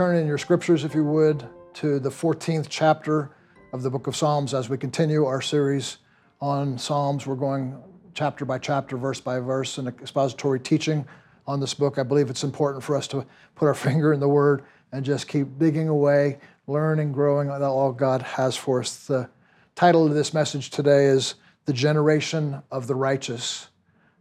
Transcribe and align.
Turn 0.00 0.16
in 0.16 0.26
your 0.26 0.38
scriptures, 0.38 0.82
if 0.82 0.94
you 0.94 1.04
would, 1.04 1.46
to 1.74 1.98
the 1.98 2.08
14th 2.08 2.68
chapter 2.70 3.32
of 3.74 3.82
the 3.82 3.90
book 3.90 4.06
of 4.06 4.16
Psalms 4.16 4.54
as 4.54 4.70
we 4.70 4.78
continue 4.78 5.26
our 5.26 5.42
series 5.42 5.98
on 6.40 6.78
Psalms. 6.78 7.26
We're 7.26 7.34
going 7.34 7.76
chapter 8.14 8.46
by 8.46 8.56
chapter, 8.56 8.96
verse 8.96 9.20
by 9.20 9.40
verse, 9.40 9.76
in 9.76 9.86
expository 9.86 10.58
teaching 10.58 11.04
on 11.46 11.60
this 11.60 11.74
book. 11.74 11.98
I 11.98 12.02
believe 12.02 12.30
it's 12.30 12.44
important 12.44 12.82
for 12.82 12.96
us 12.96 13.06
to 13.08 13.26
put 13.56 13.66
our 13.66 13.74
finger 13.88 14.14
in 14.14 14.20
the 14.20 14.28
Word 14.28 14.62
and 14.90 15.04
just 15.04 15.28
keep 15.28 15.58
digging 15.58 15.88
away, 15.88 16.38
learning, 16.66 17.12
growing 17.12 17.50
on 17.50 17.62
all 17.62 17.92
God 17.92 18.22
has 18.22 18.56
for 18.56 18.80
us. 18.80 19.04
The 19.04 19.28
title 19.74 20.06
of 20.06 20.14
this 20.14 20.32
message 20.32 20.70
today 20.70 21.08
is 21.08 21.34
The 21.66 21.74
Generation 21.74 22.62
of 22.70 22.86
the 22.86 22.94
Righteous. 22.94 23.68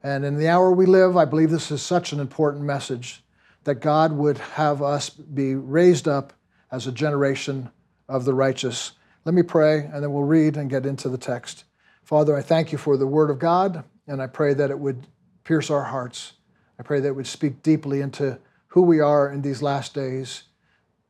And 0.04 0.26
in 0.26 0.36
the 0.36 0.50
hour 0.50 0.74
we 0.74 0.86
live, 0.86 1.16
I 1.16 1.24
believe 1.24 1.52
this 1.52 1.72
is 1.72 1.82
such 1.82 2.12
an 2.12 2.20
important 2.20 2.66
message 2.66 3.24
that 3.64 3.82
God 3.82 4.14
would 4.14 4.38
have 4.38 4.82
us 4.82 5.10
be 5.10 5.56
raised 5.56 6.08
up 6.08 6.34
as 6.72 6.88
a 6.88 6.92
generation 6.92 7.70
of 8.08 8.26
the 8.26 8.34
righteous. 8.34 8.94
Let 9.26 9.36
me 9.36 9.44
pray, 9.44 9.80
and 9.80 10.04
then 10.04 10.14
we'll 10.14 10.24
read 10.24 10.58
and 10.58 10.70
get 10.70 10.86
into 10.86 11.10
the 11.10 11.18
text. 11.18 11.66
Father, 12.04 12.36
I 12.36 12.42
thank 12.42 12.72
you 12.72 12.78
for 12.78 12.98
the 12.98 13.08
Word 13.08 13.30
of 13.30 13.40
God, 13.40 13.84
and 14.08 14.22
I 14.22 14.28
pray 14.28 14.54
that 14.54 14.72
it 14.72 14.80
would 14.80 15.06
pierce 15.44 15.70
our 15.70 15.84
hearts. 15.84 16.34
I 16.80 16.84
pray 16.84 17.00
that 17.00 17.10
it 17.10 17.16
would 17.16 17.28
speak 17.28 17.62
deeply 17.62 18.02
into 18.02 18.40
who 18.68 18.82
we 18.82 19.00
are 19.00 19.32
in 19.32 19.42
these 19.42 19.62
last 19.62 19.94
days, 19.94 20.44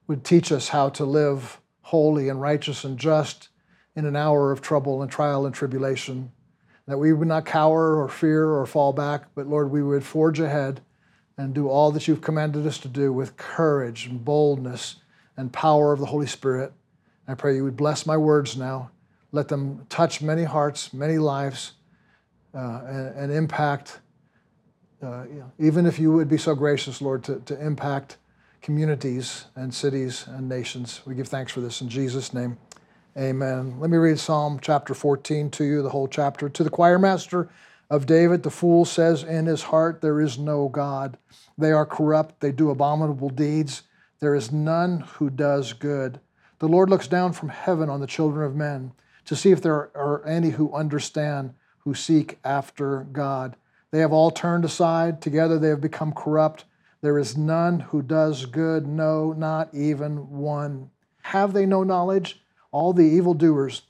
would 0.08 0.24
teach 0.24 0.52
us 0.52 0.70
how 0.70 0.90
to 0.90 1.06
live 1.06 1.60
holy 1.82 2.30
and 2.30 2.42
righteous 2.42 2.84
and 2.84 2.98
just 2.98 3.50
in 3.96 4.06
an 4.06 4.16
hour 4.16 4.52
of 4.52 4.62
trouble 4.62 5.02
and 5.02 5.12
trial 5.12 5.46
and 5.46 5.54
tribulation. 5.54 6.32
That 6.88 6.98
we 6.98 7.14
would 7.14 7.28
not 7.28 7.46
cower 7.46 8.02
or 8.02 8.10
fear 8.10 8.50
or 8.50 8.66
fall 8.66 8.94
back, 8.94 9.26
but 9.36 9.48
Lord, 9.48 9.70
we 9.70 9.84
would 9.84 10.04
forge 10.04 10.40
ahead 10.40 10.82
and 11.40 11.54
do 11.54 11.70
all 11.70 11.90
that 11.90 12.06
you've 12.06 12.20
commanded 12.20 12.68
us 12.68 12.78
to 12.80 12.90
do 12.90 13.14
with 13.14 13.38
courage 13.38 14.06
and 14.08 14.26
boldness 14.26 14.98
and 15.38 15.54
power 15.54 15.94
of 15.94 16.00
the 16.00 16.06
Holy 16.06 16.28
Spirit. 16.28 16.74
I 17.30 17.34
pray 17.34 17.56
you 17.56 17.64
would 17.64 17.78
bless 17.78 18.06
my 18.06 18.18
words 18.18 18.58
now. 18.58 18.92
Let 19.32 19.48
them 19.48 19.86
touch 19.88 20.22
many 20.22 20.44
hearts, 20.44 20.94
many 20.94 21.18
lives, 21.18 21.74
uh, 22.54 22.82
and, 22.86 23.16
and, 23.16 23.32
impact, 23.32 24.02
uh, 25.02 25.24
even 25.58 25.86
if 25.86 25.98
you 25.98 26.12
would 26.12 26.28
be 26.28 26.38
so 26.38 26.56
gracious, 26.56 27.02
Lord, 27.02 27.24
to, 27.24 27.40
to 27.46 27.66
impact 27.66 28.18
communities 28.62 29.46
and 29.56 29.74
cities 29.74 30.26
and 30.28 30.50
nations. 30.50 31.00
We 31.06 31.16
give 31.16 31.30
thanks 31.30 31.54
for 31.54 31.62
this 31.62 31.80
in 31.80 31.88
Jesus' 31.88 32.34
name. 32.34 32.58
Amen. 33.18 33.80
Let 33.80 33.90
me 33.90 33.98
read 33.98 34.20
Psalm 34.20 34.60
chapter 34.62 34.94
14 34.94 35.52
to 35.52 35.64
you, 35.64 35.84
the 35.84 35.90
whole 35.90 36.10
chapter. 36.10 36.50
To 36.50 36.64
the 36.66 36.70
choir 36.70 37.00
master, 37.00 37.48
of 37.90 38.06
David, 38.06 38.44
the 38.44 38.52
fool 38.52 38.86
says 38.86 39.24
in 39.24 39.48
his 39.48 39.64
heart, 39.64 40.02
There 40.02 40.22
is 40.22 40.38
no 40.38 40.70
God. 40.70 41.18
They 41.58 41.72
are 41.72 41.86
corrupt, 41.86 42.40
they 42.40 42.52
do 42.52 42.70
abominable 42.70 43.30
deeds. 43.30 43.84
There 44.20 44.36
is 44.36 44.52
none 44.52 45.02
who 45.02 45.30
does 45.30 45.74
good. 45.74 46.20
The 46.60 46.68
Lord 46.68 46.90
looks 46.90 47.08
down 47.08 47.34
from 47.34 47.50
heaven 47.50 47.90
on 47.90 48.02
the 48.02 48.08
children 48.08 48.46
of 48.46 48.56
men 48.56 48.92
to 49.26 49.36
see 49.36 49.52
if 49.52 49.62
there 49.62 49.96
are 49.96 50.26
any 50.26 50.52
who 50.52 50.74
understand, 50.74 51.54
who 51.80 51.94
seek 51.94 52.38
after 52.44 53.08
God. 53.12 53.56
They 53.92 54.00
have 54.00 54.12
all 54.12 54.30
turned 54.30 54.66
aside. 54.66 55.22
Together 55.22 55.58
they 55.58 55.70
have 55.70 55.82
become 55.82 56.12
corrupt. 56.12 56.66
There 57.02 57.18
is 57.18 57.38
none 57.38 57.80
who 57.80 58.02
does 58.02 58.46
good, 58.46 58.86
no, 58.86 59.32
not 59.32 59.74
even 59.74 60.30
one. 60.30 60.92
Have 61.22 61.54
they 61.54 61.66
no 61.66 61.84
knowledge? 61.84 62.42
All 62.72 62.92
the 62.92 63.06
evildoers 63.06 63.84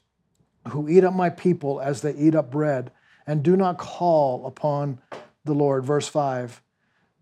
who 0.70 0.88
eat 0.88 1.04
up 1.04 1.16
my 1.16 1.30
people 1.30 1.82
as 1.82 2.02
they 2.02 2.14
eat 2.14 2.36
up 2.36 2.52
bread 2.52 2.92
and 3.30 3.44
do 3.44 3.56
not 3.56 3.78
call 3.78 4.48
upon 4.48 5.00
the 5.46 5.54
Lord. 5.54 5.86
Verse 5.86 6.08
5 6.08 6.64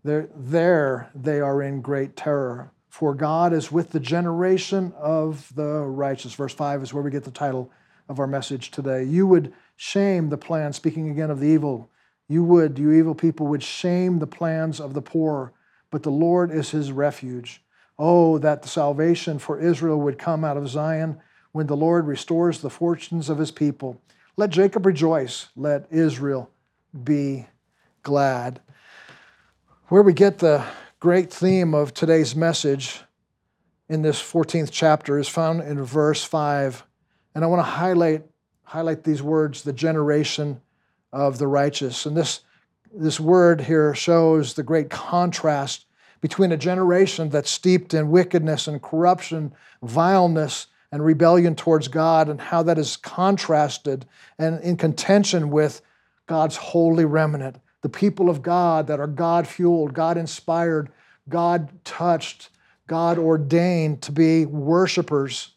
there, 0.04 0.30
there 0.34 1.10
they 1.14 1.38
are 1.38 1.60
in 1.60 1.82
great 1.82 2.16
terror, 2.16 2.72
for 2.88 3.14
God 3.14 3.52
is 3.52 3.70
with 3.70 3.90
the 3.90 4.00
generation 4.00 4.94
of 4.96 5.54
the 5.54 5.82
righteous. 5.82 6.32
Verse 6.32 6.54
5 6.54 6.82
is 6.82 6.94
where 6.94 7.02
we 7.02 7.10
get 7.10 7.24
the 7.24 7.30
title 7.30 7.70
of 8.08 8.18
our 8.18 8.26
message 8.26 8.70
today. 8.70 9.04
You 9.04 9.26
would 9.26 9.52
shame 9.76 10.30
the 10.30 10.38
plan, 10.38 10.72
speaking 10.72 11.10
again 11.10 11.30
of 11.30 11.40
the 11.40 11.48
evil. 11.48 11.90
You 12.26 12.42
would, 12.42 12.78
you 12.78 12.90
evil 12.92 13.14
people, 13.14 13.46
would 13.48 13.62
shame 13.62 14.18
the 14.18 14.26
plans 14.26 14.80
of 14.80 14.94
the 14.94 15.02
poor, 15.02 15.52
but 15.90 16.04
the 16.04 16.10
Lord 16.10 16.50
is 16.50 16.70
his 16.70 16.90
refuge. 16.90 17.62
Oh, 17.98 18.38
that 18.38 18.62
the 18.62 18.68
salvation 18.68 19.38
for 19.38 19.60
Israel 19.60 20.00
would 20.00 20.18
come 20.18 20.42
out 20.42 20.56
of 20.56 20.68
Zion 20.68 21.20
when 21.52 21.66
the 21.66 21.76
Lord 21.76 22.06
restores 22.06 22.62
the 22.62 22.70
fortunes 22.70 23.28
of 23.28 23.36
his 23.36 23.50
people. 23.50 24.00
Let 24.38 24.50
Jacob 24.50 24.86
rejoice, 24.86 25.48
let 25.56 25.88
Israel 25.90 26.48
be 27.02 27.48
glad. 28.04 28.60
Where 29.88 30.02
we 30.02 30.12
get 30.12 30.38
the 30.38 30.64
great 31.00 31.32
theme 31.32 31.74
of 31.74 31.92
today's 31.92 32.36
message 32.36 33.00
in 33.88 34.02
this 34.02 34.22
14th 34.22 34.68
chapter 34.70 35.18
is 35.18 35.26
found 35.26 35.62
in 35.62 35.82
verse 35.82 36.22
5. 36.22 36.86
And 37.34 37.42
I 37.42 37.48
want 37.48 37.58
to 37.58 37.68
highlight, 37.68 38.26
highlight 38.62 39.02
these 39.02 39.22
words 39.24 39.64
the 39.64 39.72
generation 39.72 40.60
of 41.12 41.38
the 41.38 41.48
righteous. 41.48 42.06
And 42.06 42.16
this, 42.16 42.42
this 42.94 43.18
word 43.18 43.62
here 43.62 43.92
shows 43.92 44.54
the 44.54 44.62
great 44.62 44.88
contrast 44.88 45.86
between 46.20 46.52
a 46.52 46.56
generation 46.56 47.28
that's 47.28 47.50
steeped 47.50 47.92
in 47.92 48.12
wickedness 48.12 48.68
and 48.68 48.80
corruption, 48.80 49.52
vileness, 49.82 50.68
and 50.90 51.04
rebellion 51.04 51.54
towards 51.54 51.88
God, 51.88 52.28
and 52.28 52.40
how 52.40 52.62
that 52.62 52.78
is 52.78 52.96
contrasted 52.96 54.06
and 54.38 54.60
in 54.62 54.76
contention 54.76 55.50
with 55.50 55.82
God's 56.26 56.56
holy 56.56 57.04
remnant, 57.04 57.56
the 57.82 57.88
people 57.88 58.30
of 58.30 58.42
God 58.42 58.86
that 58.86 59.00
are 59.00 59.06
God 59.06 59.46
fueled, 59.46 59.92
God 59.92 60.16
inspired, 60.16 60.90
God 61.28 61.70
touched, 61.84 62.50
God 62.86 63.18
ordained 63.18 64.02
to 64.02 64.12
be 64.12 64.46
worshipers. 64.46 65.52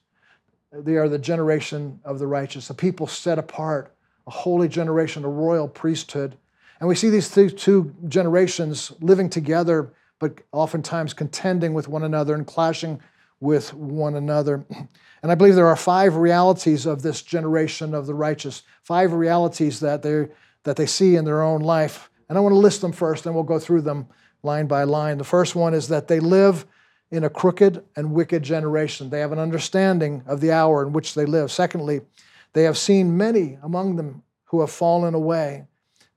They 0.74 0.96
are 0.96 1.10
the 1.10 1.20
generation 1.20 2.00
of 2.04 2.20
the 2.20 2.28
righteous, 2.28 2.70
a 2.70 2.74
people 2.74 3.08
set 3.08 3.40
apart, 3.40 3.94
a 4.28 4.32
holy 4.32 4.68
generation, 4.68 5.24
a 5.24 5.30
royal 5.30 5.68
priesthood. 5.68 6.38
And 6.80 6.88
we 6.88 6.96
see 6.96 7.10
these 7.10 7.30
two 7.30 7.94
generations 8.08 8.92
living 9.02 9.30
together, 9.30 9.94
but 10.20 10.40
oftentimes 10.52 11.14
contending 11.14 11.74
with 11.74 11.88
one 11.88 12.04
another 12.04 12.36
and 12.36 12.46
clashing 12.46 13.00
with 13.42 13.74
one 13.74 14.16
another. 14.16 14.66
And 15.22 15.32
I 15.32 15.36
believe 15.36 15.56
there 15.56 15.68
are 15.68 15.76
five 15.76 16.16
realities 16.16 16.86
of 16.86 17.02
this 17.02 17.22
generation 17.22 17.94
of 17.94 18.08
the 18.08 18.14
righteous, 18.14 18.64
five 18.84 19.12
realities 19.12 19.82
that 19.82 20.02
they 20.02 20.30
that 20.64 20.78
they 20.78 20.86
see 20.86 21.16
in 21.16 21.26
their 21.26 21.42
own 21.42 21.62
life. 21.62 22.10
And 22.30 22.38
I 22.38 22.42
want 22.42 22.54
to 22.54 22.60
list 22.60 22.82
them 22.82 22.92
first, 22.92 23.26
and 23.26 23.36
we'll 23.36 23.44
go 23.44 23.60
through 23.60 23.82
them 23.82 24.08
line 24.44 24.68
by 24.68 24.84
line. 24.84 25.18
The 25.18 25.24
first 25.24 25.56
one 25.56 25.74
is 25.74 25.88
that 25.90 26.08
they 26.08 26.20
live 26.20 26.66
in 27.10 27.24
a 27.24 27.30
crooked 27.30 27.84
and 27.96 28.14
wicked 28.14 28.44
generation. 28.44 29.10
They 29.10 29.20
have 29.20 29.32
an 29.32 29.40
understanding 29.40 30.24
of 30.28 30.40
the 30.40 30.52
hour 30.52 30.86
in 30.86 30.94
which 30.94 31.14
they 31.14 31.26
live. 31.26 31.52
Secondly, 31.52 32.02
they 32.54 32.64
have 32.64 32.78
seen 32.78 33.18
many 33.18 33.58
among 33.64 33.96
them 33.96 34.24
who 34.46 34.62
have 34.62 34.72
fallen 34.72 35.14
away. 35.14 35.66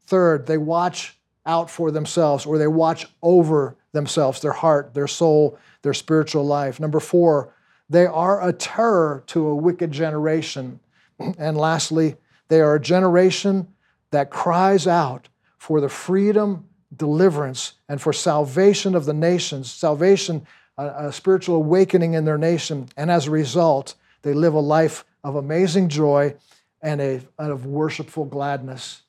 Third, 0.07 0.47
they 0.47 0.59
watch 0.59 1.19
out 1.47 1.71
for 1.71 1.91
themselves 1.91 2.47
or 2.47 2.59
they 2.59 2.67
watch 2.67 3.07
over 3.23 3.77
themselves, 3.95 4.41
their 4.41 4.53
heart, 4.53 4.93
their 4.93 5.07
soul, 5.07 5.59
their 5.81 5.95
spiritual 5.95 6.45
life. 6.45 6.79
Number 6.79 7.01
four, 7.01 7.55
they 7.89 8.05
are 8.05 8.47
a 8.47 8.53
terror 8.53 9.23
to 9.29 9.47
a 9.47 9.55
wicked 9.55 9.91
generation. 9.91 10.81
And 11.39 11.57
lastly, 11.57 12.17
they 12.49 12.61
are 12.61 12.75
a 12.75 12.81
generation 12.81 13.69
that 14.11 14.31
cries 14.31 14.87
out 14.87 15.29
for 15.59 15.81
the 15.81 15.89
freedom, 15.89 16.69
deliverance, 16.95 17.75
and 17.89 18.03
for 18.03 18.13
salvation 18.13 18.95
of 18.95 19.05
the 19.05 19.15
nations, 19.15 19.71
salvation, 19.71 20.45
a, 20.77 21.07
a 21.07 21.13
spiritual 21.13 21.57
awakening 21.57 22.15
in 22.15 22.25
their 22.25 22.37
nation. 22.37 22.89
And 22.97 23.11
as 23.11 23.29
a 23.29 23.31
result, 23.31 23.95
they 24.23 24.35
live 24.35 24.55
a 24.55 24.61
life 24.61 25.05
of 25.23 25.37
amazing 25.37 25.89
joy 25.89 26.35
and, 26.83 27.01
a, 27.01 27.21
and 27.39 27.53
of 27.53 27.65
worshipful 27.65 28.25
gladness. 28.25 29.03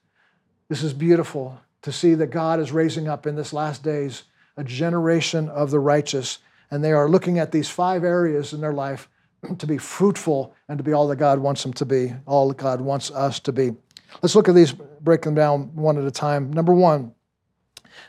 This 0.69 0.83
is 0.83 0.93
beautiful 0.93 1.59
to 1.81 1.91
see 1.91 2.13
that 2.15 2.27
God 2.27 2.59
is 2.59 2.71
raising 2.71 3.07
up 3.07 3.27
in 3.27 3.35
this 3.35 3.51
last 3.51 3.83
days 3.83 4.23
a 4.57 4.63
generation 4.63 5.49
of 5.49 5.71
the 5.71 5.79
righteous 5.79 6.39
and 6.71 6.83
they 6.83 6.91
are 6.91 7.09
looking 7.09 7.39
at 7.39 7.51
these 7.51 7.69
five 7.69 8.03
areas 8.03 8.53
in 8.53 8.61
their 8.61 8.73
life 8.73 9.09
to 9.57 9.67
be 9.67 9.77
fruitful 9.77 10.53
and 10.67 10.77
to 10.77 10.83
be 10.83 10.93
all 10.93 11.07
that 11.07 11.17
God 11.17 11.39
wants 11.39 11.63
them 11.63 11.73
to 11.73 11.85
be, 11.85 12.13
all 12.25 12.49
that 12.49 12.57
God 12.57 12.81
wants 12.81 13.11
us 13.11 13.39
to 13.41 13.51
be. 13.51 13.71
Let's 14.21 14.35
look 14.35 14.49
at 14.49 14.55
these, 14.55 14.73
break 14.73 15.21
them 15.21 15.35
down 15.35 15.75
one 15.75 15.97
at 15.97 16.05
a 16.05 16.11
time. 16.11 16.51
Number 16.51 16.73
one, 16.73 17.13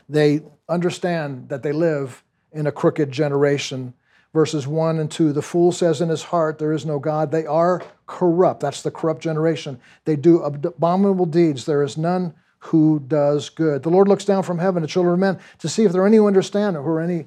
they 0.09 0.41
understand 0.69 1.49
that 1.49 1.63
they 1.63 1.71
live 1.71 2.23
in 2.51 2.67
a 2.67 2.71
crooked 2.71 3.11
generation. 3.11 3.93
Verses 4.33 4.67
1 4.67 4.99
and 4.99 5.09
2 5.09 5.33
The 5.33 5.41
fool 5.41 5.71
says 5.71 6.01
in 6.01 6.09
his 6.09 6.23
heart, 6.23 6.59
There 6.59 6.73
is 6.73 6.85
no 6.85 6.99
God. 6.99 7.31
They 7.31 7.45
are 7.45 7.81
corrupt. 8.05 8.61
That's 8.61 8.81
the 8.81 8.91
corrupt 8.91 9.21
generation. 9.21 9.79
They 10.05 10.15
do 10.15 10.41
abominable 10.41 11.25
deeds. 11.25 11.65
There 11.65 11.83
is 11.83 11.97
none 11.97 12.33
who 12.59 12.99
does 13.07 13.49
good. 13.49 13.83
The 13.83 13.89
Lord 13.89 14.07
looks 14.07 14.25
down 14.25 14.43
from 14.43 14.59
heaven 14.59 14.81
to 14.81 14.87
children 14.87 15.13
of 15.13 15.19
men 15.19 15.39
to 15.59 15.69
see 15.69 15.83
if 15.83 15.91
there 15.91 16.01
are 16.01 16.07
any 16.07 16.17
who 16.17 16.27
understand 16.27 16.75
or 16.75 16.83
who 16.83 16.89
are 16.89 17.01
any 17.01 17.25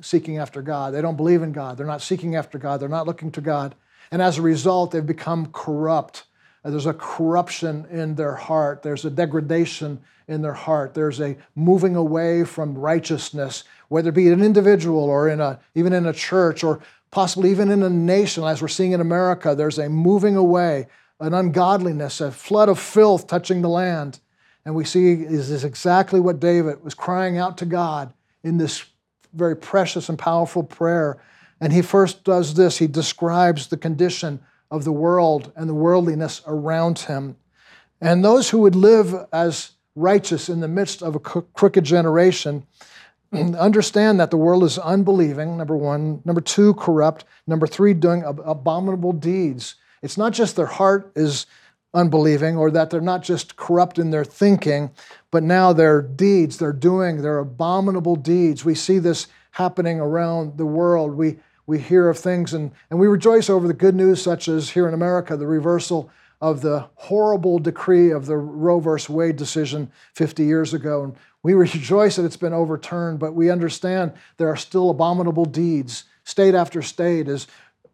seeking 0.00 0.38
after 0.38 0.62
God. 0.62 0.92
They 0.92 1.02
don't 1.02 1.16
believe 1.16 1.42
in 1.42 1.52
God. 1.52 1.76
They're 1.76 1.86
not 1.86 2.02
seeking 2.02 2.36
after 2.36 2.58
God. 2.58 2.80
They're 2.80 2.88
not 2.88 3.06
looking 3.06 3.30
to 3.32 3.40
God. 3.40 3.74
And 4.10 4.22
as 4.22 4.38
a 4.38 4.42
result, 4.42 4.90
they've 4.90 5.04
become 5.04 5.46
corrupt. 5.52 6.24
Uh, 6.64 6.70
there's 6.70 6.86
a 6.86 6.94
corruption 6.94 7.86
in 7.90 8.14
their 8.14 8.34
heart, 8.34 8.82
there's 8.82 9.04
a 9.04 9.10
degradation 9.10 10.00
in 10.28 10.42
their 10.42 10.52
heart, 10.52 10.94
there's 10.94 11.20
a 11.20 11.36
moving 11.54 11.94
away 11.94 12.44
from 12.44 12.76
righteousness, 12.76 13.64
whether 13.88 14.08
it 14.08 14.14
be 14.14 14.28
an 14.28 14.42
individual 14.42 15.04
or 15.04 15.28
in 15.28 15.40
a, 15.40 15.60
even 15.74 15.92
in 15.92 16.06
a 16.06 16.12
church 16.12 16.64
or 16.64 16.80
possibly 17.10 17.50
even 17.50 17.70
in 17.70 17.82
a 17.82 17.88
nation, 17.88 18.42
as 18.44 18.60
we're 18.60 18.68
seeing 18.68 18.92
in 18.92 19.00
America, 19.00 19.54
there's 19.54 19.78
a 19.78 19.88
moving 19.88 20.36
away, 20.36 20.88
an 21.20 21.34
ungodliness, 21.34 22.20
a 22.20 22.32
flood 22.32 22.68
of 22.68 22.78
filth 22.78 23.26
touching 23.26 23.62
the 23.62 23.68
land. 23.68 24.18
And 24.66 24.74
we 24.74 24.84
see 24.84 25.12
is 25.12 25.62
exactly 25.62 26.18
what 26.18 26.40
David 26.40 26.82
was 26.82 26.92
crying 26.92 27.38
out 27.38 27.56
to 27.58 27.64
God 27.64 28.12
in 28.42 28.58
this 28.58 28.84
very 29.32 29.56
precious 29.56 30.08
and 30.08 30.18
powerful 30.18 30.64
prayer. 30.64 31.22
And 31.60 31.72
he 31.72 31.82
first 31.82 32.24
does 32.24 32.54
this 32.54 32.78
he 32.78 32.88
describes 32.88 33.68
the 33.68 33.76
condition 33.76 34.40
of 34.72 34.82
the 34.82 34.90
world 34.90 35.52
and 35.54 35.68
the 35.68 35.74
worldliness 35.74 36.42
around 36.48 36.98
him. 36.98 37.36
And 38.00 38.24
those 38.24 38.50
who 38.50 38.58
would 38.58 38.74
live 38.74 39.14
as 39.32 39.70
righteous 39.94 40.48
in 40.48 40.58
the 40.58 40.68
midst 40.68 41.00
of 41.00 41.14
a 41.14 41.20
crooked 41.20 41.84
generation 41.84 42.66
understand 43.32 44.18
that 44.18 44.32
the 44.32 44.36
world 44.36 44.64
is 44.64 44.78
unbelieving, 44.78 45.56
number 45.56 45.76
one. 45.76 46.22
Number 46.24 46.40
two, 46.40 46.74
corrupt. 46.74 47.24
Number 47.46 47.68
three, 47.68 47.94
doing 47.94 48.24
abominable 48.24 49.12
deeds. 49.12 49.76
It's 50.02 50.18
not 50.18 50.32
just 50.32 50.56
their 50.56 50.66
heart 50.66 51.12
is 51.14 51.46
unbelieving 51.96 52.56
or 52.56 52.70
that 52.70 52.90
they're 52.90 53.00
not 53.00 53.22
just 53.22 53.56
corrupt 53.56 53.98
in 53.98 54.10
their 54.10 54.24
thinking, 54.24 54.90
but 55.30 55.42
now 55.42 55.72
their 55.72 56.02
deeds, 56.02 56.58
they're 56.58 56.72
doing 56.72 57.22
their 57.22 57.38
abominable 57.38 58.16
deeds. 58.16 58.64
We 58.64 58.74
see 58.74 58.98
this 58.98 59.28
happening 59.52 59.98
around 59.98 60.58
the 60.58 60.66
world. 60.66 61.14
We, 61.14 61.38
we 61.66 61.80
hear 61.80 62.10
of 62.10 62.18
things 62.18 62.52
and, 62.52 62.70
and 62.90 63.00
we 63.00 63.06
rejoice 63.06 63.48
over 63.48 63.66
the 63.66 63.74
good 63.74 63.94
news, 63.94 64.22
such 64.22 64.46
as 64.46 64.70
here 64.70 64.86
in 64.86 64.92
America, 64.92 65.36
the 65.36 65.46
reversal 65.46 66.10
of 66.42 66.60
the 66.60 66.86
horrible 66.96 67.58
decree 67.58 68.10
of 68.10 68.26
the 68.26 68.36
Roe 68.36 68.78
versus 68.78 69.08
Wade 69.08 69.36
decision 69.36 69.90
50 70.12 70.44
years 70.44 70.74
ago. 70.74 71.04
And 71.04 71.16
we 71.42 71.54
rejoice 71.54 72.16
that 72.16 72.26
it's 72.26 72.36
been 72.36 72.52
overturned, 72.52 73.18
but 73.18 73.34
we 73.34 73.50
understand 73.50 74.12
there 74.36 74.50
are 74.50 74.56
still 74.56 74.90
abominable 74.90 75.46
deeds. 75.46 76.04
State 76.24 76.54
after 76.54 76.82
state 76.82 77.28
is 77.28 77.46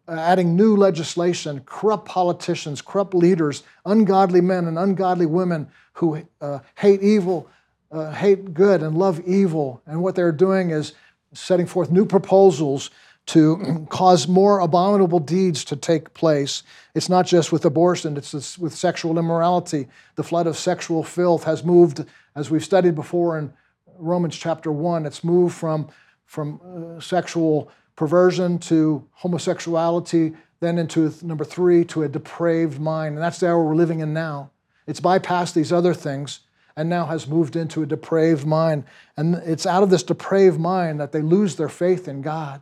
adding 0.07 0.55
new 0.55 0.75
legislation, 0.75 1.61
corrupt 1.65 2.05
politicians, 2.05 2.81
corrupt 2.81 3.13
leaders, 3.13 3.63
ungodly 3.85 4.41
men 4.41 4.65
and 4.67 4.77
ungodly 4.77 5.25
women 5.25 5.67
who 5.93 6.21
uh, 6.41 6.59
hate 6.75 7.01
evil, 7.01 7.49
uh, 7.91 8.11
hate 8.11 8.53
good, 8.53 8.81
and 8.81 8.97
love 8.97 9.21
evil. 9.21 9.81
And 9.85 10.01
what 10.01 10.15
they're 10.15 10.31
doing 10.31 10.71
is 10.71 10.93
setting 11.33 11.65
forth 11.65 11.91
new 11.91 12.05
proposals 12.05 12.89
to 13.27 13.85
cause 13.89 14.27
more 14.27 14.59
abominable 14.59 15.19
deeds 15.19 15.63
to 15.65 15.75
take 15.75 16.13
place. 16.13 16.63
It's 16.95 17.09
not 17.09 17.25
just 17.25 17.51
with 17.51 17.65
abortion, 17.65 18.17
it's 18.17 18.57
with 18.57 18.73
sexual 18.73 19.17
immorality. 19.17 19.87
The 20.15 20.23
flood 20.23 20.47
of 20.47 20.57
sexual 20.57 21.03
filth 21.03 21.45
has 21.45 21.63
moved, 21.63 22.05
as 22.35 22.51
we've 22.51 22.63
studied 22.63 22.95
before 22.95 23.37
in 23.37 23.53
Romans 23.97 24.35
chapter 24.35 24.71
1, 24.71 25.05
it's 25.05 25.23
moved 25.23 25.55
from, 25.55 25.87
from 26.25 26.59
uh, 26.97 26.99
sexual 26.99 27.71
perversion 27.95 28.59
to 28.59 29.07
homosexuality, 29.11 30.33
then 30.59 30.77
into 30.77 31.13
number 31.21 31.45
three, 31.45 31.83
to 31.85 32.03
a 32.03 32.07
depraved 32.07 32.79
mind. 32.79 33.15
And 33.15 33.23
that's 33.23 33.39
the 33.39 33.49
hour 33.49 33.63
we're 33.63 33.75
living 33.75 33.99
in 33.99 34.13
now. 34.13 34.51
It's 34.87 34.99
bypassed 34.99 35.53
these 35.53 35.71
other 35.71 35.93
things 35.93 36.41
and 36.75 36.89
now 36.89 37.05
has 37.05 37.27
moved 37.27 37.55
into 37.55 37.83
a 37.83 37.85
depraved 37.85 38.45
mind. 38.45 38.83
And 39.15 39.35
it's 39.35 39.65
out 39.65 39.83
of 39.83 39.89
this 39.89 40.03
depraved 40.03 40.59
mind 40.59 40.99
that 40.99 41.11
they 41.11 41.21
lose 41.21 41.55
their 41.55 41.69
faith 41.69 42.07
in 42.07 42.21
God. 42.21 42.61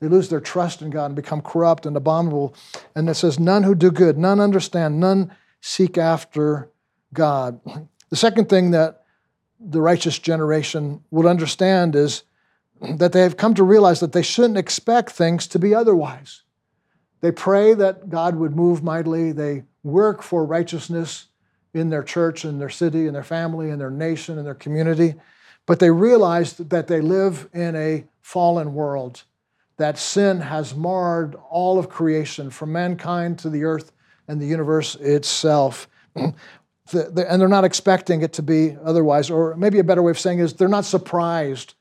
They 0.00 0.08
lose 0.08 0.28
their 0.28 0.40
trust 0.40 0.82
in 0.82 0.90
God 0.90 1.06
and 1.06 1.16
become 1.16 1.40
corrupt 1.40 1.86
and 1.86 1.96
abominable. 1.96 2.54
And 2.94 3.08
it 3.08 3.14
says, 3.14 3.38
None 3.38 3.62
who 3.62 3.74
do 3.74 3.90
good, 3.90 4.18
none 4.18 4.40
understand, 4.40 5.00
none 5.00 5.32
seek 5.60 5.98
after 5.98 6.70
God. 7.12 7.60
The 8.08 8.14
second 8.14 8.48
thing 8.48 8.70
that 8.70 9.02
the 9.58 9.80
righteous 9.80 10.20
generation 10.20 11.02
would 11.10 11.26
understand 11.26 11.96
is 11.96 12.22
that 12.80 13.12
they 13.12 13.22
have 13.22 13.36
come 13.36 13.54
to 13.54 13.64
realize 13.64 14.00
that 14.00 14.12
they 14.12 14.22
shouldn't 14.22 14.58
expect 14.58 15.10
things 15.10 15.46
to 15.48 15.58
be 15.58 15.74
otherwise. 15.74 16.42
They 17.20 17.32
pray 17.32 17.74
that 17.74 18.10
God 18.10 18.36
would 18.36 18.54
move 18.54 18.82
mightily. 18.82 19.32
They 19.32 19.64
work 19.82 20.22
for 20.22 20.44
righteousness 20.44 21.26
in 21.72 21.90
their 21.90 22.02
church, 22.02 22.44
in 22.44 22.58
their 22.58 22.70
city, 22.70 23.06
in 23.06 23.12
their 23.12 23.24
family, 23.24 23.70
in 23.70 23.78
their 23.78 23.90
nation, 23.90 24.38
in 24.38 24.44
their 24.44 24.54
community. 24.54 25.14
But 25.66 25.78
they 25.78 25.90
realize 25.90 26.54
that 26.54 26.86
they 26.86 27.00
live 27.00 27.48
in 27.52 27.74
a 27.76 28.04
fallen 28.20 28.74
world, 28.74 29.24
that 29.76 29.98
sin 29.98 30.40
has 30.40 30.74
marred 30.74 31.34
all 31.50 31.78
of 31.78 31.88
creation, 31.88 32.50
from 32.50 32.72
mankind 32.72 33.38
to 33.40 33.50
the 33.50 33.64
earth 33.64 33.92
and 34.28 34.40
the 34.40 34.46
universe 34.46 34.94
itself. 34.96 35.88
and 36.14 36.34
they're 36.92 37.48
not 37.48 37.64
expecting 37.64 38.22
it 38.22 38.32
to 38.34 38.42
be 38.42 38.76
otherwise. 38.84 39.30
Or 39.30 39.56
maybe 39.56 39.78
a 39.78 39.84
better 39.84 40.02
way 40.02 40.10
of 40.10 40.18
saying 40.18 40.38
is 40.38 40.54
they're 40.54 40.68
not 40.68 40.84
surprised 40.84 41.74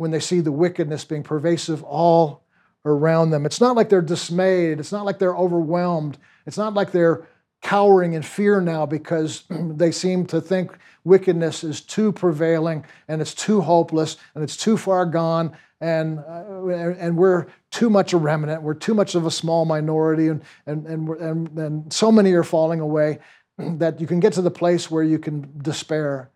when 0.00 0.10
they 0.10 0.18
see 0.18 0.40
the 0.40 0.50
wickedness 0.50 1.04
being 1.04 1.22
pervasive 1.22 1.84
all 1.84 2.42
around 2.86 3.28
them. 3.28 3.44
It's 3.44 3.60
not 3.60 3.76
like 3.76 3.90
they're 3.90 4.00
dismayed. 4.00 4.80
It's 4.80 4.92
not 4.92 5.04
like 5.04 5.18
they're 5.18 5.36
overwhelmed. 5.36 6.16
It's 6.46 6.56
not 6.56 6.72
like 6.72 6.90
they're 6.90 7.28
cowering 7.60 8.14
in 8.14 8.22
fear 8.22 8.62
now 8.62 8.86
because 8.86 9.44
they 9.50 9.92
seem 9.92 10.24
to 10.28 10.40
think 10.40 10.72
wickedness 11.04 11.62
is 11.62 11.82
too 11.82 12.12
prevailing 12.12 12.82
and 13.08 13.20
it's 13.20 13.34
too 13.34 13.60
hopeless 13.60 14.16
and 14.34 14.42
it's 14.42 14.56
too 14.56 14.78
far 14.78 15.04
gone 15.04 15.54
and, 15.82 16.20
uh, 16.20 16.88
and 16.98 17.18
we're 17.18 17.48
too 17.70 17.90
much 17.90 18.14
a 18.14 18.16
remnant. 18.16 18.62
We're 18.62 18.72
too 18.72 18.94
much 18.94 19.14
of 19.14 19.26
a 19.26 19.30
small 19.30 19.66
minority 19.66 20.28
and, 20.28 20.42
and, 20.64 20.86
and, 20.86 21.08
and, 21.10 21.58
and 21.58 21.92
so 21.92 22.10
many 22.10 22.32
are 22.32 22.42
falling 22.42 22.80
away 22.80 23.18
that 23.58 24.00
you 24.00 24.06
can 24.06 24.18
get 24.18 24.32
to 24.32 24.40
the 24.40 24.50
place 24.50 24.90
where 24.90 25.04
you 25.04 25.18
can 25.18 25.60
despair. 25.60 26.30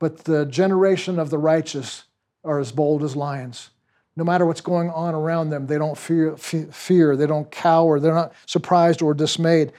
But 0.00 0.24
the 0.24 0.44
generation 0.44 1.20
of 1.20 1.30
the 1.30 1.38
righteous 1.38 2.02
are 2.46 2.58
as 2.58 2.72
bold 2.72 3.02
as 3.02 3.16
lions. 3.16 3.70
No 4.16 4.24
matter 4.24 4.46
what's 4.46 4.62
going 4.62 4.88
on 4.90 5.14
around 5.14 5.50
them, 5.50 5.66
they 5.66 5.76
don't 5.76 5.98
fear, 5.98 6.36
fear, 6.36 7.16
they 7.16 7.26
don't 7.26 7.50
cower, 7.50 8.00
they're 8.00 8.14
not 8.14 8.32
surprised 8.46 9.02
or 9.02 9.12
dismayed. 9.12 9.72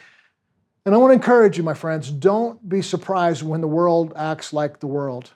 And 0.85 0.93
I 0.93 0.99
want 0.99 1.11
to 1.11 1.15
encourage 1.15 1.57
you, 1.57 1.63
my 1.63 1.73
friends, 1.73 2.11
don't 2.11 2.69
be 2.69 2.81
surprised 2.81 3.43
when 3.43 3.61
the 3.61 3.67
world 3.67 4.13
acts 4.15 4.53
like 4.53 4.79
the 4.79 4.87
world. 4.87 5.31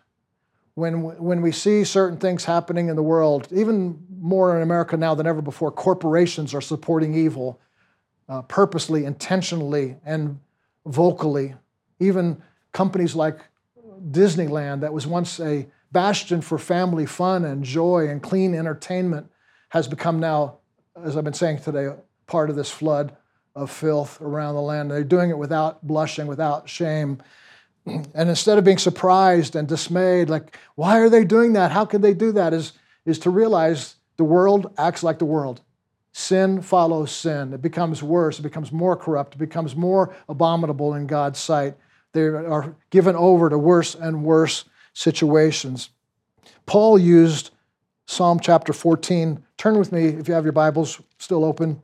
When, 0.75 1.01
when 1.01 1.41
we 1.41 1.51
see 1.51 1.83
certain 1.83 2.17
things 2.17 2.45
happening 2.45 2.87
in 2.87 2.95
the 2.95 3.03
world, 3.03 3.47
even 3.51 3.99
more 4.21 4.55
in 4.55 4.61
America 4.61 4.95
now 4.95 5.13
than 5.15 5.27
ever 5.27 5.41
before, 5.41 5.71
corporations 5.71 6.53
are 6.53 6.61
supporting 6.61 7.15
evil 7.15 7.59
uh, 8.29 8.41
purposely, 8.43 9.03
intentionally, 9.03 9.97
and 10.05 10.39
vocally. 10.85 11.55
Even 11.99 12.41
companies 12.71 13.13
like 13.13 13.39
Disneyland, 14.11 14.79
that 14.81 14.93
was 14.93 15.05
once 15.05 15.39
a 15.41 15.67
bastion 15.91 16.41
for 16.41 16.57
family 16.57 17.05
fun 17.05 17.45
and 17.45 17.63
joy 17.63 18.07
and 18.07 18.21
clean 18.21 18.53
entertainment 18.55 19.29
has 19.69 19.87
become 19.87 20.19
now, 20.19 20.57
as 21.03 21.17
I've 21.17 21.23
been 21.23 21.33
saying 21.33 21.59
today, 21.59 21.89
part 22.27 22.49
of 22.49 22.55
this 22.55 22.71
flood 22.71 23.15
of 23.55 23.71
filth 23.71 24.21
around 24.21 24.55
the 24.55 24.61
land. 24.61 24.89
They're 24.89 25.03
doing 25.03 25.29
it 25.29 25.37
without 25.37 25.85
blushing, 25.85 26.27
without 26.27 26.69
shame. 26.69 27.19
And 27.85 28.29
instead 28.29 28.59
of 28.59 28.63
being 28.63 28.77
surprised 28.77 29.55
and 29.55 29.67
dismayed, 29.67 30.29
like, 30.29 30.55
why 30.75 30.99
are 30.99 31.09
they 31.09 31.25
doing 31.25 31.53
that? 31.53 31.71
How 31.71 31.83
can 31.83 32.01
they 32.01 32.13
do 32.13 32.31
that? 32.33 32.53
Is, 32.53 32.73
is 33.05 33.17
to 33.19 33.31
realize 33.31 33.95
the 34.17 34.23
world 34.23 34.71
acts 34.77 35.01
like 35.01 35.17
the 35.17 35.25
world. 35.25 35.61
Sin 36.13 36.61
follows 36.61 37.11
sin. 37.11 37.53
It 37.53 37.61
becomes 37.63 38.03
worse. 38.03 38.37
It 38.37 38.43
becomes 38.43 38.71
more 38.71 38.95
corrupt. 38.95 39.33
It 39.33 39.39
becomes 39.39 39.75
more 39.75 40.15
abominable 40.29 40.93
in 40.93 41.07
God's 41.07 41.39
sight. 41.39 41.75
They 42.13 42.21
are 42.21 42.75
given 42.91 43.15
over 43.15 43.49
to 43.49 43.57
worse 43.57 43.95
and 43.95 44.23
worse 44.23 44.65
situations. 44.93 45.89
Paul 46.65 46.97
used 46.97 47.51
Psalm 48.05 48.39
chapter 48.39 48.73
14. 48.73 49.43
Turn 49.57 49.77
with 49.77 49.91
me, 49.91 50.07
if 50.07 50.27
you 50.27 50.33
have 50.33 50.43
your 50.43 50.53
Bibles 50.53 51.01
still 51.17 51.45
open, 51.45 51.81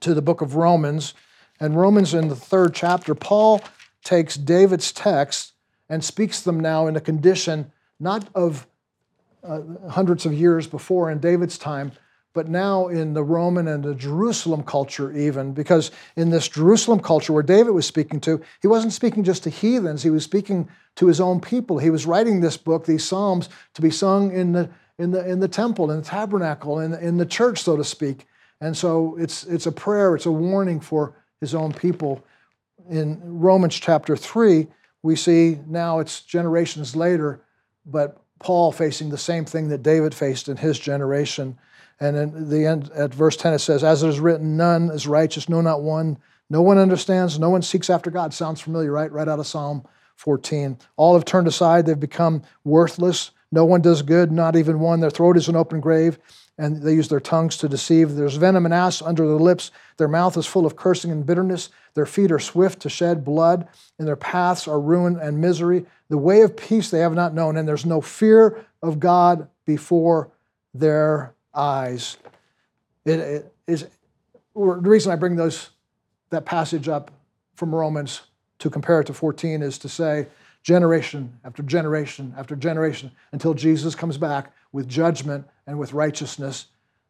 to 0.00 0.14
the 0.14 0.22
book 0.22 0.40
of 0.40 0.56
Romans. 0.56 1.14
And 1.60 1.76
Romans 1.76 2.14
in 2.14 2.28
the 2.28 2.36
third 2.36 2.74
chapter, 2.74 3.14
Paul 3.14 3.62
takes 4.04 4.36
David's 4.36 4.92
text 4.92 5.54
and 5.88 6.04
speaks 6.04 6.42
them 6.42 6.60
now 6.60 6.86
in 6.86 6.96
a 6.96 7.00
condition 7.00 7.72
not 8.00 8.28
of 8.34 8.66
uh, 9.42 9.60
hundreds 9.90 10.26
of 10.26 10.32
years 10.32 10.66
before 10.66 11.10
in 11.10 11.18
David's 11.18 11.58
time, 11.58 11.92
but 12.38 12.46
now 12.46 12.86
in 12.86 13.14
the 13.14 13.24
Roman 13.24 13.66
and 13.66 13.82
the 13.82 13.96
Jerusalem 13.96 14.62
culture, 14.62 15.10
even, 15.10 15.54
because 15.54 15.90
in 16.14 16.30
this 16.30 16.46
Jerusalem 16.46 17.00
culture 17.00 17.32
where 17.32 17.42
David 17.42 17.72
was 17.72 17.84
speaking 17.84 18.20
to, 18.20 18.40
he 18.62 18.68
wasn't 18.68 18.92
speaking 18.92 19.24
just 19.24 19.42
to 19.42 19.50
heathens, 19.50 20.04
he 20.04 20.10
was 20.10 20.22
speaking 20.22 20.68
to 20.94 21.08
his 21.08 21.20
own 21.20 21.40
people. 21.40 21.80
He 21.80 21.90
was 21.90 22.06
writing 22.06 22.38
this 22.40 22.56
book, 22.56 22.86
these 22.86 23.04
Psalms, 23.04 23.48
to 23.74 23.82
be 23.82 23.90
sung 23.90 24.30
in 24.30 24.52
the, 24.52 24.70
in 25.00 25.10
the, 25.10 25.28
in 25.28 25.40
the 25.40 25.48
temple, 25.48 25.90
in 25.90 25.96
the 25.98 26.04
tabernacle, 26.04 26.78
in, 26.78 26.94
in 26.94 27.16
the 27.16 27.26
church, 27.26 27.58
so 27.58 27.76
to 27.76 27.82
speak. 27.82 28.24
And 28.60 28.76
so 28.76 29.16
it's, 29.18 29.42
it's 29.42 29.66
a 29.66 29.72
prayer, 29.72 30.14
it's 30.14 30.26
a 30.26 30.30
warning 30.30 30.78
for 30.78 31.16
his 31.40 31.56
own 31.56 31.72
people. 31.72 32.24
In 32.88 33.20
Romans 33.20 33.74
chapter 33.74 34.16
3, 34.16 34.68
we 35.02 35.16
see 35.16 35.58
now 35.66 35.98
it's 35.98 36.20
generations 36.20 36.94
later, 36.94 37.42
but 37.84 38.22
Paul 38.38 38.70
facing 38.70 39.08
the 39.08 39.18
same 39.18 39.44
thing 39.44 39.70
that 39.70 39.82
David 39.82 40.14
faced 40.14 40.48
in 40.48 40.56
his 40.56 40.78
generation. 40.78 41.58
And 42.00 42.16
in 42.16 42.48
the 42.48 42.66
end, 42.66 42.90
at 42.94 43.12
verse 43.12 43.36
10, 43.36 43.54
it 43.54 43.58
says, 43.58 43.82
As 43.82 44.02
it 44.02 44.08
is 44.08 44.20
written, 44.20 44.56
none 44.56 44.90
is 44.90 45.06
righteous, 45.06 45.48
no, 45.48 45.60
not 45.60 45.82
one. 45.82 46.18
No 46.50 46.62
one 46.62 46.78
understands, 46.78 47.38
no 47.38 47.50
one 47.50 47.62
seeks 47.62 47.90
after 47.90 48.10
God. 48.10 48.32
Sounds 48.32 48.60
familiar, 48.60 48.92
right? 48.92 49.10
Right 49.10 49.28
out 49.28 49.40
of 49.40 49.46
Psalm 49.46 49.84
14. 50.16 50.78
All 50.96 51.14
have 51.14 51.24
turned 51.24 51.46
aside, 51.46 51.86
they've 51.86 51.98
become 51.98 52.42
worthless. 52.64 53.32
No 53.50 53.64
one 53.64 53.80
does 53.80 54.02
good, 54.02 54.30
not 54.30 54.56
even 54.56 54.80
one. 54.80 55.00
Their 55.00 55.10
throat 55.10 55.36
is 55.36 55.48
an 55.48 55.56
open 55.56 55.80
grave, 55.80 56.18
and 56.58 56.82
they 56.82 56.94
use 56.94 57.08
their 57.08 57.20
tongues 57.20 57.56
to 57.58 57.68
deceive. 57.68 58.14
There's 58.14 58.36
venom 58.36 58.64
and 58.64 58.74
asp 58.74 59.02
under 59.04 59.26
their 59.26 59.36
lips. 59.36 59.70
Their 59.96 60.08
mouth 60.08 60.36
is 60.36 60.46
full 60.46 60.66
of 60.66 60.76
cursing 60.76 61.10
and 61.10 61.24
bitterness. 61.24 61.70
Their 61.94 62.06
feet 62.06 62.30
are 62.30 62.38
swift 62.38 62.80
to 62.80 62.90
shed 62.90 63.24
blood, 63.24 63.66
and 63.98 64.06
their 64.06 64.16
paths 64.16 64.68
are 64.68 64.80
ruin 64.80 65.18
and 65.18 65.40
misery. 65.40 65.86
The 66.10 66.18
way 66.18 66.42
of 66.42 66.56
peace 66.56 66.90
they 66.90 67.00
have 67.00 67.14
not 67.14 67.34
known, 67.34 67.56
and 67.56 67.66
there's 67.66 67.86
no 67.86 68.00
fear 68.00 68.66
of 68.82 69.00
God 69.00 69.48
before 69.64 70.30
their 70.74 71.34
eyes. 71.58 72.16
It, 73.04 73.20
it 73.20 73.54
is 73.66 73.86
the 74.54 74.60
reason 74.60 75.12
I 75.12 75.16
bring 75.16 75.36
those 75.36 75.70
that 76.30 76.44
passage 76.44 76.88
up 76.88 77.10
from 77.54 77.74
Romans 77.74 78.22
to 78.58 78.70
compare 78.70 79.00
it 79.00 79.06
to 79.06 79.14
14 79.14 79.62
is 79.62 79.78
to 79.78 79.88
say 79.88 80.26
generation 80.62 81.32
after 81.44 81.62
generation 81.62 82.34
after 82.36 82.56
generation 82.56 83.10
until 83.32 83.54
Jesus 83.54 83.94
comes 83.94 84.18
back 84.18 84.52
with 84.72 84.88
judgment 84.88 85.46
and 85.66 85.78
with 85.78 85.92
righteousness. 85.92 86.66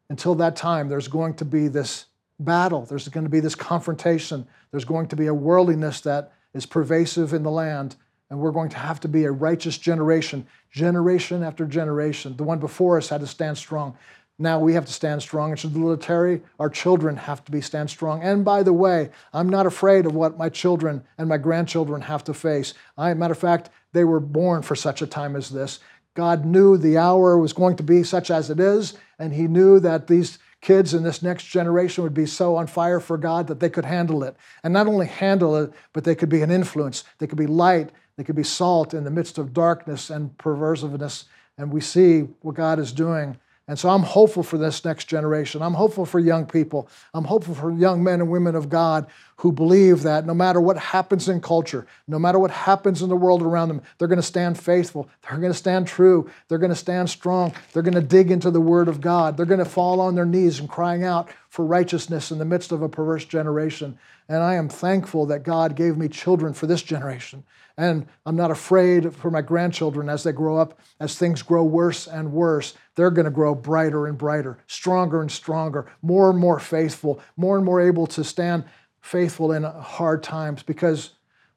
Until 0.09 0.35
that 0.35 0.55
time, 0.55 0.89
there's 0.89 1.07
going 1.07 1.35
to 1.35 1.45
be 1.45 1.67
this 1.67 2.05
battle, 2.39 2.85
there's 2.85 3.07
going 3.09 3.25
to 3.25 3.29
be 3.29 3.39
this 3.39 3.55
confrontation, 3.55 4.47
there's 4.71 4.85
going 4.85 5.07
to 5.07 5.15
be 5.15 5.27
a 5.27 5.33
worldliness 5.33 6.01
that 6.01 6.33
is 6.53 6.65
pervasive 6.65 7.33
in 7.33 7.43
the 7.43 7.51
land, 7.51 7.95
and 8.29 8.39
we're 8.39 8.51
going 8.51 8.69
to 8.69 8.77
have 8.77 8.99
to 9.01 9.07
be 9.07 9.25
a 9.25 9.31
righteous 9.31 9.77
generation, 9.77 10.47
generation 10.71 11.43
after 11.43 11.65
generation. 11.65 12.35
The 12.37 12.43
one 12.43 12.59
before 12.59 12.97
us 12.97 13.09
had 13.09 13.21
to 13.21 13.27
stand 13.27 13.57
strong. 13.57 13.97
Now 14.41 14.57
we 14.57 14.73
have 14.73 14.85
to 14.85 14.93
stand 14.93 15.21
strong. 15.21 15.51
And 15.51 15.59
should 15.59 15.73
the 15.73 15.79
military, 15.79 16.41
our 16.59 16.69
children 16.69 17.17
have 17.17 17.43
to 17.43 17.51
be 17.51 17.59
stand 17.59 17.89
strong. 17.89 18.23
And 18.23 18.45
by 18.45 18.63
the 18.63 18.73
way, 18.73 19.11
I'm 19.33 19.49
not 19.49 19.65
afraid 19.65 20.05
of 20.05 20.15
what 20.15 20.37
my 20.37 20.47
children 20.47 21.03
and 21.17 21.27
my 21.27 21.37
grandchildren 21.37 22.01
have 22.01 22.23
to 22.23 22.33
face. 22.33 22.73
I, 22.97 23.13
matter 23.13 23.33
of 23.33 23.39
fact, 23.39 23.69
they 23.91 24.05
were 24.05 24.21
born 24.21 24.61
for 24.61 24.75
such 24.75 25.01
a 25.01 25.07
time 25.07 25.35
as 25.35 25.49
this. 25.49 25.79
God 26.13 26.45
knew 26.45 26.77
the 26.77 26.97
hour 26.97 27.37
was 27.37 27.53
going 27.53 27.75
to 27.77 27.83
be 27.83 28.03
such 28.03 28.31
as 28.31 28.49
it 28.49 28.59
is, 28.59 28.95
and 29.19 29.33
He 29.33 29.47
knew 29.47 29.79
that 29.81 30.07
these 30.07 30.39
kids 30.61 30.93
in 30.93 31.03
this 31.03 31.21
next 31.21 31.45
generation 31.45 32.03
would 32.03 32.13
be 32.13 32.25
so 32.25 32.55
on 32.55 32.67
fire 32.67 32.99
for 32.99 33.17
God 33.17 33.47
that 33.47 33.59
they 33.59 33.69
could 33.69 33.85
handle 33.85 34.23
it. 34.23 34.35
And 34.63 34.73
not 34.73 34.87
only 34.87 35.05
handle 35.05 35.55
it, 35.55 35.71
but 35.93 36.03
they 36.03 36.15
could 36.15 36.29
be 36.29 36.41
an 36.41 36.51
influence. 36.51 37.03
They 37.19 37.27
could 37.27 37.37
be 37.37 37.47
light. 37.47 37.91
They 38.17 38.23
could 38.23 38.35
be 38.35 38.43
salt 38.43 38.93
in 38.93 39.05
the 39.05 39.11
midst 39.11 39.37
of 39.37 39.53
darkness 39.53 40.09
and 40.09 40.37
perversiveness. 40.37 41.25
And 41.57 41.71
we 41.71 41.79
see 41.79 42.21
what 42.41 42.55
God 42.55 42.79
is 42.79 42.91
doing 42.91 43.37
and 43.69 43.77
so 43.77 43.87
I'm 43.87 44.01
hopeful 44.01 44.41
for 44.41 44.57
this 44.57 44.83
next 44.83 45.05
generation. 45.05 45.61
I'm 45.61 45.75
hopeful 45.75 46.03
for 46.03 46.19
young 46.19 46.47
people. 46.47 46.89
I'm 47.13 47.23
hopeful 47.23 47.53
for 47.53 47.71
young 47.71 48.03
men 48.03 48.19
and 48.19 48.27
women 48.27 48.55
of 48.55 48.67
God 48.67 49.05
who 49.35 49.51
believe 49.51 50.01
that 50.01 50.25
no 50.25 50.33
matter 50.33 50.59
what 50.59 50.75
happens 50.75 51.29
in 51.29 51.39
culture, 51.39 51.85
no 52.07 52.17
matter 52.17 52.39
what 52.39 52.49
happens 52.49 53.03
in 53.03 53.09
the 53.09 53.15
world 53.15 53.43
around 53.43 53.67
them, 53.67 53.83
they're 53.99 54.07
going 54.07 54.17
to 54.17 54.23
stand 54.23 54.57
faithful. 54.59 55.07
They're 55.21 55.37
going 55.37 55.51
to 55.51 55.57
stand 55.57 55.85
true. 55.85 56.31
They're 56.47 56.57
going 56.57 56.71
to 56.71 56.75
stand 56.75 57.11
strong. 57.11 57.53
They're 57.71 57.83
going 57.83 57.93
to 57.93 58.01
dig 58.01 58.31
into 58.31 58.49
the 58.49 58.59
Word 58.59 58.87
of 58.87 59.01
God. 59.01 59.37
They're 59.37 59.45
going 59.45 59.59
to 59.59 59.65
fall 59.65 60.01
on 60.01 60.15
their 60.15 60.25
knees 60.25 60.59
and 60.59 60.67
crying 60.67 61.03
out 61.03 61.29
for 61.49 61.63
righteousness 61.63 62.31
in 62.31 62.39
the 62.39 62.45
midst 62.45 62.71
of 62.71 62.81
a 62.81 62.89
perverse 62.89 63.25
generation. 63.25 63.99
And 64.27 64.41
I 64.41 64.55
am 64.55 64.67
thankful 64.67 65.27
that 65.27 65.43
God 65.43 65.75
gave 65.75 65.95
me 65.95 66.07
children 66.07 66.55
for 66.55 66.65
this 66.65 66.81
generation. 66.81 67.43
And 67.79 68.07
I'm 68.25 68.35
not 68.35 68.51
afraid 68.51 69.15
for 69.15 69.31
my 69.31 69.41
grandchildren 69.41 70.09
as 70.09 70.23
they 70.23 70.33
grow 70.33 70.57
up, 70.57 70.77
as 70.99 71.17
things 71.17 71.41
grow 71.41 71.63
worse 71.63 72.07
and 72.07 72.33
worse. 72.33 72.73
They're 72.99 73.11
going 73.11 73.23
to 73.23 73.31
grow 73.31 73.55
brighter 73.55 74.07
and 74.07 74.17
brighter, 74.17 74.57
stronger 74.67 75.21
and 75.21 75.31
stronger, 75.31 75.89
more 76.01 76.29
and 76.29 76.37
more 76.37 76.59
faithful, 76.59 77.21
more 77.37 77.55
and 77.55 77.65
more 77.65 77.79
able 77.79 78.05
to 78.07 78.25
stand 78.25 78.65
faithful 78.99 79.53
in 79.53 79.63
hard 79.63 80.21
times 80.21 80.63
because 80.63 81.11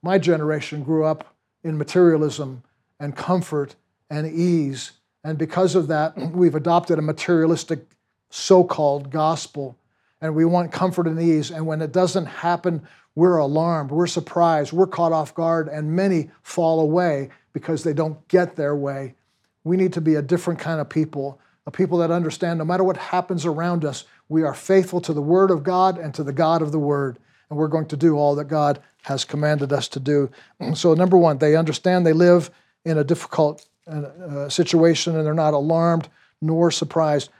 my 0.04 0.18
generation 0.18 0.84
grew 0.84 1.04
up 1.04 1.34
in 1.64 1.76
materialism 1.76 2.62
and 3.00 3.16
comfort 3.16 3.74
and 4.08 4.32
ease. 4.32 4.92
And 5.24 5.36
because 5.36 5.74
of 5.74 5.88
that, 5.88 6.16
we've 6.32 6.54
adopted 6.54 7.00
a 7.00 7.02
materialistic 7.02 7.86
so 8.30 8.62
called 8.62 9.10
gospel. 9.10 9.76
And 10.20 10.36
we 10.36 10.44
want 10.44 10.70
comfort 10.70 11.08
and 11.08 11.20
ease. 11.20 11.50
And 11.50 11.66
when 11.66 11.82
it 11.82 11.90
doesn't 11.90 12.26
happen 12.26 12.86
we're 13.14 13.36
alarmed, 13.38 13.90
we're 13.90 14.06
surprised, 14.06 14.72
we're 14.72 14.86
caught 14.86 15.12
off 15.12 15.34
guard, 15.34 15.68
and 15.68 15.92
many 15.92 16.30
fall 16.42 16.80
away 16.80 17.30
because 17.52 17.84
they 17.84 17.92
don't 17.92 18.26
get 18.28 18.56
their 18.56 18.74
way. 18.74 19.16
We 19.64 19.76
need 19.76 19.92
to 19.94 20.00
be 20.00 20.14
a 20.14 20.22
different 20.22 20.60
kind 20.60 20.80
of 20.80 20.88
people, 20.88 21.40
a 21.66 21.70
people 21.70 21.98
that 21.98 22.10
understand 22.10 22.58
no 22.58 22.64
matter 22.64 22.84
what 22.84 22.96
happens 22.96 23.46
around 23.46 23.84
us, 23.84 24.04
we 24.28 24.42
are 24.42 24.54
faithful 24.54 25.00
to 25.02 25.12
the 25.12 25.22
Word 25.22 25.50
of 25.50 25.62
God 25.62 25.98
and 25.98 26.14
to 26.14 26.24
the 26.24 26.32
God 26.32 26.62
of 26.62 26.72
the 26.72 26.78
Word. 26.78 27.18
And 27.48 27.58
we're 27.58 27.68
going 27.68 27.86
to 27.86 27.96
do 27.96 28.16
all 28.16 28.34
that 28.36 28.46
God 28.46 28.80
has 29.02 29.24
commanded 29.24 29.72
us 29.72 29.88
to 29.88 30.00
do. 30.00 30.30
So, 30.74 30.94
number 30.94 31.18
one, 31.18 31.38
they 31.38 31.56
understand 31.56 32.06
they 32.06 32.12
live 32.12 32.50
in 32.84 32.98
a 32.98 33.04
difficult 33.04 33.66
uh, 33.86 34.48
situation 34.48 35.16
and 35.16 35.26
they're 35.26 35.34
not 35.34 35.54
alarmed 35.54 36.08
nor 36.40 36.70
surprised. 36.70 37.30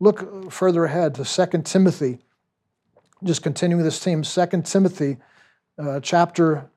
Look 0.00 0.50
further 0.50 0.84
ahead 0.84 1.14
to 1.16 1.24
2 1.24 1.62
Timothy 1.62 2.18
just 3.24 3.42
continuing 3.42 3.82
this 3.82 4.02
theme, 4.02 4.22
2 4.22 4.46
Timothy 4.62 5.16
uh, 5.78 6.00
chapter, 6.00 6.68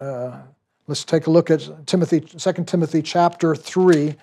uh, 0.00 0.38
let's 0.86 1.04
take 1.04 1.26
a 1.26 1.30
look 1.30 1.50
at 1.50 1.86
Timothy, 1.86 2.20
2 2.20 2.52
Timothy 2.64 3.02
chapter 3.02 3.54
3. 3.54 4.14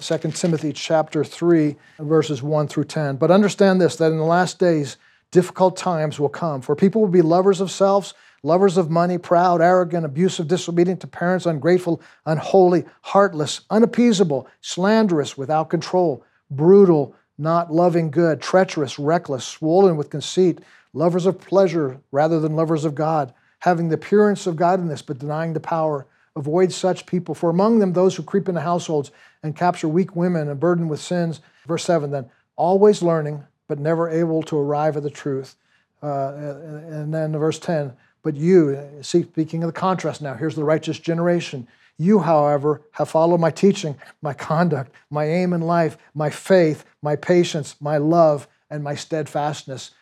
2 0.00 0.18
Timothy 0.32 0.72
chapter 0.72 1.22
3, 1.22 1.76
verses 2.00 2.42
1 2.42 2.66
through 2.68 2.84
10. 2.84 3.16
But 3.16 3.30
understand 3.30 3.80
this 3.80 3.96
that 3.96 4.10
in 4.10 4.18
the 4.18 4.24
last 4.24 4.58
days, 4.58 4.96
difficult 5.30 5.76
times 5.76 6.18
will 6.18 6.28
come, 6.28 6.60
for 6.60 6.74
people 6.74 7.00
will 7.00 7.08
be 7.08 7.22
lovers 7.22 7.60
of 7.60 7.70
selves, 7.70 8.12
lovers 8.42 8.76
of 8.76 8.90
money, 8.90 9.18
proud, 9.18 9.60
arrogant, 9.60 10.04
abusive, 10.04 10.48
disobedient 10.48 11.00
to 11.00 11.06
parents, 11.06 11.46
ungrateful, 11.46 12.02
unholy, 12.26 12.84
heartless, 13.02 13.60
unappeasable, 13.70 14.48
slanderous, 14.60 15.38
without 15.38 15.70
control, 15.70 16.24
brutal 16.50 17.14
not 17.38 17.72
loving 17.72 18.10
good, 18.10 18.40
treacherous, 18.40 18.98
reckless, 18.98 19.44
swollen 19.44 19.96
with 19.96 20.10
conceit, 20.10 20.60
lovers 20.92 21.26
of 21.26 21.40
pleasure 21.40 22.00
rather 22.12 22.38
than 22.38 22.56
lovers 22.56 22.84
of 22.84 22.94
God, 22.94 23.32
having 23.64 23.88
the 23.88 23.94
appearance 23.94 24.46
of 24.46 24.56
godliness 24.56 25.00
but 25.00 25.18
denying 25.18 25.54
the 25.54 25.60
power. 25.60 26.06
Avoid 26.36 26.70
such 26.70 27.06
people, 27.06 27.34
for 27.34 27.48
among 27.48 27.78
them 27.78 27.94
those 27.94 28.14
who 28.14 28.22
creep 28.22 28.46
into 28.46 28.60
households 28.60 29.10
and 29.42 29.56
capture 29.56 29.88
weak 29.88 30.14
women 30.14 30.50
and 30.50 30.60
burden 30.60 30.86
with 30.86 31.00
sins. 31.00 31.40
Verse 31.66 31.82
7 31.84 32.10
then, 32.10 32.28
always 32.56 33.02
learning, 33.02 33.42
but 33.66 33.78
never 33.78 34.10
able 34.10 34.42
to 34.42 34.58
arrive 34.58 34.98
at 34.98 35.02
the 35.02 35.08
truth. 35.10 35.56
Uh, 36.02 36.34
and 36.90 37.14
then 37.14 37.32
verse 37.32 37.58
10, 37.58 37.94
but 38.22 38.36
you, 38.36 38.86
see, 39.00 39.22
speaking 39.22 39.62
of 39.62 39.68
the 39.68 39.80
contrast 39.80 40.20
now, 40.20 40.34
here's 40.34 40.56
the 40.56 40.64
righteous 40.64 40.98
generation. 40.98 41.66
You, 41.96 42.18
however, 42.18 42.82
have 42.92 43.08
followed 43.08 43.40
my 43.40 43.50
teaching, 43.50 43.96
my 44.20 44.34
conduct, 44.34 44.92
my 45.08 45.24
aim 45.24 45.54
in 45.54 45.62
life, 45.62 45.96
my 46.14 46.28
faith, 46.28 46.84
my 47.00 47.16
patience, 47.16 47.76
my 47.80 47.96
love, 47.96 48.46
and 48.68 48.84
my 48.84 48.94
steadfastness. 48.94 49.92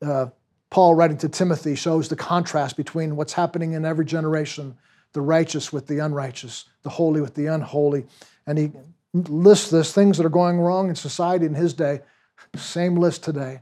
Uh, 0.00 0.28
Paul, 0.72 0.94
writing 0.94 1.18
to 1.18 1.28
Timothy, 1.28 1.74
shows 1.74 2.08
the 2.08 2.16
contrast 2.16 2.78
between 2.78 3.14
what's 3.14 3.34
happening 3.34 3.74
in 3.74 3.84
every 3.84 4.06
generation 4.06 4.74
the 5.12 5.20
righteous 5.20 5.70
with 5.70 5.86
the 5.86 5.98
unrighteous, 5.98 6.64
the 6.82 6.88
holy 6.88 7.20
with 7.20 7.34
the 7.34 7.44
unholy. 7.44 8.06
And 8.46 8.56
he 8.56 8.72
lists 9.12 9.68
this 9.70 9.92
things 9.92 10.16
that 10.16 10.24
are 10.24 10.30
going 10.30 10.58
wrong 10.58 10.88
in 10.88 10.94
society 10.94 11.44
in 11.44 11.54
his 11.54 11.74
day. 11.74 12.00
Same 12.56 12.96
list 12.96 13.22
today. 13.22 13.60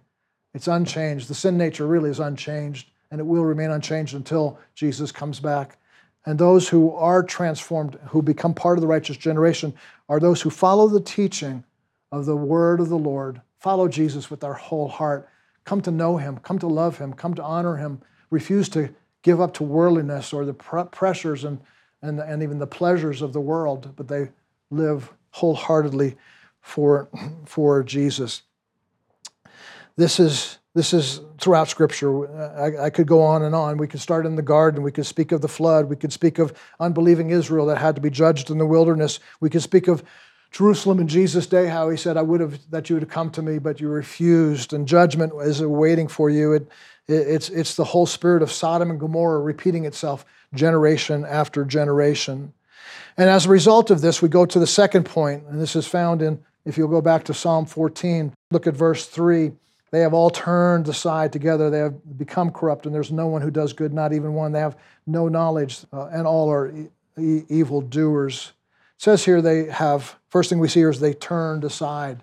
It's 0.54 0.68
unchanged. 0.68 1.26
The 1.26 1.34
sin 1.34 1.58
nature 1.58 1.84
really 1.84 2.10
is 2.10 2.20
unchanged, 2.20 2.92
and 3.10 3.20
it 3.20 3.24
will 3.24 3.44
remain 3.44 3.72
unchanged 3.72 4.14
until 4.14 4.60
Jesus 4.76 5.10
comes 5.10 5.40
back. 5.40 5.78
And 6.26 6.38
those 6.38 6.68
who 6.68 6.92
are 6.92 7.24
transformed, 7.24 7.98
who 8.10 8.22
become 8.22 8.54
part 8.54 8.78
of 8.78 8.82
the 8.82 8.86
righteous 8.86 9.16
generation, 9.16 9.74
are 10.08 10.20
those 10.20 10.40
who 10.42 10.50
follow 10.50 10.86
the 10.86 11.00
teaching 11.00 11.64
of 12.12 12.26
the 12.26 12.36
word 12.36 12.78
of 12.78 12.88
the 12.88 12.96
Lord, 12.96 13.40
follow 13.58 13.88
Jesus 13.88 14.30
with 14.30 14.44
our 14.44 14.54
whole 14.54 14.86
heart, 14.86 15.28
come 15.64 15.80
to 15.82 15.90
know 15.90 16.16
him, 16.16 16.38
come 16.38 16.58
to 16.58 16.66
love 16.66 16.98
him, 16.98 17.12
come 17.12 17.34
to 17.34 17.42
honor 17.42 17.76
him, 17.76 18.00
refuse 18.30 18.68
to 18.70 18.94
give 19.22 19.40
up 19.40 19.54
to 19.54 19.62
worldliness 19.62 20.32
or 20.32 20.44
the 20.44 20.54
pressures 20.54 21.44
and, 21.44 21.60
and, 22.02 22.18
and 22.20 22.42
even 22.42 22.58
the 22.58 22.66
pleasures 22.66 23.22
of 23.22 23.32
the 23.32 23.40
world, 23.40 23.92
but 23.96 24.08
they 24.08 24.30
live 24.70 25.12
wholeheartedly 25.30 26.16
for, 26.60 27.08
for 27.44 27.82
Jesus. 27.82 28.42
This 29.96 30.18
is 30.18 30.58
this 30.72 30.92
is 30.92 31.20
throughout 31.40 31.68
Scripture. 31.68 32.30
I, 32.56 32.86
I, 32.86 32.90
could 32.90 33.08
go 33.08 33.22
on 33.22 33.42
and 33.42 33.56
on. 33.56 33.76
We 33.76 33.88
could 33.88 34.00
start 34.00 34.24
in 34.24 34.36
the 34.36 34.42
garden. 34.42 34.84
We 34.84 34.92
could 34.92 35.06
speak 35.06 35.32
of 35.32 35.40
the 35.40 35.48
flood. 35.48 35.86
We 35.86 35.96
could 35.96 36.12
speak 36.12 36.38
of 36.38 36.52
unbelieving 36.78 37.30
Israel 37.30 37.66
that 37.66 37.78
had 37.78 37.96
to 37.96 38.00
be 38.00 38.08
judged 38.08 38.50
in 38.50 38.58
the 38.58 38.66
wilderness. 38.66 39.18
We 39.40 39.50
could 39.50 39.62
speak 39.62 39.88
of 39.88 40.04
Jerusalem 40.50 40.98
in 40.98 41.08
Jesus' 41.08 41.46
day, 41.46 41.66
how 41.66 41.90
he 41.90 41.96
said, 41.96 42.16
I 42.16 42.22
would 42.22 42.40
have 42.40 42.58
that 42.70 42.90
you 42.90 42.96
would 42.96 43.02
have 43.02 43.10
come 43.10 43.30
to 43.30 43.42
me, 43.42 43.58
but 43.58 43.80
you 43.80 43.88
refused, 43.88 44.72
and 44.72 44.86
judgment 44.86 45.32
is 45.42 45.62
waiting 45.62 46.08
for 46.08 46.28
you. 46.28 46.52
It, 46.54 46.68
it, 47.06 47.14
it's, 47.14 47.48
it's 47.50 47.76
the 47.76 47.84
whole 47.84 48.06
spirit 48.06 48.42
of 48.42 48.50
Sodom 48.50 48.90
and 48.90 48.98
Gomorrah 48.98 49.40
repeating 49.40 49.84
itself 49.84 50.24
generation 50.54 51.24
after 51.24 51.64
generation. 51.64 52.52
And 53.16 53.28
as 53.28 53.46
a 53.46 53.50
result 53.50 53.90
of 53.90 54.00
this, 54.00 54.22
we 54.22 54.28
go 54.28 54.44
to 54.46 54.58
the 54.58 54.66
second 54.66 55.04
point, 55.04 55.44
and 55.48 55.60
this 55.60 55.76
is 55.76 55.86
found 55.86 56.22
in, 56.22 56.42
if 56.64 56.76
you'll 56.76 56.88
go 56.88 57.00
back 57.00 57.24
to 57.24 57.34
Psalm 57.34 57.66
14, 57.66 58.32
look 58.50 58.66
at 58.66 58.74
verse 58.74 59.06
3. 59.06 59.52
They 59.90 60.00
have 60.00 60.14
all 60.14 60.30
turned 60.30 60.88
aside 60.88 61.32
together. 61.32 61.68
They 61.68 61.78
have 61.78 62.18
become 62.18 62.50
corrupt, 62.50 62.86
and 62.86 62.94
there's 62.94 63.10
no 63.10 63.26
one 63.26 63.42
who 63.42 63.50
does 63.50 63.72
good, 63.72 63.92
not 63.92 64.12
even 64.12 64.34
one. 64.34 64.52
They 64.52 64.60
have 64.60 64.76
no 65.06 65.28
knowledge, 65.28 65.80
uh, 65.92 66.06
and 66.06 66.26
all 66.26 66.50
are 66.50 66.72
e- 67.18 67.42
evil 67.48 67.80
doers. 67.80 68.52
Says 69.00 69.24
here 69.24 69.40
they 69.40 69.64
have, 69.64 70.16
first 70.28 70.50
thing 70.50 70.58
we 70.58 70.68
see 70.68 70.80
here 70.80 70.90
is 70.90 71.00
they 71.00 71.14
turned 71.14 71.64
aside. 71.64 72.22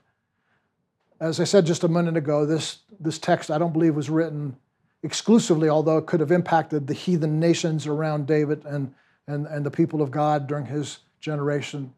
As 1.19 1.39
I 1.39 1.43
said 1.43 1.65
just 1.65 1.83
a 1.83 1.87
minute 1.87 2.15
ago, 2.15 2.45
this, 2.45 2.81
this 2.99 3.17
text 3.17 3.49
I 3.49 3.57
don't 3.57 3.73
believe 3.73 3.95
was 3.95 4.11
written 4.11 4.55
exclusively, 5.01 5.69
although 5.69 5.97
it 5.97 6.05
could 6.05 6.19
have 6.19 6.31
impacted 6.31 6.85
the 6.85 6.93
heathen 6.93 7.39
nations 7.39 7.87
around 7.87 8.27
David 8.27 8.63
and, 8.63 8.93
and, 9.25 9.47
and 9.47 9.65
the 9.65 9.71
people 9.71 10.03
of 10.03 10.11
God 10.11 10.45
during 10.45 10.67
his 10.67 10.99
generation. 11.19 11.95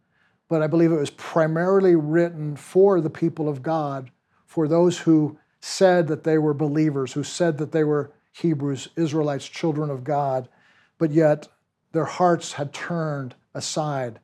But 0.47 0.61
I 0.61 0.67
believe 0.67 0.93
it 0.93 0.95
was 0.95 1.09
primarily 1.09 1.97
written 1.97 2.55
for 2.55 3.01
the 3.01 3.09
people 3.09 3.49
of 3.49 3.61
God, 3.61 4.09
for 4.45 4.65
those 4.65 4.99
who 4.99 5.37
said 5.59 6.07
that 6.07 6.23
they 6.23 6.37
were 6.37 6.53
believers, 6.53 7.11
who 7.11 7.25
said 7.25 7.57
that 7.57 7.73
they 7.73 7.83
were 7.83 8.11
Hebrews, 8.31 8.87
Israelites, 8.95 9.45
children 9.45 9.89
of 9.89 10.05
God, 10.05 10.47
but 10.97 11.11
yet 11.11 11.49
their 11.91 12.05
hearts 12.05 12.53
had 12.53 12.71
turned 12.71 13.35
aside. 13.53 14.21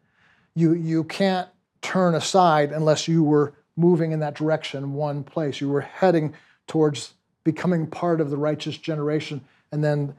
You, 0.55 0.74
you 0.74 1.03
can't 1.03 1.50
turn 1.81 2.15
aside 2.15 2.71
unless 2.71 3.07
you 3.07 3.24
were 3.24 3.53
moving 3.77 4.12
in 4.12 4.19
that 4.19 4.35
direction, 4.35 4.93
one 4.93 5.24
place. 5.24 5.59
You 5.62 5.69
were 5.69 5.81
heading 5.81 6.33
towards 6.67 7.13
becoming 7.43 7.88
part 7.88 8.21
of 8.21 8.29
the 8.29 8.38
righteous 8.38 8.77
generation. 8.77 9.41
And 9.71 9.83
then 9.83 10.15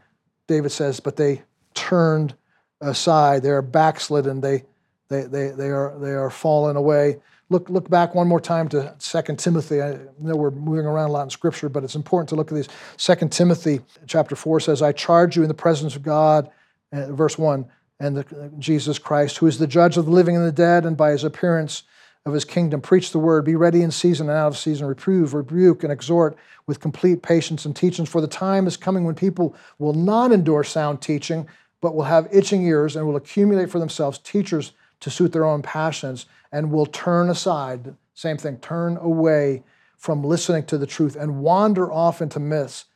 David 0.47 0.71
says, 0.71 1.01
but 1.01 1.17
they 1.17 1.43
turned 1.75 2.35
aside. 2.81 3.43
They 3.43 3.51
are 3.51 3.63
backslidden. 3.63 4.41
They, 4.41 4.65
they, 5.09 5.23
they, 5.23 5.49
they, 5.51 5.71
are, 5.71 5.99
they 5.99 6.13
are 6.13 6.31
fallen 6.31 6.77
away. 6.77 7.19
Look, 7.49 7.71
look 7.71 7.89
back 7.89 8.15
one 8.15 8.27
more 8.27 8.41
time 8.41 8.69
to 8.71 8.95
2 8.99 9.37
Timothy. 9.37 9.81
I 9.81 9.99
know 10.19 10.35
we're 10.35 10.51
moving 10.51 10.85
around 10.85 11.11
a 11.11 11.13
lot 11.13 11.23
in 11.23 11.31
Scripture, 11.31 11.69
but 11.69 11.85
it's 11.85 11.95
important 11.95 12.29
to 12.31 12.35
look 12.35 12.51
at 12.51 12.57
these. 12.57 12.69
2 12.97 13.29
Timothy 13.29 13.81
chapter 14.07 14.35
4 14.35 14.61
says, 14.61 14.83
I 14.83 14.93
charge 14.93 15.37
you 15.37 15.43
in 15.43 15.49
the 15.49 15.55
presence 15.55 15.95
of 15.95 16.03
God, 16.03 16.51
uh, 16.93 17.13
verse 17.13 17.39
1, 17.39 17.65
and 17.99 18.17
the, 18.17 18.21
uh, 18.21 18.49
Jesus 18.59 18.99
Christ, 18.99 19.39
who 19.39 19.47
is 19.47 19.59
the 19.59 19.67
judge 19.67 19.97
of 19.97 20.07
the 20.07 20.11
living 20.11 20.37
and 20.37 20.45
the 20.45 20.53
dead, 20.53 20.85
and 20.85 20.97
by 20.97 21.11
his 21.11 21.25
appearance 21.25 21.85
of 22.25 22.33
his 22.33 22.45
kingdom, 22.45 22.81
preach 22.81 23.13
the 23.13 23.19
word, 23.19 23.45
be 23.45 23.55
ready 23.55 23.83
in 23.83 23.91
season 23.91 24.29
and 24.29 24.37
out 24.37 24.49
of 24.49 24.59
season, 24.59 24.87
reprove, 24.87 25.33
rebuke, 25.33 25.85
and 25.85 25.93
exhort 25.93 26.37
with 26.67 26.81
complete 26.81 27.23
patience 27.23 27.65
and 27.65 27.77
teachings. 27.77 28.09
For 28.09 28.21
the 28.21 28.27
time 28.27 28.67
is 28.67 28.77
coming 28.77 29.05
when 29.05 29.15
people 29.15 29.55
will 29.79 29.95
not 29.95 30.33
endure 30.33 30.65
sound 30.65 31.01
teaching, 31.01 31.47
but 31.81 31.95
will 31.95 32.05
have 32.05 32.29
itching 32.33 32.65
ears 32.65 32.97
and 32.97 33.07
will 33.07 33.17
accumulate 33.17 33.71
for 33.71 33.79
themselves 33.79 34.19
teachers 34.19 34.73
to 35.01 35.11
suit 35.11 35.33
their 35.33 35.45
own 35.45 35.63
passions 35.63 36.27
and 36.53 36.73
will 36.73 36.87
turn 36.87 37.31
aside, 37.31 37.95
same 38.15 38.39
thing, 38.39 38.57
turn 38.59 38.97
away 38.97 39.63
from 39.97 40.25
listening 40.25 40.65
to 40.65 40.79
the 40.79 40.87
truth 40.87 41.17
and 41.17 41.41
wander 41.41 41.93
off 41.93 42.21
into 42.21 42.41
myths. 42.41 42.87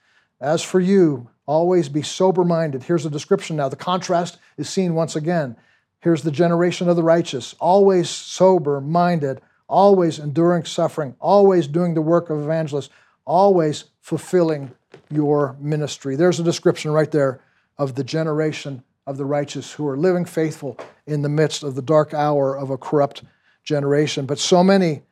As 0.41 0.63
for 0.63 0.81
you, 0.81 1.29
always 1.51 1.89
be 1.89 2.01
sober 2.01 2.45
minded. 2.45 2.85
Here's 2.85 3.05
a 3.05 3.11
description 3.11 3.57
now. 3.57 3.69
The 3.69 3.75
contrast 3.75 4.39
is 4.57 4.69
seen 4.69 4.95
once 4.95 5.17
again. 5.17 5.57
Here's 5.99 6.23
the 6.23 6.31
generation 6.31 6.89
of 6.89 6.95
the 6.95 7.03
righteous, 7.03 7.57
always 7.59 8.09
sober 8.09 8.81
minded, 8.81 9.41
always 9.69 10.21
enduring 10.21 10.65
suffering, 10.65 11.17
always 11.19 11.67
doing 11.67 11.95
the 11.95 12.03
work 12.03 12.31
of 12.31 12.41
evangelists, 12.41 12.91
always 13.25 13.87
fulfilling 14.01 14.71
your 15.11 15.57
ministry. 15.59 16.15
There's 16.15 16.39
a 16.39 16.45
description 16.45 16.93
right 16.93 17.11
there 17.11 17.41
of 17.79 17.97
the 17.97 18.05
generation 18.05 18.85
of 19.05 19.17
the 19.17 19.25
righteous 19.25 19.73
who 19.73 19.89
are 19.89 19.97
living 19.97 20.27
faithful 20.27 20.79
in 21.05 21.23
the 21.23 21.29
midst 21.29 21.65
of 21.65 21.75
the 21.75 21.83
dark 21.83 22.15
hour 22.15 22.57
of 22.57 22.71
a 22.71 22.79
corrupt 22.79 23.25
generation. 23.65 24.25
But 24.25 24.39
so 24.39 24.63
many, 24.63 25.03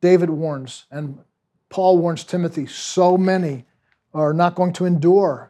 David 0.00 0.30
warns, 0.30 0.86
and 0.88 1.18
Paul 1.68 1.98
warns 1.98 2.22
Timothy, 2.22 2.66
so 2.66 3.18
many 3.18 3.64
are 4.14 4.32
not 4.32 4.54
going 4.54 4.72
to 4.74 4.84
endure. 4.84 5.49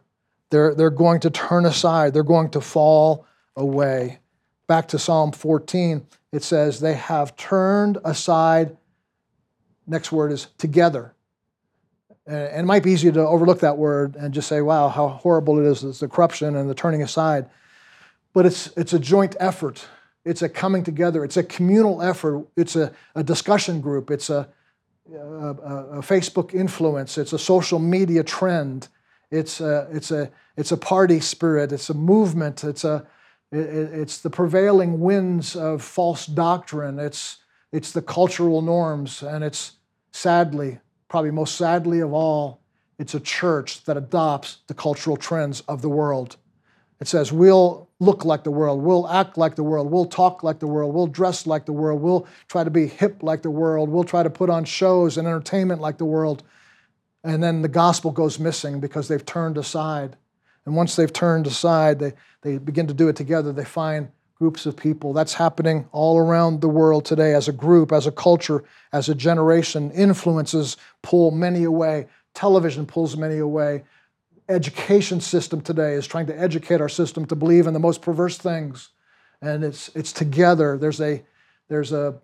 They're, 0.50 0.74
they're 0.74 0.90
going 0.90 1.20
to 1.20 1.30
turn 1.30 1.64
aside, 1.64 2.12
they're 2.12 2.22
going 2.22 2.50
to 2.50 2.60
fall 2.60 3.26
away. 3.56 4.18
Back 4.66 4.88
to 4.88 4.98
Psalm 4.98 5.32
14, 5.32 6.06
it 6.32 6.42
says, 6.42 6.80
They 6.80 6.94
have 6.94 7.36
turned 7.36 7.98
aside. 8.04 8.76
Next 9.86 10.12
word 10.12 10.30
is 10.32 10.46
together. 10.58 11.14
And 12.30 12.60
it 12.60 12.64
might 12.64 12.84
be 12.84 12.92
easy 12.92 13.10
to 13.10 13.20
overlook 13.20 13.58
that 13.60 13.76
word 13.76 14.14
and 14.14 14.32
just 14.32 14.46
say, 14.46 14.60
wow, 14.60 14.88
how 14.88 15.08
horrible 15.08 15.58
it 15.58 15.66
is, 15.68 15.82
it's 15.82 15.98
the 15.98 16.06
corruption 16.06 16.54
and 16.54 16.70
the 16.70 16.74
turning 16.74 17.02
aside. 17.02 17.46
But 18.32 18.46
it's, 18.46 18.68
it's 18.76 18.92
a 18.92 19.00
joint 19.00 19.34
effort. 19.40 19.84
It's 20.24 20.42
a 20.42 20.48
coming 20.48 20.84
together. 20.84 21.24
It's 21.24 21.36
a 21.36 21.42
communal 21.42 22.02
effort. 22.02 22.46
It's 22.56 22.76
a, 22.76 22.92
a 23.16 23.24
discussion 23.24 23.80
group. 23.80 24.12
It's 24.12 24.30
a, 24.30 24.48
a, 25.12 25.18
a, 25.18 26.02
Facebook 26.02 26.54
influence. 26.54 27.18
It's 27.18 27.32
a 27.32 27.38
social 27.38 27.80
media 27.80 28.22
trend. 28.22 28.86
It's 29.30 29.60
a, 29.60 29.88
it's 29.92 30.10
a, 30.10 30.30
it's 30.56 30.72
a 30.72 30.76
party 30.76 31.20
spirit. 31.20 31.72
It's 31.72 31.90
a 31.90 31.94
movement. 31.94 32.64
It's, 32.64 32.84
a, 32.84 33.06
it, 33.52 33.58
it's 33.58 34.18
the 34.18 34.30
prevailing 34.30 35.00
winds 35.00 35.56
of 35.56 35.82
false 35.82 36.26
doctrine. 36.26 36.98
It's, 36.98 37.38
it's 37.72 37.92
the 37.92 38.02
cultural 38.02 38.62
norms. 38.62 39.22
And 39.22 39.44
it's 39.44 39.72
sadly, 40.12 40.78
probably 41.08 41.30
most 41.30 41.56
sadly 41.56 42.00
of 42.00 42.12
all, 42.12 42.60
it's 42.98 43.14
a 43.14 43.20
church 43.20 43.84
that 43.84 43.96
adopts 43.96 44.58
the 44.66 44.74
cultural 44.74 45.16
trends 45.16 45.62
of 45.62 45.80
the 45.80 45.88
world. 45.88 46.36
It 47.00 47.08
says, 47.08 47.32
we'll 47.32 47.88
look 47.98 48.26
like 48.26 48.44
the 48.44 48.50
world, 48.50 48.82
we'll 48.82 49.08
act 49.08 49.38
like 49.38 49.54
the 49.56 49.62
world, 49.62 49.90
we'll 49.90 50.04
talk 50.04 50.42
like 50.42 50.58
the 50.58 50.66
world, 50.66 50.94
we'll 50.94 51.06
dress 51.06 51.46
like 51.46 51.64
the 51.64 51.72
world, 51.72 52.02
we'll 52.02 52.26
try 52.48 52.62
to 52.62 52.70
be 52.70 52.86
hip 52.86 53.22
like 53.22 53.40
the 53.40 53.50
world, 53.50 53.88
we'll 53.88 54.04
try 54.04 54.22
to 54.22 54.28
put 54.28 54.50
on 54.50 54.66
shows 54.66 55.16
and 55.16 55.26
entertainment 55.26 55.80
like 55.80 55.96
the 55.96 56.04
world. 56.04 56.42
And 57.22 57.42
then 57.42 57.62
the 57.62 57.68
gospel 57.68 58.10
goes 58.10 58.38
missing 58.38 58.80
because 58.80 59.08
they've 59.08 59.24
turned 59.24 59.58
aside. 59.58 60.16
And 60.64 60.74
once 60.74 60.96
they've 60.96 61.12
turned 61.12 61.46
aside, 61.46 61.98
they, 61.98 62.12
they 62.42 62.58
begin 62.58 62.86
to 62.86 62.94
do 62.94 63.08
it 63.08 63.16
together. 63.16 63.52
They 63.52 63.64
find 63.64 64.08
groups 64.34 64.64
of 64.64 64.76
people. 64.76 65.12
That's 65.12 65.34
happening 65.34 65.86
all 65.92 66.18
around 66.18 66.60
the 66.60 66.68
world 66.68 67.04
today 67.04 67.34
as 67.34 67.48
a 67.48 67.52
group, 67.52 67.92
as 67.92 68.06
a 68.06 68.12
culture, 68.12 68.64
as 68.92 69.08
a 69.08 69.14
generation. 69.14 69.90
Influences 69.90 70.78
pull 71.02 71.30
many 71.30 71.64
away, 71.64 72.06
television 72.32 72.86
pulls 72.86 73.16
many 73.16 73.38
away 73.38 73.84
education 74.50 75.20
system 75.20 75.60
today 75.60 75.94
is 75.94 76.06
trying 76.06 76.26
to 76.26 76.38
educate 76.38 76.80
our 76.80 76.88
system 76.88 77.24
to 77.26 77.36
believe 77.36 77.66
in 77.66 77.72
the 77.72 77.80
most 77.80 78.02
perverse 78.02 78.36
things. 78.36 78.90
And 79.40 79.64
it's, 79.64 79.90
it's 79.94 80.12
together. 80.12 80.76
There's 80.76 81.00
a, 81.00 81.22
there's 81.68 81.92
a, 81.92 82.16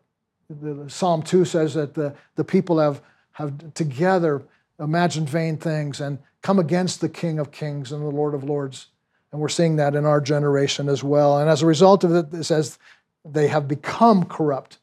Psalm 0.88 1.22
2 1.22 1.44
says 1.44 1.74
that 1.74 1.94
the, 1.94 2.14
the 2.34 2.44
people 2.44 2.78
have, 2.78 3.00
have 3.32 3.74
together 3.74 4.42
imagined 4.78 5.28
vain 5.28 5.56
things 5.56 6.00
and 6.00 6.18
come 6.42 6.58
against 6.58 7.00
the 7.00 7.08
King 7.08 7.38
of 7.38 7.50
Kings 7.50 7.92
and 7.92 8.02
the 8.02 8.10
Lord 8.10 8.34
of 8.34 8.44
Lords. 8.44 8.88
And 9.32 9.40
we're 9.40 9.48
seeing 9.48 9.76
that 9.76 9.94
in 9.94 10.04
our 10.04 10.20
generation 10.20 10.88
as 10.88 11.02
well. 11.02 11.38
And 11.38 11.50
as 11.50 11.62
a 11.62 11.66
result 11.66 12.04
of 12.04 12.14
it, 12.14 12.32
it 12.32 12.44
says 12.44 12.78
they 13.24 13.48
have 13.48 13.66
become 13.66 14.24
corrupt. 14.24 14.78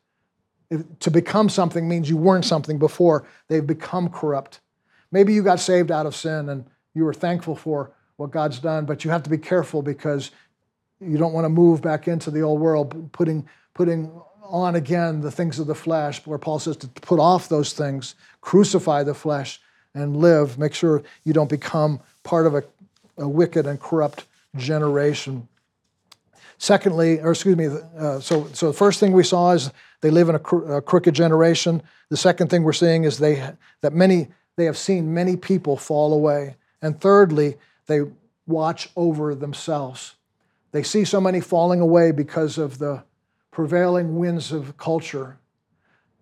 To 0.99 1.11
become 1.11 1.49
something 1.49 1.87
means 1.87 2.09
you 2.09 2.17
weren't 2.17 2.45
something 2.45 2.79
before. 2.79 3.27
They've 3.47 3.65
become 3.65 4.09
corrupt. 4.09 4.59
Maybe 5.11 5.33
you 5.33 5.43
got 5.43 5.59
saved 5.59 5.91
out 5.91 6.05
of 6.05 6.15
sin 6.15 6.49
and 6.49 6.65
you 6.95 7.07
are 7.07 7.13
thankful 7.13 7.55
for 7.55 7.91
what 8.17 8.31
God's 8.31 8.59
done, 8.59 8.85
but 8.85 9.03
you 9.03 9.11
have 9.11 9.23
to 9.23 9.29
be 9.29 9.37
careful 9.37 9.81
because 9.81 10.31
you 10.99 11.17
don't 11.17 11.33
want 11.33 11.45
to 11.45 11.49
move 11.49 11.81
back 11.81 12.07
into 12.07 12.31
the 12.31 12.41
old 12.41 12.59
world, 12.59 13.11
putting, 13.11 13.47
putting 13.73 14.11
on 14.43 14.75
again 14.75 15.21
the 15.21 15.31
things 15.31 15.59
of 15.59 15.67
the 15.67 15.75
flesh, 15.75 16.25
where 16.25 16.37
Paul 16.37 16.59
says 16.59 16.77
to 16.77 16.87
put 16.87 17.19
off 17.19 17.49
those 17.49 17.73
things, 17.73 18.15
crucify 18.41 19.03
the 19.03 19.13
flesh, 19.13 19.59
and 19.93 20.17
live. 20.17 20.57
Make 20.57 20.73
sure 20.73 21.03
you 21.23 21.33
don't 21.33 21.49
become 21.49 21.99
part 22.23 22.47
of 22.47 22.55
a, 22.55 22.63
a 23.17 23.27
wicked 23.27 23.65
and 23.65 23.79
corrupt 23.79 24.25
generation. 24.55 25.47
Secondly, 26.57 27.19
or 27.19 27.31
excuse 27.31 27.57
me, 27.57 27.67
uh, 27.97 28.19
so, 28.19 28.47
so 28.53 28.67
the 28.67 28.73
first 28.73 28.99
thing 28.99 29.11
we 29.11 29.23
saw 29.23 29.51
is 29.51 29.71
they 30.01 30.09
live 30.09 30.29
in 30.29 30.35
a, 30.35 30.39
cro- 30.39 30.77
a 30.77 30.81
crooked 30.81 31.13
generation. 31.13 31.81
The 32.09 32.17
second 32.17 32.49
thing 32.49 32.63
we're 32.63 32.73
seeing 32.73 33.03
is 33.03 33.17
they, 33.17 33.51
that 33.81 33.93
many, 33.93 34.29
they 34.55 34.65
have 34.65 34.77
seen 34.77 35.13
many 35.13 35.35
people 35.35 35.77
fall 35.77 36.13
away. 36.13 36.55
And 36.81 36.99
thirdly, 36.99 37.57
they 37.87 38.01
watch 38.47 38.89
over 38.95 39.35
themselves. 39.35 40.15
They 40.71 40.83
see 40.83 41.05
so 41.05 41.21
many 41.21 41.39
falling 41.39 41.81
away 41.81 42.11
because 42.11 42.57
of 42.57 42.77
the 42.79 43.03
prevailing 43.51 44.17
winds 44.17 44.51
of 44.51 44.77
culture. 44.77 45.37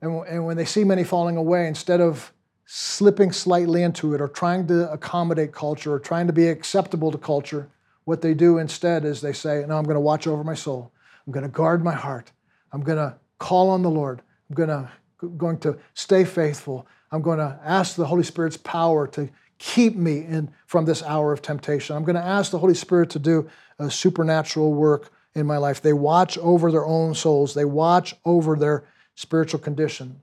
And, 0.01 0.25
and 0.27 0.45
when 0.45 0.57
they 0.57 0.65
see 0.65 0.83
many 0.83 1.03
falling 1.03 1.37
away, 1.37 1.67
instead 1.67 2.01
of 2.01 2.33
slipping 2.73 3.33
slightly 3.33 3.83
into 3.83 4.13
it 4.13 4.21
or 4.21 4.29
trying 4.29 4.65
to 4.65 4.89
accommodate 4.93 5.51
culture 5.51 5.91
or 5.91 5.99
trying 5.99 6.25
to 6.25 6.31
be 6.31 6.47
acceptable 6.47 7.11
to 7.11 7.17
culture, 7.17 7.67
what 8.05 8.21
they 8.21 8.33
do 8.33 8.59
instead 8.59 9.03
is 9.03 9.19
they 9.19 9.33
say, 9.33 9.65
No, 9.67 9.77
I'm 9.77 9.83
going 9.83 9.95
to 9.95 9.99
watch 9.99 10.25
over 10.25 10.41
my 10.41 10.53
soul. 10.53 10.89
I'm 11.27 11.33
going 11.33 11.43
to 11.43 11.49
guard 11.49 11.83
my 11.83 11.93
heart. 11.93 12.31
I'm 12.71 12.81
going 12.81 12.97
to 12.97 13.17
call 13.39 13.69
on 13.69 13.81
the 13.81 13.89
Lord. 13.89 14.21
I'm 14.49 14.55
going 14.55 14.69
to, 14.69 14.89
going 15.37 15.59
to 15.59 15.77
stay 15.95 16.23
faithful. 16.23 16.87
I'm 17.11 17.21
going 17.21 17.39
to 17.39 17.59
ask 17.61 17.97
the 17.97 18.05
Holy 18.05 18.23
Spirit's 18.23 18.55
power 18.55 19.05
to 19.07 19.29
keep 19.57 19.97
me 19.97 20.19
in, 20.19 20.49
from 20.65 20.85
this 20.85 21.03
hour 21.03 21.33
of 21.33 21.41
temptation. 21.41 21.97
I'm 21.97 22.05
going 22.05 22.15
to 22.15 22.23
ask 22.23 22.51
the 22.51 22.59
Holy 22.59 22.73
Spirit 22.73 23.09
to 23.09 23.19
do 23.19 23.49
a 23.79 23.91
supernatural 23.91 24.73
work 24.73 25.11
in 25.35 25.45
my 25.45 25.57
life. 25.57 25.81
They 25.81 25.91
watch 25.91 26.37
over 26.37 26.71
their 26.71 26.85
own 26.85 27.15
souls, 27.15 27.53
they 27.53 27.65
watch 27.65 28.15
over 28.23 28.55
their 28.55 28.85
spiritual 29.15 29.59
condition. 29.59 30.21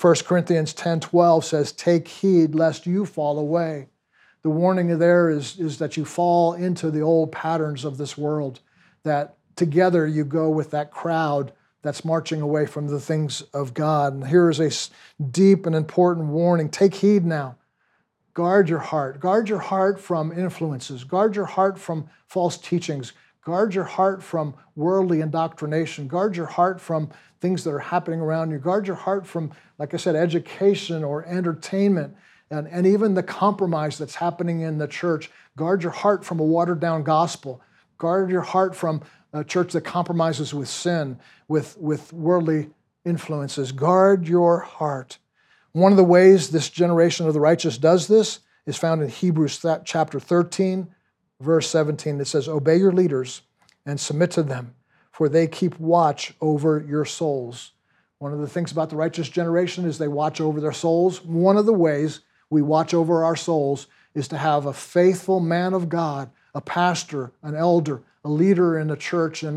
1 0.00 0.14
Corinthians 0.26 0.74
10 0.74 1.00
12 1.00 1.44
says, 1.44 1.72
Take 1.72 2.08
heed 2.08 2.54
lest 2.54 2.86
you 2.86 3.06
fall 3.06 3.38
away. 3.38 3.88
The 4.42 4.50
warning 4.50 4.98
there 4.98 5.30
is, 5.30 5.58
is 5.58 5.78
that 5.78 5.96
you 5.96 6.04
fall 6.04 6.52
into 6.52 6.90
the 6.90 7.00
old 7.00 7.32
patterns 7.32 7.84
of 7.84 7.96
this 7.96 8.16
world, 8.16 8.60
that 9.02 9.36
together 9.56 10.06
you 10.06 10.24
go 10.24 10.50
with 10.50 10.70
that 10.70 10.90
crowd 10.90 11.52
that's 11.82 12.04
marching 12.04 12.40
away 12.40 12.66
from 12.66 12.88
the 12.88 13.00
things 13.00 13.42
of 13.54 13.72
God. 13.72 14.12
And 14.12 14.26
here 14.26 14.50
is 14.50 14.60
a 14.60 15.24
deep 15.24 15.66
and 15.66 15.74
important 15.74 16.26
warning 16.26 16.68
take 16.68 16.94
heed 16.94 17.24
now. 17.24 17.56
Guard 18.34 18.68
your 18.68 18.80
heart. 18.80 19.18
Guard 19.18 19.48
your 19.48 19.60
heart 19.60 19.98
from 19.98 20.30
influences. 20.30 21.04
Guard 21.04 21.34
your 21.34 21.46
heart 21.46 21.78
from 21.78 22.08
false 22.26 22.58
teachings. 22.58 23.14
Guard 23.42 23.74
your 23.74 23.84
heart 23.84 24.22
from 24.22 24.54
worldly 24.74 25.20
indoctrination. 25.20 26.06
Guard 26.06 26.36
your 26.36 26.46
heart 26.46 26.80
from 26.80 27.08
things 27.46 27.62
that 27.62 27.70
are 27.70 27.78
happening 27.78 28.20
around 28.20 28.50
you. 28.50 28.58
Guard 28.58 28.88
your 28.88 28.96
heart 28.96 29.24
from, 29.24 29.52
like 29.78 29.94
I 29.94 29.98
said, 29.98 30.16
education 30.16 31.04
or 31.04 31.24
entertainment 31.26 32.16
and, 32.50 32.66
and 32.66 32.88
even 32.88 33.14
the 33.14 33.22
compromise 33.22 33.98
that's 33.98 34.16
happening 34.16 34.62
in 34.62 34.78
the 34.78 34.88
church. 34.88 35.30
Guard 35.56 35.84
your 35.84 35.92
heart 35.92 36.24
from 36.24 36.40
a 36.40 36.44
watered 36.44 36.80
down 36.80 37.04
gospel. 37.04 37.62
Guard 37.98 38.30
your 38.30 38.42
heart 38.42 38.74
from 38.74 39.00
a 39.32 39.44
church 39.44 39.74
that 39.74 39.82
compromises 39.82 40.52
with 40.52 40.68
sin, 40.68 41.20
with, 41.46 41.76
with 41.78 42.12
worldly 42.12 42.70
influences. 43.04 43.70
Guard 43.70 44.26
your 44.26 44.58
heart. 44.58 45.18
One 45.70 45.92
of 45.92 45.98
the 45.98 46.04
ways 46.04 46.50
this 46.50 46.68
generation 46.68 47.28
of 47.28 47.34
the 47.34 47.40
righteous 47.40 47.78
does 47.78 48.08
this 48.08 48.40
is 48.66 48.76
found 48.76 49.02
in 49.02 49.08
Hebrews 49.08 49.64
chapter 49.84 50.18
13, 50.18 50.88
verse 51.40 51.68
17. 51.68 52.20
It 52.20 52.26
says, 52.26 52.48
Obey 52.48 52.78
your 52.78 52.92
leaders 52.92 53.42
and 53.84 54.00
submit 54.00 54.32
to 54.32 54.42
them, 54.42 54.74
for 55.16 55.30
they 55.30 55.46
keep 55.46 55.80
watch 55.80 56.34
over 56.42 56.84
your 56.86 57.06
souls. 57.06 57.72
One 58.18 58.34
of 58.34 58.38
the 58.38 58.46
things 58.46 58.70
about 58.70 58.90
the 58.90 58.96
righteous 58.96 59.30
generation 59.30 59.86
is 59.86 59.96
they 59.96 60.08
watch 60.08 60.42
over 60.42 60.60
their 60.60 60.72
souls. 60.72 61.24
One 61.24 61.56
of 61.56 61.64
the 61.64 61.72
ways 61.72 62.20
we 62.50 62.60
watch 62.60 62.92
over 62.92 63.24
our 63.24 63.34
souls 63.34 63.86
is 64.14 64.28
to 64.28 64.36
have 64.36 64.66
a 64.66 64.74
faithful 64.74 65.40
man 65.40 65.72
of 65.72 65.88
God, 65.88 66.28
a 66.54 66.60
pastor, 66.60 67.32
an 67.42 67.54
elder, 67.54 68.02
a 68.26 68.28
leader 68.28 68.78
in 68.78 68.88
the 68.88 68.96
church 68.96 69.42
and 69.42 69.56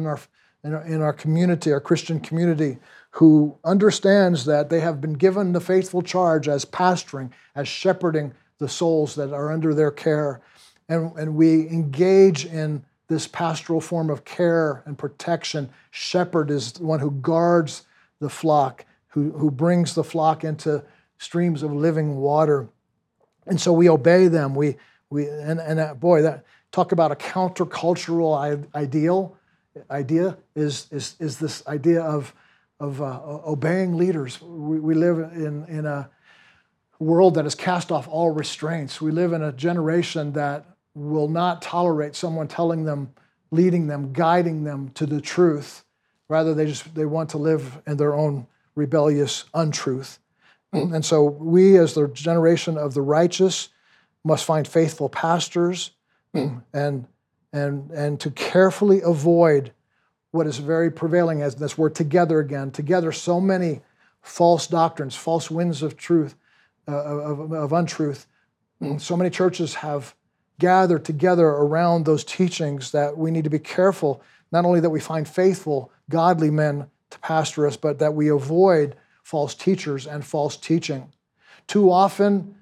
in 0.64 0.74
our, 0.74 0.86
in 0.86 1.02
our, 1.02 1.12
community, 1.12 1.74
our 1.74 1.82
Christian 1.82 2.22
community, 2.22 2.78
who 3.12 3.58
understands 3.66 4.46
that 4.46 4.70
they 4.70 4.80
have 4.80 5.02
been 5.02 5.16
given 5.16 5.52
the 5.52 5.60
faithful 5.60 6.02
charge 6.02 6.48
as 6.48 6.64
pastoring, 6.64 7.32
as 7.54 7.68
shepherding 7.68 8.34
the 8.60 8.70
souls 8.70 9.14
that 9.16 9.34
are 9.34 9.52
under 9.52 9.74
their 9.74 9.92
care. 9.92 10.40
And, 10.88 11.12
and 11.18 11.36
we 11.36 11.68
engage 11.68 12.46
in 12.46 12.86
this 13.10 13.28
pastoral 13.28 13.82
form 13.82 14.10
of 14.10 14.24
care 14.24 14.84
and 14.86 14.98
protection. 14.98 15.70
Shepherd 15.92 16.52
is 16.52 16.74
the 16.74 16.86
one 16.86 17.00
who 17.00 17.12
guards 17.12 17.84
the 18.20 18.30
flock, 18.30 18.86
who, 19.08 19.32
who 19.32 19.52
brings 19.52 19.96
the 19.96 20.04
flock 20.04 20.44
into 20.44 20.84
streams 21.18 21.64
of 21.64 21.74
living 21.74 22.18
water. 22.18 22.70
And 23.48 23.60
so 23.60 23.74
we 23.74 23.90
obey 23.90 24.28
them. 24.28 24.54
We, 24.54 24.78
we, 25.10 25.28
and, 25.28 25.60
and 25.60 25.80
uh, 25.80 25.96
boy, 25.96 26.22
that 26.22 26.46
talk 26.72 26.92
about 26.92 27.12
a 27.12 27.16
countercultural 27.16 28.68
ideal 28.76 29.36
idea 29.90 30.38
is, 30.56 30.88
is, 30.92 31.16
is 31.20 31.40
this 31.40 31.66
idea 31.68 32.04
of, 32.04 32.34
of 32.80 33.02
uh, 33.02 33.20
obeying 33.26 33.98
leaders. 33.98 34.40
We, 34.40 34.80
we 34.80 34.94
live 34.94 35.18
in, 35.34 35.66
in 35.66 35.88
a 35.88 36.10
world 37.00 37.36
that 37.36 37.46
has 37.46 37.56
cast 37.56 37.92
off 37.92 38.08
all 38.08 38.30
restraints. 38.30 39.02
We 39.02 39.12
live 39.12 39.34
in 39.34 39.42
a 39.42 39.52
generation 39.52 40.34
that 40.34 40.66
will 41.00 41.28
not 41.28 41.62
tolerate 41.62 42.16
someone 42.16 42.48
telling 42.48 42.84
them, 42.84 43.14
leading 43.52 43.88
them, 43.88 44.12
guiding 44.12 44.64
them 44.64 44.90
to 44.90 45.06
the 45.06 45.22
truth. 45.22 45.86
Rather, 46.28 46.54
they 46.54 46.66
just 46.66 46.94
they 46.94 47.06
want 47.06 47.30
to 47.30 47.38
live 47.38 47.82
in 47.88 47.98
their 47.98 48.14
own 48.14 48.46
rebellious 48.76 49.46
untruth. 49.54 50.20
And 50.72 51.04
so 51.04 51.24
we, 51.24 51.78
as 51.78 51.96
the 51.96 52.08
generation 52.10 52.78
of 52.78 52.94
the 52.94 53.02
righteous, 53.02 53.70
must 54.24 54.46
find 54.46 54.68
faithful 54.68 55.10
pastors 55.10 55.92
and, 56.34 57.08
and, 57.52 57.92
and 57.92 58.20
to 58.20 58.30
carefully 58.30 59.02
avoid 59.02 59.72
what 60.30 60.46
is 60.46 60.60
very 60.60 60.92
prevailing 60.92 61.42
as 61.42 61.56
this 61.56 61.76
word 61.76 61.96
together 61.96 62.40
again. 62.40 62.70
Together, 62.70 63.12
so 63.12 63.42
many 63.42 63.82
false 64.22 64.68
doctrines, 64.68 65.16
false 65.16 65.50
winds 65.50 65.82
of 65.82 65.98
truth, 65.98 66.36
uh, 66.88 66.92
of, 66.92 67.52
of 67.52 67.74
untruth. 67.74 68.28
So 69.00 69.18
many 69.18 69.30
churches 69.30 69.74
have 69.76 70.16
gathered 70.60 71.06
together 71.06 71.48
around 71.48 72.06
those 72.06 72.24
teachings 72.24 72.92
that 72.92 73.18
we 73.18 73.32
need 73.32 73.46
to 73.46 73.50
be 73.50 73.60
careful, 73.60 74.22
not 74.52 74.66
only 74.66 74.80
that 74.80 74.90
we 74.90 75.00
find 75.00 75.28
faithful, 75.28 75.92
godly 76.10 76.52
men 76.52 76.88
to 77.10 77.20
pastor 77.20 77.66
us, 77.66 77.78
but 77.78 78.00
that 78.00 78.14
we 78.14 78.30
avoid 78.30 78.96
false 79.24 79.56
teachers 79.56 80.06
and 80.06 80.24
false 80.24 80.58
teaching. 80.58 81.12
Too 81.68 81.92
often, 81.92 82.56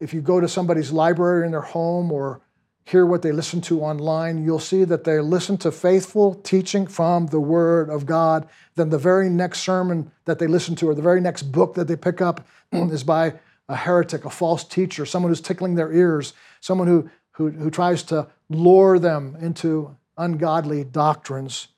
if 0.00 0.14
you 0.14 0.20
go 0.20 0.40
to 0.40 0.48
somebody's 0.48 0.92
library 0.92 1.44
in 1.44 1.52
their 1.52 1.60
home 1.60 2.12
or 2.12 2.40
hear 2.84 3.06
what 3.06 3.22
they 3.22 3.32
listen 3.32 3.60
to 3.62 3.80
online, 3.80 4.44
you'll 4.44 4.58
see 4.58 4.84
that 4.84 5.04
they 5.04 5.18
listen 5.20 5.56
to 5.58 5.72
faithful 5.72 6.34
teaching 6.34 6.86
from 6.86 7.26
the 7.28 7.40
Word 7.40 7.88
of 7.88 8.04
God. 8.04 8.46
Then 8.74 8.90
the 8.90 8.98
very 8.98 9.30
next 9.30 9.60
sermon 9.60 10.10
that 10.26 10.38
they 10.38 10.46
listen 10.46 10.76
to, 10.76 10.88
or 10.88 10.94
the 10.94 11.02
very 11.02 11.20
next 11.20 11.44
book 11.44 11.74
that 11.74 11.88
they 11.88 11.96
pick 11.96 12.20
up, 12.20 12.46
is 12.72 13.02
by 13.02 13.34
a 13.68 13.76
heretic, 13.76 14.24
a 14.26 14.30
false 14.30 14.64
teacher, 14.64 15.06
someone 15.06 15.30
who's 15.30 15.40
tickling 15.40 15.74
their 15.74 15.92
ears, 15.92 16.34
someone 16.60 16.86
who, 16.86 17.08
who, 17.34 17.50
who 17.50 17.70
tries 17.70 18.02
to 18.04 18.26
lure 18.48 18.98
them 18.98 19.36
into 19.40 19.96
ungodly 20.16 20.84
doctrines. 20.84 21.68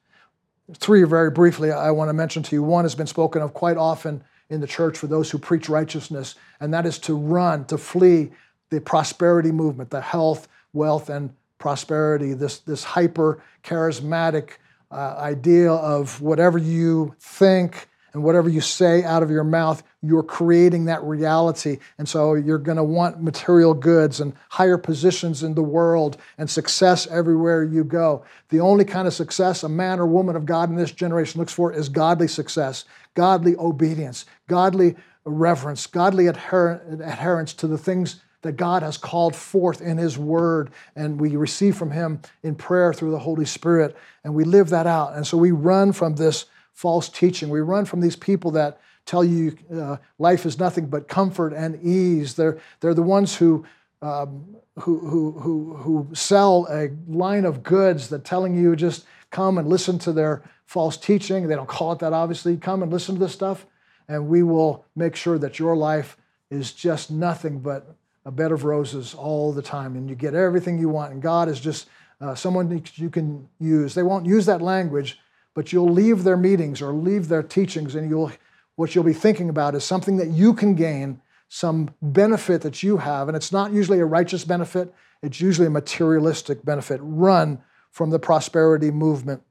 Three, 0.75 1.03
very 1.05 1.31
briefly, 1.31 1.71
I 1.71 1.91
want 1.91 2.09
to 2.09 2.13
mention 2.13 2.43
to 2.45 2.57
you. 2.57 2.63
One 2.63 2.85
has 2.85 2.95
been 2.95 3.07
spoken 3.07 3.43
of 3.43 3.55
quite 3.55 3.77
often 3.77 4.23
in 4.49 4.61
the 4.61 4.67
church 4.67 4.99
for 4.99 5.07
those 5.07 5.31
who 5.31 5.39
preach 5.39 5.69
righteousness, 5.69 6.35
and 6.61 6.73
that 6.75 6.87
is 6.87 6.99
to 7.01 7.17
run, 7.17 7.65
to 7.67 7.79
flee 7.79 8.31
the 8.71 8.81
prosperity 8.81 9.53
movement, 9.53 9.91
the 9.91 10.01
health, 10.01 10.49
wealth, 10.73 11.09
and 11.09 11.35
prosperity, 11.59 12.35
this, 12.35 12.59
this 12.59 12.85
hyper 12.85 13.43
charismatic 13.65 14.51
uh, 14.91 15.17
idea 15.19 15.73
of 15.73 16.21
whatever 16.21 16.59
you 16.59 17.15
think 17.19 17.89
and 18.17 18.25
whatever 18.25 18.49
you 18.49 18.63
say 18.63 19.05
out 19.05 19.23
of 19.23 19.31
your 19.31 19.45
mouth, 19.45 19.83
you're 20.01 20.23
creating 20.23 20.87
that 20.87 21.05
reality. 21.05 21.77
And 21.99 22.09
so 22.09 22.33
you're 22.33 22.57
going 22.57 22.79
to 22.79 22.83
want 22.83 23.23
material 23.23 23.75
goods 23.75 24.21
and 24.21 24.33
higher 24.49 24.79
positions 24.79 25.43
in 25.43 25.55
the 25.55 25.63
world 25.63 26.17
and 26.39 26.49
success 26.49 27.07
everywhere 27.09 27.63
you 27.63 27.85
go. 27.85 28.25
The 28.49 28.61
only 28.61 28.87
kind 28.87 29.07
of 29.07 29.13
success 29.13 29.65
a 29.65 29.69
man 29.69 30.01
or 30.01 30.07
woman 30.07 30.35
of 30.35 30.47
God 30.47 30.71
in 30.71 30.77
this 30.77 30.93
generation 30.93 31.39
looks 31.39 31.53
for 31.53 31.75
is 31.75 31.91
godly 31.91 32.27
success, 32.27 32.87
godly 33.13 33.55
obedience, 33.57 34.25
godly 34.49 34.97
reverence, 35.27 35.87
godly 35.87 36.27
adherence 36.29 37.53
to 37.53 37.67
the 37.67 37.77
things 37.77 38.23
that 38.41 38.53
God 38.53 38.83
has 38.83 38.97
called 38.97 39.37
forth 39.37 39.83
in 39.83 39.99
His 39.99 40.17
Word, 40.17 40.71
and 40.95 41.21
we 41.21 41.37
receive 41.37 41.77
from 41.77 41.91
Him 41.91 42.23
in 42.43 42.55
prayer 42.55 42.95
through 42.95 43.11
the 43.11 43.19
Holy 43.19 43.45
Spirit, 43.45 43.95
and 44.25 44.35
we 44.35 44.45
live 44.45 44.71
that 44.71 44.87
out. 44.87 45.15
And 45.15 45.27
so 45.27 45.37
we 45.37 45.51
run 45.51 45.93
from 45.93 46.15
this 46.15 46.47
false 46.77 47.09
teaching. 47.09 47.49
We 47.49 47.61
run 47.61 47.87
from 47.87 48.01
these 48.01 48.17
people 48.17 48.51
that 48.53 48.79
tell 49.07 49.25
you 49.25 49.57
uh, 49.75 49.97
life 50.19 50.45
is 50.45 50.59
nothing 50.59 50.87
but 50.87 51.09
comfort 51.09 51.55
and 51.55 51.83
ease. 51.83 52.35
They're, 52.35 52.59
they're 52.81 52.93
the 52.93 53.03
ones 53.03 53.35
who, 53.35 53.65
um, 54.03 54.45
who, 54.81 54.99
who, 54.99 55.33
who, 55.33 55.75
who 55.77 56.09
sell 56.13 56.69
a 56.71 56.91
line 57.09 57.47
of 57.47 57.63
goods 57.63 58.09
that 58.11 58.27
telling 58.27 58.55
you 58.55 58.77
just 58.77 59.07
come 59.31 59.57
and 59.57 59.67
listen 59.67 59.99
to 60.01 60.13
their 60.13 60.43
false 60.67 60.99
teaching. 60.99 61.49
They 61.49 61.55
don't 61.55 61.67
call 61.67 61.93
it 61.93 61.99
that, 62.01 62.13
obviously. 62.13 62.59
Come 62.59 62.83
and 62.83 62.93
listen 62.93 63.15
to 63.15 63.21
this 63.21 63.33
stuff, 63.33 63.65
and 64.07 64.29
we 64.29 64.43
will 64.43 64.85
make 64.95 65.17
sure 65.17 65.39
that 65.39 65.59
your 65.59 65.77
life 65.77 66.19
is 66.51 66.73
just 66.73 67.11
nothing 67.11 67.61
but 67.61 67.97
a 68.27 68.31
bed 68.31 68.53
of 68.53 68.65
roses 68.65 69.15
all 69.15 69.51
the 69.51 69.63
time, 69.63 69.97
and 69.97 70.11
you 70.11 70.15
get 70.15 70.35
everything 70.35 70.79
you 70.79 70.91
want. 70.91 71.13
And 71.13 71.23
God 71.23 71.49
is 71.49 71.59
just 71.59 71.89
uh, 72.21 72.35
someone 72.35 72.83
you 72.97 73.09
can 73.09 73.49
use. 73.61 73.95
They 73.95 74.03
won't 74.03 74.27
use 74.27 74.45
that 74.45 74.61
language, 74.61 75.19
but 75.57 75.73
you'll 75.73 75.91
leave 75.91 76.23
their 76.23 76.37
meetings 76.37 76.83
or 76.83 76.93
leave 76.93 77.29
their 77.29 77.43
teachings, 77.43 77.95
and 77.95 78.11
you'll 78.11 78.31
what 78.77 78.95
you'll 78.95 79.03
be 79.03 79.15
thinking 79.15 79.49
about 79.49 79.75
is 79.75 79.83
something 79.85 80.19
that 80.19 80.29
you 80.29 80.53
can 80.53 80.75
gain, 80.75 81.19
some 81.49 81.89
benefit 82.03 82.61
that 82.61 82.83
you 82.83 82.99
have, 82.99 83.27
and 83.27 83.35
it's 83.35 83.51
not 83.51 83.73
usually 83.73 83.99
a 83.99 84.05
righteous 84.05 84.45
benefit. 84.45 84.93
It's 85.23 85.41
usually 85.41 85.67
a 85.67 85.71
materialistic 85.71 86.63
benefit. 86.63 87.01
Run 87.03 87.63
from 87.91 88.11
the 88.11 88.19
prosperity 88.19 88.91
movement. 88.91 89.43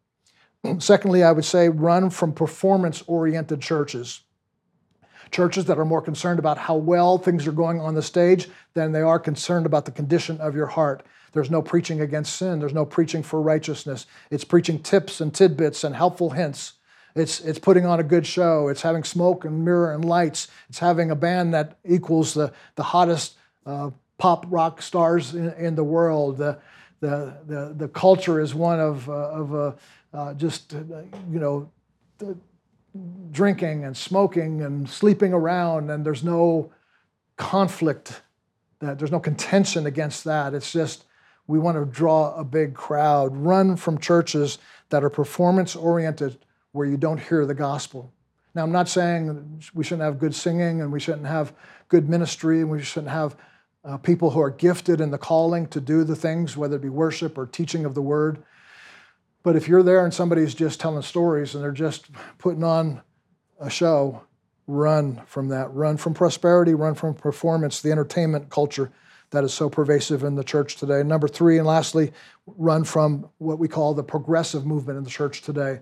Secondly, 0.77 1.23
I 1.23 1.31
would 1.31 1.43
say 1.43 1.69
run 1.69 2.11
from 2.11 2.33
performance 2.33 3.03
oriented 3.07 3.61
churches 3.61 4.21
churches 5.31 5.65
that 5.65 5.77
are 5.77 5.85
more 5.85 6.01
concerned 6.01 6.39
about 6.39 6.57
how 6.57 6.75
well 6.75 7.17
things 7.17 7.47
are 7.47 7.51
going 7.51 7.79
on 7.79 7.95
the 7.95 8.01
stage 8.01 8.47
than 8.73 8.91
they 8.91 9.01
are 9.01 9.19
concerned 9.19 9.65
about 9.65 9.85
the 9.85 9.91
condition 9.91 10.39
of 10.39 10.55
your 10.55 10.67
heart. 10.67 11.03
There's 11.33 11.51
no 11.51 11.61
preaching 11.61 12.01
against 12.01 12.37
sin, 12.37 12.59
there's 12.59 12.73
no 12.73 12.85
preaching 12.85 13.21
for 13.21 13.41
righteousness. 13.41 14.05
It's 14.31 14.45
preaching 14.45 14.79
tips 14.79 15.19
and 15.19 15.33
tidbits 15.33 15.83
and 15.83 15.95
helpful 15.95 16.29
hints. 16.29 16.73
It's, 17.15 17.39
it's 17.41 17.59
putting 17.59 17.85
on 17.85 17.99
a 17.99 18.03
good 18.03 18.27
show. 18.27 18.67
It's 18.67 18.81
having 18.81 19.03
smoke 19.03 19.45
and 19.45 19.63
mirror 19.63 19.93
and 19.93 20.03
lights. 20.03 20.49
It's 20.69 20.79
having 20.79 21.11
a 21.11 21.15
band 21.15 21.53
that 21.53 21.77
equals 21.85 22.33
the, 22.33 22.51
the 22.75 22.83
hottest 22.83 23.37
uh, 23.65 23.91
pop 24.17 24.45
rock 24.49 24.81
stars 24.81 25.33
in, 25.33 25.51
in 25.53 25.75
the 25.75 25.83
world. 25.83 26.37
The, 26.37 26.59
the, 26.99 27.37
the, 27.45 27.73
the 27.77 27.87
culture 27.87 28.41
is 28.41 28.53
one 28.53 28.79
of, 28.79 29.09
uh, 29.09 29.13
of 29.13 29.55
uh, 29.55 29.71
uh 30.13 30.33
just, 30.33 30.73
uh, 30.73 30.77
you 31.29 31.39
know, 31.39 31.69
drinking 33.31 33.83
and 33.83 33.95
smoking 33.95 34.61
and 34.61 34.89
sleeping 34.89 35.33
around, 35.33 35.89
and 35.89 36.05
there's 36.05 36.23
no 36.23 36.71
conflict, 37.37 38.21
that 38.79 38.97
there's 38.97 39.11
no 39.11 39.19
contention 39.19 39.85
against 39.85 40.23
that. 40.23 40.53
It's 40.53 40.71
just 40.71 41.05
we 41.47 41.59
want 41.59 41.77
to 41.77 41.85
draw 41.85 42.35
a 42.35 42.43
big 42.43 42.73
crowd. 42.73 43.35
Run 43.35 43.75
from 43.75 43.99
churches 43.99 44.57
that 44.89 45.03
are 45.03 45.09
performance 45.09 45.75
oriented 45.75 46.37
where 46.71 46.87
you 46.87 46.97
don't 46.97 47.19
hear 47.19 47.45
the 47.45 47.53
gospel. 47.53 48.11
Now, 48.53 48.63
I'm 48.63 48.71
not 48.71 48.87
saying 48.87 49.61
we 49.73 49.83
shouldn't 49.83 50.03
have 50.03 50.17
good 50.17 50.33
singing 50.33 50.81
and 50.81 50.91
we 50.91 50.99
shouldn't 50.99 51.27
have 51.27 51.53
good 51.89 52.09
ministry 52.09 52.61
and 52.61 52.69
we 52.69 52.81
shouldn't 52.81 53.11
have 53.11 53.35
uh, 53.83 53.97
people 53.97 54.31
who 54.31 54.39
are 54.39 54.49
gifted 54.49 55.01
in 55.01 55.11
the 55.11 55.17
calling 55.17 55.67
to 55.67 55.81
do 55.81 56.03
the 56.03 56.15
things, 56.15 56.57
whether 56.57 56.77
it 56.77 56.81
be 56.81 56.89
worship 56.89 57.37
or 57.37 57.45
teaching 57.45 57.85
of 57.85 57.93
the 57.93 58.01
word. 58.01 58.41
But 59.45 59.55
if 59.55 59.67
you're 59.67 59.83
there 59.83 60.03
and 60.03 60.11
somebody's 60.11 60.55
just 60.55 60.79
telling 60.79 61.03
stories 61.03 61.53
and 61.53 61.63
they're 61.63 61.71
just 61.71 62.07
putting 62.39 62.63
on 62.63 63.03
a 63.59 63.69
show, 63.69 64.23
run 64.65 65.21
from 65.27 65.49
that. 65.49 65.71
Run 65.71 65.97
from 65.97 66.15
prosperity, 66.15 66.73
run 66.73 66.95
from 66.95 67.13
performance, 67.13 67.79
the 67.79 67.91
entertainment 67.91 68.49
culture 68.49 68.91
that 69.29 69.43
is 69.43 69.53
so 69.53 69.69
pervasive 69.69 70.23
in 70.23 70.33
the 70.33 70.43
church 70.43 70.77
today. 70.77 71.03
Number 71.03 71.27
three, 71.27 71.59
and 71.59 71.67
lastly, 71.67 72.11
run 72.47 72.83
from 72.83 73.29
what 73.37 73.59
we 73.59 73.67
call 73.67 73.93
the 73.93 74.03
progressive 74.03 74.65
movement 74.65 74.97
in 74.97 75.03
the 75.03 75.11
church 75.11 75.43
today. 75.43 75.79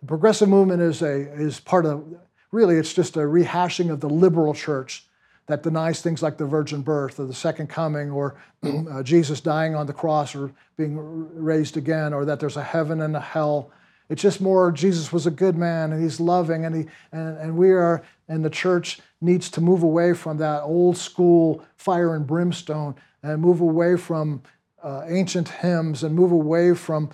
The 0.00 0.06
progressive 0.06 0.50
movement 0.50 0.82
is 0.82 1.00
a 1.00 1.32
is 1.40 1.58
part 1.58 1.86
of 1.86 2.04
really 2.52 2.76
it's 2.76 2.92
just 2.92 3.16
a 3.16 3.20
rehashing 3.20 3.90
of 3.90 4.00
the 4.00 4.10
liberal 4.10 4.52
church 4.52 5.06
that 5.46 5.62
denies 5.62 6.02
things 6.02 6.22
like 6.22 6.36
the 6.36 6.46
virgin 6.46 6.82
birth 6.82 7.20
or 7.20 7.26
the 7.26 7.34
second 7.34 7.68
coming 7.68 8.10
or 8.10 8.36
uh, 8.62 9.02
Jesus 9.02 9.40
dying 9.40 9.74
on 9.74 9.86
the 9.86 9.92
cross 9.92 10.34
or 10.34 10.52
being 10.76 10.96
raised 11.34 11.76
again 11.76 12.12
or 12.12 12.24
that 12.24 12.40
there's 12.40 12.56
a 12.56 12.62
heaven 12.62 13.00
and 13.00 13.16
a 13.16 13.20
hell. 13.20 13.70
It's 14.08 14.22
just 14.22 14.40
more 14.40 14.70
Jesus 14.72 15.12
was 15.12 15.26
a 15.26 15.30
good 15.30 15.56
man 15.56 15.92
and 15.92 16.02
he's 16.02 16.20
loving 16.20 16.64
and 16.64 16.74
he 16.74 16.86
and, 17.12 17.38
and 17.38 17.56
we 17.56 17.70
are 17.70 18.02
and 18.28 18.44
the 18.44 18.50
church 18.50 19.00
needs 19.20 19.48
to 19.50 19.60
move 19.60 19.82
away 19.82 20.12
from 20.12 20.36
that 20.38 20.62
old 20.62 20.96
school 20.96 21.64
fire 21.76 22.14
and 22.14 22.26
brimstone 22.26 22.94
and 23.22 23.40
move 23.40 23.60
away 23.60 23.96
from 23.96 24.42
uh, 24.82 25.02
ancient 25.08 25.48
hymns 25.48 26.04
and 26.04 26.14
move 26.14 26.32
away 26.32 26.74
from 26.74 27.10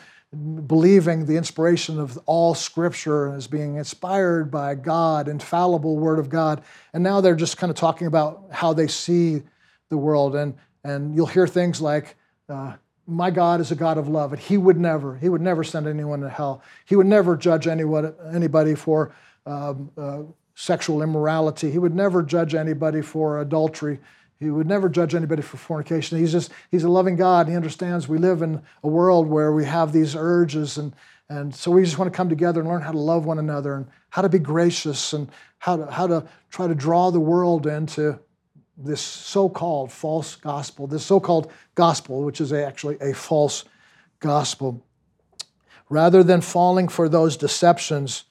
believing 0.66 1.26
the 1.26 1.36
inspiration 1.36 1.98
of 2.00 2.18
all 2.24 2.54
scripture 2.54 3.32
as 3.32 3.46
being 3.46 3.76
inspired 3.76 4.50
by 4.50 4.74
God, 4.74 5.28
infallible 5.28 5.98
word 5.98 6.18
of 6.18 6.30
God. 6.30 6.62
And 6.94 7.02
now 7.02 7.20
they're 7.20 7.34
just 7.34 7.58
kind 7.58 7.70
of 7.70 7.76
talking 7.76 8.06
about 8.06 8.46
how 8.50 8.72
they 8.72 8.86
see 8.86 9.42
the 9.90 9.98
world. 9.98 10.34
And, 10.34 10.54
and 10.84 11.14
you'll 11.14 11.26
hear 11.26 11.46
things 11.46 11.82
like, 11.82 12.16
uh, 12.48 12.74
my 13.06 13.30
God 13.30 13.60
is 13.60 13.70
a 13.70 13.74
God 13.74 13.98
of 13.98 14.08
love, 14.08 14.32
and 14.32 14.40
He 14.40 14.56
would 14.56 14.78
never, 14.78 15.16
He 15.16 15.28
would 15.28 15.40
never 15.40 15.64
send 15.64 15.86
anyone 15.86 16.20
to 16.20 16.30
hell. 16.30 16.62
He 16.84 16.96
would 16.96 17.06
never 17.06 17.36
judge 17.36 17.66
anyone, 17.66 18.14
anybody 18.32 18.74
for 18.74 19.14
um, 19.44 19.90
uh, 19.98 20.22
sexual 20.54 21.02
immorality. 21.02 21.70
He 21.70 21.78
would 21.78 21.94
never 21.94 22.22
judge 22.22 22.54
anybody 22.54 23.02
for 23.02 23.40
adultery. 23.40 23.98
He 24.42 24.50
would 24.50 24.66
never 24.66 24.88
judge 24.88 25.14
anybody 25.14 25.40
for 25.40 25.56
fornication. 25.56 26.18
He's 26.18 26.32
just, 26.32 26.50
he's 26.72 26.82
a 26.82 26.88
loving 26.88 27.14
God. 27.14 27.48
He 27.48 27.54
understands 27.54 28.08
we 28.08 28.18
live 28.18 28.42
in 28.42 28.60
a 28.82 28.88
world 28.88 29.28
where 29.28 29.52
we 29.52 29.64
have 29.64 29.92
these 29.92 30.16
urges. 30.16 30.78
And, 30.78 30.96
and 31.28 31.54
so 31.54 31.70
we 31.70 31.84
just 31.84 31.96
want 31.96 32.12
to 32.12 32.16
come 32.16 32.28
together 32.28 32.58
and 32.58 32.68
learn 32.68 32.82
how 32.82 32.90
to 32.90 32.98
love 32.98 33.24
one 33.24 33.38
another 33.38 33.76
and 33.76 33.86
how 34.10 34.20
to 34.20 34.28
be 34.28 34.40
gracious 34.40 35.12
and 35.12 35.30
how 35.58 35.76
to, 35.76 35.86
how 35.86 36.08
to 36.08 36.26
try 36.50 36.66
to 36.66 36.74
draw 36.74 37.12
the 37.12 37.20
world 37.20 37.68
into 37.68 38.18
this 38.76 39.00
so 39.00 39.48
called 39.48 39.92
false 39.92 40.34
gospel, 40.34 40.88
this 40.88 41.06
so 41.06 41.20
called 41.20 41.52
gospel, 41.76 42.24
which 42.24 42.40
is 42.40 42.52
actually 42.52 42.96
a 43.00 43.14
false 43.14 43.64
gospel. 44.18 44.84
Rather 45.88 46.24
than 46.24 46.40
falling 46.40 46.88
for 46.88 47.08
those 47.08 47.36
deceptions, 47.36 48.24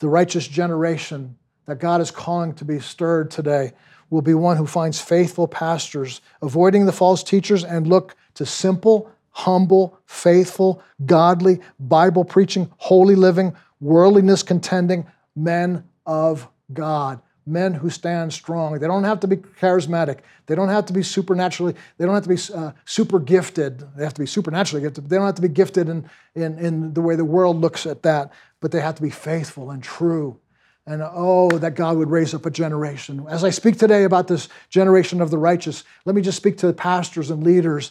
the 0.00 0.08
righteous 0.08 0.46
generation 0.46 1.38
that 1.64 1.78
God 1.78 2.02
is 2.02 2.10
calling 2.10 2.52
to 2.56 2.64
be 2.66 2.78
stirred 2.78 3.30
today 3.30 3.72
will 4.10 4.22
be 4.22 4.34
one 4.34 4.56
who 4.56 4.66
finds 4.66 5.00
faithful 5.00 5.48
pastors, 5.48 6.20
avoiding 6.42 6.86
the 6.86 6.92
false 6.92 7.22
teachers, 7.22 7.64
and 7.64 7.86
look 7.86 8.16
to 8.34 8.46
simple, 8.46 9.10
humble, 9.30 9.98
faithful, 10.06 10.82
godly, 11.04 11.60
Bible 11.80 12.24
preaching, 12.24 12.70
holy 12.78 13.14
living, 13.14 13.54
worldliness 13.80 14.42
contending 14.42 15.06
men 15.34 15.84
of 16.06 16.48
God. 16.72 17.20
Men 17.48 17.74
who 17.74 17.90
stand 17.90 18.32
strong. 18.32 18.78
They 18.78 18.88
don't 18.88 19.04
have 19.04 19.20
to 19.20 19.28
be 19.28 19.36
charismatic. 19.36 20.20
They 20.46 20.56
don't 20.56 20.68
have 20.68 20.86
to 20.86 20.92
be 20.92 21.02
supernaturally, 21.02 21.74
they 21.96 22.04
don't 22.04 22.14
have 22.14 22.24
to 22.24 22.28
be 22.28 22.38
uh, 22.54 22.72
super 22.84 23.20
gifted. 23.20 23.84
They 23.96 24.02
have 24.02 24.14
to 24.14 24.20
be 24.20 24.26
supernaturally 24.26 24.82
gifted. 24.82 25.08
They 25.08 25.16
don't 25.16 25.26
have 25.26 25.36
to 25.36 25.42
be 25.42 25.48
gifted 25.48 25.88
in, 25.88 26.08
in, 26.34 26.58
in 26.58 26.94
the 26.94 27.00
way 27.00 27.14
the 27.14 27.24
world 27.24 27.60
looks 27.60 27.86
at 27.86 28.02
that, 28.02 28.32
but 28.60 28.72
they 28.72 28.80
have 28.80 28.96
to 28.96 29.02
be 29.02 29.10
faithful 29.10 29.70
and 29.70 29.82
true 29.82 30.40
and 30.86 31.02
oh, 31.02 31.50
that 31.58 31.74
God 31.74 31.96
would 31.96 32.10
raise 32.10 32.32
up 32.32 32.46
a 32.46 32.50
generation. 32.50 33.26
As 33.28 33.42
I 33.42 33.50
speak 33.50 33.78
today 33.78 34.04
about 34.04 34.28
this 34.28 34.48
generation 34.70 35.20
of 35.20 35.30
the 35.30 35.38
righteous, 35.38 35.82
let 36.04 36.14
me 36.14 36.22
just 36.22 36.36
speak 36.36 36.58
to 36.58 36.66
the 36.66 36.72
pastors 36.72 37.30
and 37.30 37.42
leaders 37.42 37.90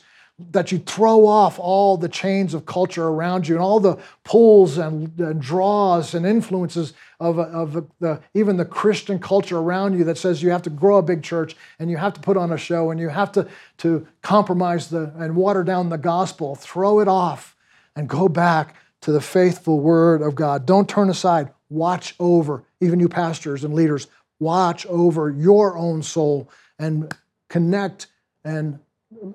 that 0.52 0.70
you 0.72 0.80
throw 0.80 1.26
off 1.26 1.60
all 1.60 1.96
the 1.96 2.10
chains 2.10 2.54
of 2.54 2.66
culture 2.66 3.08
around 3.08 3.48
you 3.48 3.56
and 3.56 3.64
all 3.64 3.80
the 3.80 3.98
pulls 4.26 4.78
and, 4.78 5.18
and 5.18 5.42
draws 5.42 6.14
and 6.14 6.26
influences 6.26 6.94
of, 7.22 7.40
of 7.40 7.86
the, 8.00 8.22
even 8.34 8.58
the 8.58 8.66
Christian 8.66 9.18
culture 9.18 9.58
around 9.58 9.98
you 9.98 10.04
that 10.04 10.18
says 10.18 10.44
you 10.44 10.50
have 10.52 10.62
to 10.64 10.70
grow 10.70 10.98
a 10.98 11.02
big 11.02 11.24
church 11.24 11.56
and 11.80 11.90
you 11.90 11.96
have 11.96 12.14
to 12.14 12.20
put 12.20 12.36
on 12.36 12.52
a 12.52 12.58
show 12.58 12.92
and 12.92 13.00
you 13.00 13.08
have 13.08 13.32
to, 13.32 13.48
to 13.78 14.06
compromise 14.22 14.90
the, 14.90 15.14
and 15.18 15.38
water 15.38 15.64
down 15.64 15.88
the 15.88 15.98
gospel. 15.98 16.56
Throw 16.56 17.00
it 17.00 17.08
off 17.08 17.56
and 17.96 18.10
go 18.10 18.28
back 18.28 18.76
to 19.02 19.14
the 19.14 19.22
faithful 19.22 19.80
word 19.80 20.22
of 20.22 20.36
God. 20.36 20.66
Don't 20.66 20.90
turn 20.90 21.10
aside 21.10 21.50
watch 21.70 22.16
over, 22.20 22.64
even 22.82 23.00
you 23.00 23.10
pastors 23.10 23.64
and 23.64 23.74
leaders, 23.74 24.08
watch 24.40 24.86
over 24.88 25.30
your 25.30 25.78
own 25.78 26.04
soul 26.04 26.50
and 26.78 27.14
connect 27.50 28.08
and 28.44 28.80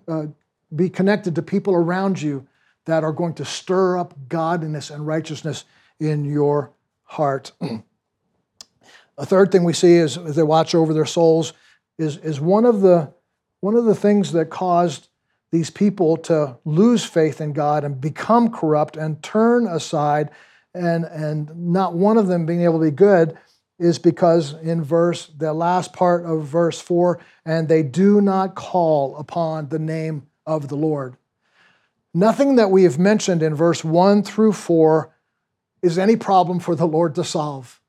uh, 0.06 0.26
be 0.74 0.88
connected 0.88 1.34
to 1.34 1.42
people 1.42 1.74
around 1.74 2.20
you 2.20 2.46
that 2.84 3.04
are 3.04 3.12
going 3.12 3.34
to 3.34 3.44
stir 3.44 3.98
up 3.98 4.14
godliness 4.28 4.90
and 4.90 5.06
righteousness 5.06 5.64
in 5.98 6.24
your 6.24 6.72
heart. 7.04 7.52
A 9.18 9.26
third 9.26 9.52
thing 9.52 9.64
we 9.64 9.72
see 9.72 9.94
is 9.94 10.16
as 10.16 10.36
they 10.36 10.42
watch 10.42 10.74
over 10.74 10.94
their 10.94 11.04
souls 11.04 11.52
is, 11.98 12.16
is 12.18 12.40
one, 12.40 12.64
of 12.64 12.80
the, 12.80 13.12
one 13.60 13.74
of 13.74 13.84
the 13.84 13.94
things 13.94 14.32
that 14.32 14.48
caused 14.48 15.08
these 15.50 15.70
people 15.70 16.16
to 16.16 16.56
lose 16.64 17.04
faith 17.04 17.40
in 17.40 17.52
God 17.52 17.84
and 17.84 18.00
become 18.00 18.50
corrupt 18.50 18.96
and 18.96 19.22
turn 19.22 19.66
aside 19.66 20.30
and, 20.74 21.04
and 21.04 21.72
not 21.72 21.94
one 21.94 22.16
of 22.16 22.26
them 22.26 22.46
being 22.46 22.62
able 22.62 22.78
to 22.78 22.84
be 22.84 22.90
good 22.90 23.36
is 23.78 23.98
because 23.98 24.52
in 24.62 24.84
verse 24.84 25.30
the 25.36 25.52
last 25.52 25.92
part 25.92 26.24
of 26.24 26.44
verse 26.44 26.80
4 26.80 27.18
and 27.44 27.68
they 27.68 27.82
do 27.82 28.20
not 28.20 28.54
call 28.54 29.16
upon 29.16 29.68
the 29.68 29.78
name 29.78 30.26
of 30.46 30.68
the 30.68 30.76
lord. 30.76 31.16
Nothing 32.12 32.56
that 32.56 32.70
we 32.70 32.82
have 32.84 32.98
mentioned 32.98 33.42
in 33.42 33.54
verse 33.54 33.82
1 33.82 34.22
through 34.22 34.52
4 34.52 35.14
is 35.82 35.98
any 35.98 36.16
problem 36.16 36.60
for 36.60 36.74
the 36.74 36.86
lord 36.86 37.14
to 37.14 37.24
solve. 37.24 37.80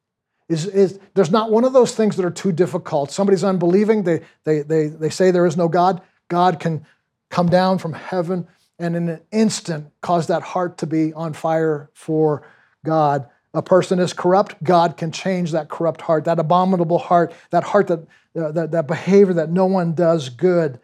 Is, 0.48 0.66
is 0.66 1.00
there's 1.14 1.32
not 1.32 1.52
one 1.52 1.64
of 1.64 1.74
those 1.74 1.96
things 1.96 2.16
that 2.16 2.26
are 2.26 2.32
too 2.32 2.52
difficult. 2.52 3.12
Somebody's 3.12 3.44
unbelieving. 3.44 4.04
They, 4.04 4.22
they, 4.44 4.62
they, 4.62 4.88
they 4.88 5.10
say 5.10 5.32
there 5.32 5.46
is 5.46 5.58
no 5.58 5.68
god. 5.68 6.02
God 6.28 6.60
can 6.60 6.86
come 7.30 7.48
down 7.48 7.78
from 7.78 7.94
heaven 7.94 8.48
and 8.78 8.96
in 8.96 9.10
an 9.10 9.22
instant 9.32 9.92
cause 10.02 10.28
that 10.28 10.42
heart 10.42 10.78
to 10.80 10.88
be 10.88 11.14
on 11.14 11.34
fire 11.34 11.90
for 11.94 12.44
God. 12.86 13.28
A 13.54 13.62
person 13.62 14.00
is 14.00 14.14
corrupt, 14.14 14.64
God 14.64 14.96
can 14.96 15.12
change 15.12 15.52
that 15.52 15.70
corrupt 15.70 16.02
heart, 16.02 16.24
that 16.24 16.40
abominable 16.40 17.00
heart, 17.00 17.34
that 17.50 17.64
heart 17.64 17.88
that, 17.88 18.00
uh, 18.40 18.52
that, 18.54 18.72
that 18.72 18.88
behavior 18.88 19.34
that 19.34 19.50
no 19.50 19.66
one 19.66 19.94
does 19.94 20.30
good, 20.30 20.80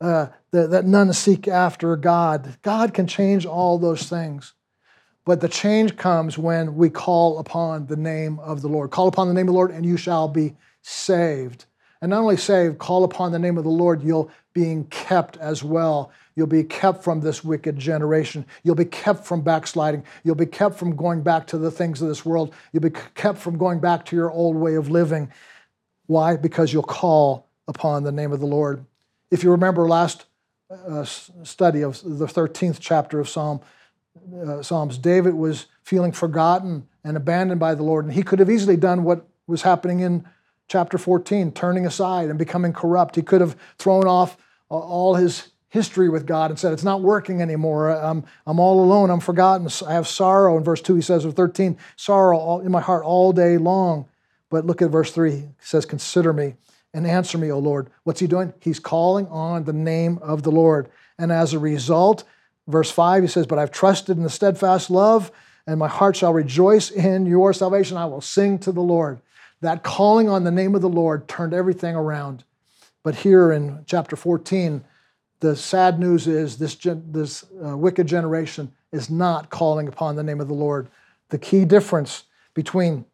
uh, 0.00 0.28
that, 0.50 0.70
that 0.70 0.86
none 0.86 1.12
seek 1.12 1.46
after 1.46 1.94
God. 1.96 2.56
God 2.62 2.94
can 2.94 3.06
change 3.06 3.44
all 3.44 3.78
those 3.78 4.08
things. 4.08 4.54
But 5.26 5.40
the 5.40 5.48
change 5.48 5.96
comes 5.96 6.38
when 6.38 6.76
we 6.76 6.88
call 6.88 7.38
upon 7.38 7.86
the 7.86 7.96
name 7.96 8.38
of 8.38 8.62
the 8.62 8.68
Lord. 8.68 8.90
Call 8.92 9.08
upon 9.08 9.28
the 9.28 9.34
name 9.34 9.48
of 9.48 9.52
the 9.52 9.58
Lord, 9.58 9.72
and 9.72 9.84
you 9.84 9.96
shall 9.96 10.28
be 10.28 10.56
saved. 10.82 11.66
And 12.00 12.10
not 12.10 12.20
only 12.20 12.36
saved, 12.36 12.78
call 12.78 13.04
upon 13.04 13.32
the 13.32 13.38
name 13.38 13.58
of 13.58 13.64
the 13.64 13.70
Lord, 13.70 14.02
you'll 14.02 14.30
being 14.52 14.84
kept 14.84 15.36
as 15.38 15.64
well. 15.64 16.12
You'll 16.36 16.46
be 16.46 16.64
kept 16.64 17.02
from 17.02 17.22
this 17.22 17.42
wicked 17.42 17.78
generation. 17.78 18.44
You'll 18.62 18.74
be 18.74 18.84
kept 18.84 19.24
from 19.24 19.40
backsliding. 19.40 20.04
You'll 20.22 20.34
be 20.34 20.44
kept 20.44 20.78
from 20.78 20.94
going 20.94 21.22
back 21.22 21.46
to 21.48 21.58
the 21.58 21.70
things 21.70 22.02
of 22.02 22.08
this 22.08 22.26
world. 22.26 22.54
You'll 22.72 22.82
be 22.82 22.90
kept 23.14 23.38
from 23.38 23.56
going 23.56 23.80
back 23.80 24.04
to 24.06 24.16
your 24.16 24.30
old 24.30 24.54
way 24.54 24.74
of 24.74 24.90
living. 24.90 25.32
Why? 26.06 26.36
Because 26.36 26.74
you'll 26.74 26.82
call 26.82 27.48
upon 27.66 28.02
the 28.02 28.12
name 28.12 28.32
of 28.32 28.40
the 28.40 28.46
Lord. 28.46 28.84
If 29.30 29.42
you 29.42 29.50
remember 29.50 29.88
last 29.88 30.26
uh, 30.70 31.04
study 31.04 31.80
of 31.80 32.02
the 32.02 32.26
13th 32.26 32.78
chapter 32.80 33.18
of 33.18 33.30
Psalm, 33.30 33.60
uh, 34.46 34.62
Psalms, 34.62 34.98
David 34.98 35.34
was 35.34 35.66
feeling 35.82 36.12
forgotten 36.12 36.86
and 37.02 37.16
abandoned 37.16 37.60
by 37.60 37.74
the 37.74 37.82
Lord, 37.82 38.04
and 38.04 38.14
he 38.14 38.22
could 38.22 38.40
have 38.40 38.50
easily 38.50 38.76
done 38.76 39.04
what 39.04 39.26
was 39.46 39.62
happening 39.62 40.00
in 40.00 40.26
chapter 40.68 40.98
14, 40.98 41.52
turning 41.52 41.86
aside 41.86 42.28
and 42.28 42.38
becoming 42.38 42.72
corrupt. 42.72 43.16
He 43.16 43.22
could 43.22 43.40
have 43.40 43.56
thrown 43.78 44.06
off 44.06 44.36
all 44.68 45.14
his 45.14 45.48
history 45.68 46.08
with 46.08 46.26
God 46.26 46.50
and 46.50 46.58
said, 46.58 46.72
It's 46.72 46.84
not 46.84 47.02
working 47.02 47.42
anymore. 47.42 47.90
I'm, 47.90 48.24
I'm 48.46 48.60
all 48.60 48.82
alone. 48.82 49.10
I'm 49.10 49.20
forgotten. 49.20 49.68
I 49.86 49.92
have 49.92 50.08
sorrow. 50.08 50.56
In 50.56 50.64
verse 50.64 50.80
2, 50.80 50.94
he 50.94 51.02
says, 51.02 51.24
or 51.24 51.32
13, 51.32 51.76
sorrow 51.96 52.38
all, 52.38 52.60
in 52.60 52.70
my 52.70 52.80
heart 52.80 53.04
all 53.04 53.32
day 53.32 53.58
long. 53.58 54.06
But 54.50 54.64
look 54.64 54.80
at 54.82 54.90
verse 54.90 55.12
3. 55.12 55.30
He 55.32 55.48
says, 55.60 55.84
Consider 55.84 56.32
me 56.32 56.54
and 56.94 57.06
answer 57.06 57.36
me, 57.36 57.50
O 57.50 57.58
Lord. 57.58 57.90
What's 58.04 58.20
he 58.20 58.26
doing? 58.26 58.52
He's 58.60 58.78
calling 58.78 59.26
on 59.28 59.64
the 59.64 59.72
name 59.72 60.18
of 60.22 60.42
the 60.42 60.52
Lord. 60.52 60.88
And 61.18 61.32
as 61.32 61.52
a 61.52 61.58
result, 61.58 62.24
verse 62.66 62.90
5, 62.90 63.22
he 63.22 63.28
says, 63.28 63.46
But 63.46 63.58
I've 63.58 63.72
trusted 63.72 64.16
in 64.16 64.22
the 64.22 64.30
steadfast 64.30 64.90
love, 64.90 65.30
and 65.66 65.78
my 65.78 65.88
heart 65.88 66.16
shall 66.16 66.32
rejoice 66.32 66.90
in 66.90 67.26
your 67.26 67.52
salvation. 67.52 67.96
I 67.96 68.06
will 68.06 68.20
sing 68.20 68.58
to 68.60 68.72
the 68.72 68.80
Lord. 68.80 69.20
That 69.62 69.82
calling 69.82 70.28
on 70.28 70.44
the 70.44 70.50
name 70.50 70.74
of 70.74 70.82
the 70.82 70.88
Lord 70.88 71.28
turned 71.28 71.54
everything 71.54 71.96
around. 71.96 72.44
But 73.02 73.16
here 73.16 73.50
in 73.52 73.84
chapter 73.86 74.16
14, 74.16 74.84
the 75.40 75.54
sad 75.54 75.98
news 75.98 76.26
is 76.26 76.56
this, 76.56 76.76
this 76.82 77.44
uh, 77.64 77.76
wicked 77.76 78.06
generation 78.06 78.72
is 78.92 79.10
not 79.10 79.50
calling 79.50 79.88
upon 79.88 80.16
the 80.16 80.22
name 80.22 80.40
of 80.40 80.48
the 80.48 80.54
Lord. 80.54 80.88
The 81.28 81.38
key 81.38 81.64
difference 81.64 82.24
between 82.54 83.04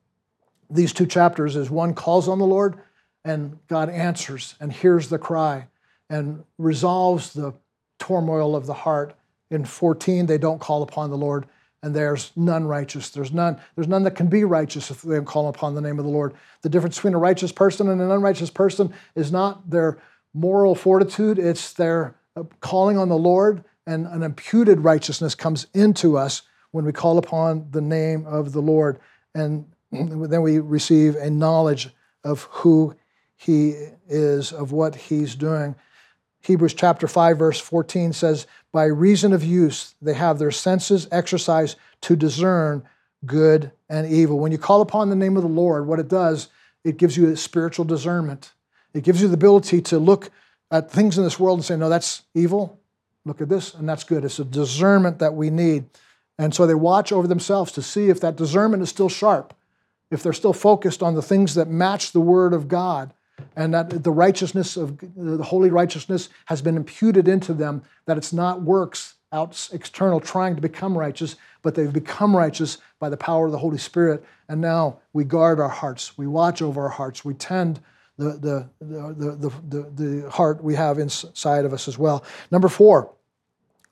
these 0.70 0.92
two 0.92 1.06
chapters 1.06 1.56
is 1.56 1.70
one 1.70 1.94
calls 1.94 2.28
on 2.28 2.38
the 2.38 2.46
Lord, 2.46 2.78
and 3.24 3.58
God 3.68 3.90
answers 3.90 4.54
and 4.60 4.72
hears 4.72 5.08
the 5.08 5.18
cry 5.18 5.66
and 6.08 6.44
resolves 6.58 7.32
the 7.32 7.52
turmoil 7.98 8.54
of 8.54 8.66
the 8.66 8.74
heart. 8.74 9.14
In 9.50 9.64
14, 9.64 10.26
they 10.26 10.38
don't 10.38 10.60
call 10.60 10.82
upon 10.82 11.10
the 11.10 11.16
Lord, 11.16 11.46
and 11.82 11.94
there's 11.94 12.32
none 12.36 12.64
righteous. 12.64 13.10
There's 13.10 13.32
none, 13.32 13.60
there's 13.74 13.88
none 13.88 14.02
that 14.04 14.14
can 14.14 14.28
be 14.28 14.44
righteous 14.44 14.90
if 14.90 15.02
they 15.02 15.16
don't 15.16 15.24
call 15.24 15.48
upon 15.48 15.74
the 15.74 15.80
name 15.80 15.98
of 15.98 16.04
the 16.04 16.10
Lord. 16.10 16.34
The 16.62 16.68
difference 16.68 16.96
between 16.96 17.14
a 17.14 17.18
righteous 17.18 17.52
person 17.52 17.88
and 17.88 18.00
an 18.00 18.10
unrighteous 18.10 18.50
person 18.50 18.94
is 19.14 19.32
not 19.32 19.68
their 19.68 19.98
moral 20.34 20.74
fortitude, 20.74 21.38
it's 21.38 21.72
their 21.72 22.14
uh, 22.36 22.44
calling 22.60 22.98
on 22.98 23.08
the 23.08 23.16
Lord, 23.16 23.64
and 23.86 24.06
an 24.06 24.22
imputed 24.22 24.80
righteousness 24.80 25.34
comes 25.34 25.66
into 25.74 26.16
us 26.16 26.42
when 26.70 26.84
we 26.84 26.92
call 26.92 27.18
upon 27.18 27.68
the 27.70 27.80
name 27.80 28.26
of 28.26 28.52
the 28.52 28.62
Lord. 28.62 28.98
And 29.34 29.66
then 29.92 30.42
we 30.42 30.58
receive 30.58 31.16
a 31.16 31.30
knowledge 31.30 31.90
of 32.24 32.42
who 32.50 32.96
he 33.36 33.74
is, 34.08 34.52
of 34.52 34.72
what 34.72 34.94
he's 34.94 35.34
doing. 35.34 35.74
Hebrews 36.42 36.74
chapter 36.74 37.06
5, 37.06 37.38
verse 37.38 37.60
14 37.60 38.12
says, 38.12 38.46
By 38.72 38.84
reason 38.84 39.32
of 39.32 39.44
use, 39.44 39.94
they 40.00 40.14
have 40.14 40.38
their 40.38 40.50
senses 40.50 41.06
exercised 41.10 41.76
to 42.02 42.16
discern 42.16 42.82
good 43.24 43.70
and 43.88 44.10
evil. 44.10 44.38
When 44.38 44.52
you 44.52 44.58
call 44.58 44.80
upon 44.80 45.08
the 45.08 45.16
name 45.16 45.36
of 45.36 45.42
the 45.42 45.48
Lord, 45.48 45.86
what 45.86 46.00
it 46.00 46.08
does, 46.08 46.48
it 46.84 46.96
gives 46.96 47.16
you 47.16 47.30
a 47.30 47.36
spiritual 47.36 47.84
discernment. 47.84 48.52
It 48.94 49.04
gives 49.04 49.22
you 49.22 49.28
the 49.28 49.34
ability 49.34 49.82
to 49.82 49.98
look 49.98 50.30
at 50.70 50.90
things 50.90 51.18
in 51.18 51.24
this 51.24 51.38
world 51.38 51.58
and 51.58 51.64
say, 51.64 51.76
No, 51.76 51.88
that's 51.88 52.22
evil. 52.34 52.78
Look 53.24 53.40
at 53.40 53.48
this, 53.48 53.74
and 53.74 53.88
that's 53.88 54.04
good. 54.04 54.24
It's 54.24 54.40
a 54.40 54.44
discernment 54.44 55.20
that 55.20 55.34
we 55.34 55.50
need. 55.50 55.84
And 56.38 56.54
so 56.54 56.66
they 56.66 56.74
watch 56.74 57.12
over 57.12 57.28
themselves 57.28 57.70
to 57.72 57.82
see 57.82 58.08
if 58.08 58.20
that 58.20 58.36
discernment 58.36 58.82
is 58.82 58.88
still 58.88 59.08
sharp, 59.08 59.54
if 60.10 60.22
they're 60.22 60.32
still 60.32 60.52
focused 60.52 61.02
on 61.02 61.14
the 61.14 61.22
things 61.22 61.54
that 61.54 61.68
match 61.68 62.12
the 62.12 62.20
Word 62.20 62.52
of 62.52 62.66
God 62.66 63.14
and 63.54 63.72
that 63.74 64.02
the 64.02 64.10
righteousness 64.10 64.76
of 64.76 64.98
the 65.16 65.44
holy 65.44 65.70
righteousness 65.70 66.28
has 66.46 66.62
been 66.62 66.76
imputed 66.76 67.28
into 67.28 67.54
them, 67.54 67.82
that 68.06 68.18
it's 68.18 68.32
not 68.32 68.62
works 68.62 69.14
out 69.32 69.68
external 69.72 70.20
trying 70.20 70.54
to 70.54 70.60
become 70.60 70.96
righteous, 70.96 71.36
but 71.62 71.74
they've 71.74 71.92
become 71.92 72.36
righteous 72.36 72.78
by 72.98 73.08
the 73.08 73.16
power 73.16 73.46
of 73.46 73.52
the 73.52 73.58
Holy 73.58 73.78
Spirit. 73.78 74.24
And 74.48 74.60
now 74.60 74.98
we 75.12 75.24
guard 75.24 75.58
our 75.60 75.68
hearts, 75.68 76.16
we 76.18 76.26
watch 76.26 76.60
over 76.60 76.82
our 76.82 76.88
hearts, 76.88 77.24
we 77.24 77.34
tend 77.34 77.80
the, 78.22 78.68
the, 78.80 79.14
the, 79.14 79.34
the, 79.34 79.52
the, 79.68 80.04
the 80.04 80.30
heart 80.30 80.62
we 80.62 80.74
have 80.74 80.98
inside 80.98 81.64
of 81.64 81.72
us 81.72 81.88
as 81.88 81.98
well. 81.98 82.24
Number 82.50 82.68
four, 82.68 83.12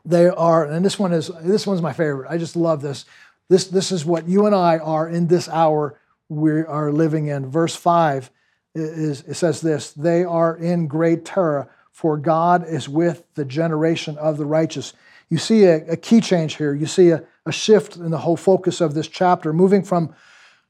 they 0.04 0.28
are, 0.28 0.64
and 0.64 0.84
this 0.84 0.98
one 0.98 1.12
is 1.12 1.30
this 1.42 1.66
one's 1.66 1.82
my 1.82 1.92
favorite. 1.92 2.30
I 2.30 2.38
just 2.38 2.56
love 2.56 2.80
this. 2.80 3.04
This, 3.48 3.66
this 3.66 3.92
is 3.92 4.04
what 4.04 4.28
you 4.28 4.46
and 4.46 4.54
I 4.54 4.78
are 4.78 5.08
in 5.08 5.26
this 5.26 5.48
hour 5.48 5.98
we 6.28 6.62
are 6.62 6.92
living 6.92 7.26
in. 7.26 7.50
Verse 7.50 7.74
5 7.74 8.30
is, 8.74 9.22
it 9.22 9.34
says 9.34 9.60
this 9.60 9.92
they 9.92 10.24
are 10.24 10.56
in 10.56 10.86
great 10.86 11.24
terror, 11.24 11.68
for 11.90 12.16
God 12.16 12.66
is 12.66 12.88
with 12.88 13.24
the 13.34 13.44
generation 13.44 14.16
of 14.18 14.38
the 14.38 14.46
righteous. 14.46 14.94
You 15.28 15.38
see 15.38 15.64
a, 15.64 15.92
a 15.92 15.96
key 15.96 16.20
change 16.20 16.56
here. 16.56 16.74
You 16.74 16.86
see 16.86 17.10
a, 17.10 17.24
a 17.44 17.52
shift 17.52 17.96
in 17.96 18.10
the 18.10 18.18
whole 18.18 18.36
focus 18.36 18.80
of 18.80 18.94
this 18.94 19.08
chapter, 19.08 19.52
moving 19.52 19.82
from 19.82 20.14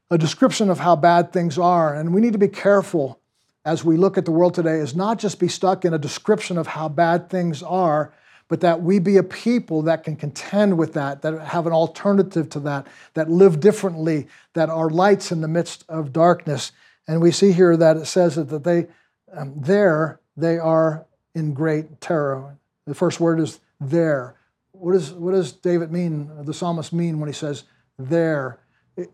a 0.09 0.17
description 0.17 0.69
of 0.69 0.79
how 0.79 0.95
bad 0.95 1.31
things 1.31 1.57
are. 1.57 1.95
And 1.95 2.13
we 2.13 2.19
need 2.19 2.33
to 2.33 2.39
be 2.39 2.47
careful 2.47 3.20
as 3.63 3.83
we 3.83 3.97
look 3.97 4.17
at 4.17 4.25
the 4.25 4.31
world 4.31 4.53
today, 4.53 4.77
is 4.77 4.95
not 4.95 5.19
just 5.19 5.39
be 5.39 5.47
stuck 5.47 5.85
in 5.85 5.93
a 5.93 5.99
description 5.99 6.57
of 6.57 6.67
how 6.67 6.89
bad 6.89 7.29
things 7.29 7.61
are, 7.61 8.13
but 8.47 8.61
that 8.61 8.81
we 8.81 8.99
be 8.99 9.17
a 9.17 9.23
people 9.23 9.83
that 9.83 10.03
can 10.03 10.15
contend 10.15 10.77
with 10.77 10.93
that, 10.93 11.21
that 11.21 11.39
have 11.39 11.67
an 11.67 11.73
alternative 11.73 12.49
to 12.49 12.59
that, 12.59 12.85
that 13.13 13.29
live 13.29 13.59
differently, 13.59 14.27
that 14.53 14.69
are 14.69 14.89
lights 14.89 15.31
in 15.31 15.41
the 15.41 15.47
midst 15.47 15.85
of 15.87 16.11
darkness. 16.11 16.71
And 17.07 17.21
we 17.21 17.31
see 17.31 17.51
here 17.51 17.77
that 17.77 17.97
it 17.97 18.05
says 18.07 18.35
that 18.35 18.63
they, 18.63 18.87
um, 19.33 19.53
there, 19.55 20.19
they 20.35 20.57
are 20.57 21.05
in 21.33 21.53
great 21.53 22.01
terror. 22.01 22.57
The 22.87 22.95
first 22.95 23.19
word 23.19 23.39
is 23.39 23.59
there. 23.79 24.35
What, 24.71 24.95
is, 24.95 25.11
what 25.11 25.31
does 25.31 25.53
David 25.53 25.91
mean, 25.91 26.29
the 26.43 26.53
psalmist 26.53 26.91
mean 26.91 27.19
when 27.19 27.29
he 27.29 27.33
says 27.33 27.63
there? 27.97 28.59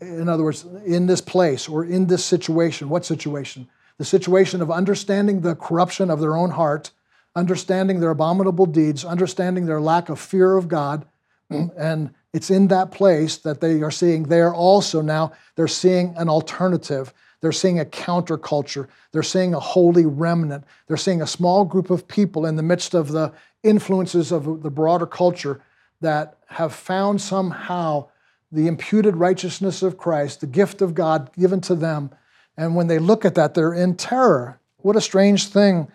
In 0.01 0.27
other 0.27 0.43
words, 0.43 0.65
in 0.85 1.05
this 1.05 1.21
place 1.21 1.67
or 1.67 1.85
in 1.85 2.07
this 2.07 2.25
situation. 2.25 2.89
What 2.89 3.05
situation? 3.05 3.67
The 3.97 4.05
situation 4.05 4.61
of 4.61 4.69
understanding 4.69 5.41
the 5.41 5.55
corruption 5.55 6.09
of 6.09 6.19
their 6.19 6.37
own 6.37 6.51
heart, 6.51 6.91
understanding 7.35 7.99
their 7.99 8.11
abominable 8.11 8.65
deeds, 8.65 9.03
understanding 9.05 9.65
their 9.65 9.81
lack 9.81 10.09
of 10.09 10.19
fear 10.19 10.55
of 10.55 10.67
God. 10.67 11.05
And 11.49 12.13
it's 12.33 12.51
in 12.51 12.67
that 12.67 12.91
place 12.91 13.37
that 13.37 13.61
they 13.61 13.81
are 13.81 13.91
seeing 13.91 14.23
there 14.23 14.53
also 14.53 15.01
now, 15.01 15.31
they're 15.55 15.67
seeing 15.67 16.13
an 16.17 16.29
alternative. 16.29 17.13
They're 17.39 17.51
seeing 17.51 17.79
a 17.79 17.85
counterculture. 17.85 18.87
They're 19.11 19.23
seeing 19.23 19.53
a 19.53 19.59
holy 19.59 20.05
remnant. 20.05 20.63
They're 20.87 20.97
seeing 20.97 21.21
a 21.21 21.27
small 21.27 21.65
group 21.65 21.89
of 21.89 22.07
people 22.07 22.45
in 22.45 22.55
the 22.55 22.63
midst 22.63 22.93
of 22.93 23.11
the 23.11 23.31
influences 23.63 24.31
of 24.31 24.63
the 24.63 24.71
broader 24.71 25.05
culture 25.05 25.61
that 26.01 26.37
have 26.47 26.73
found 26.73 27.21
somehow 27.21 28.07
the 28.51 28.67
imputed 28.67 29.15
righteousness 29.15 29.83
of 29.83 29.97
Christ, 29.97 30.41
the 30.41 30.47
gift 30.47 30.81
of 30.81 30.95
God 30.95 31.31
given 31.37 31.61
to 31.61 31.75
them. 31.75 32.11
And 32.57 32.75
when 32.75 32.87
they 32.87 32.99
look 32.99 33.23
at 33.23 33.35
that, 33.35 33.53
they're 33.53 33.73
in 33.73 33.95
terror. 33.95 34.59
What 34.77 34.95
a 34.95 35.01
strange 35.01 35.47
thing 35.47 35.89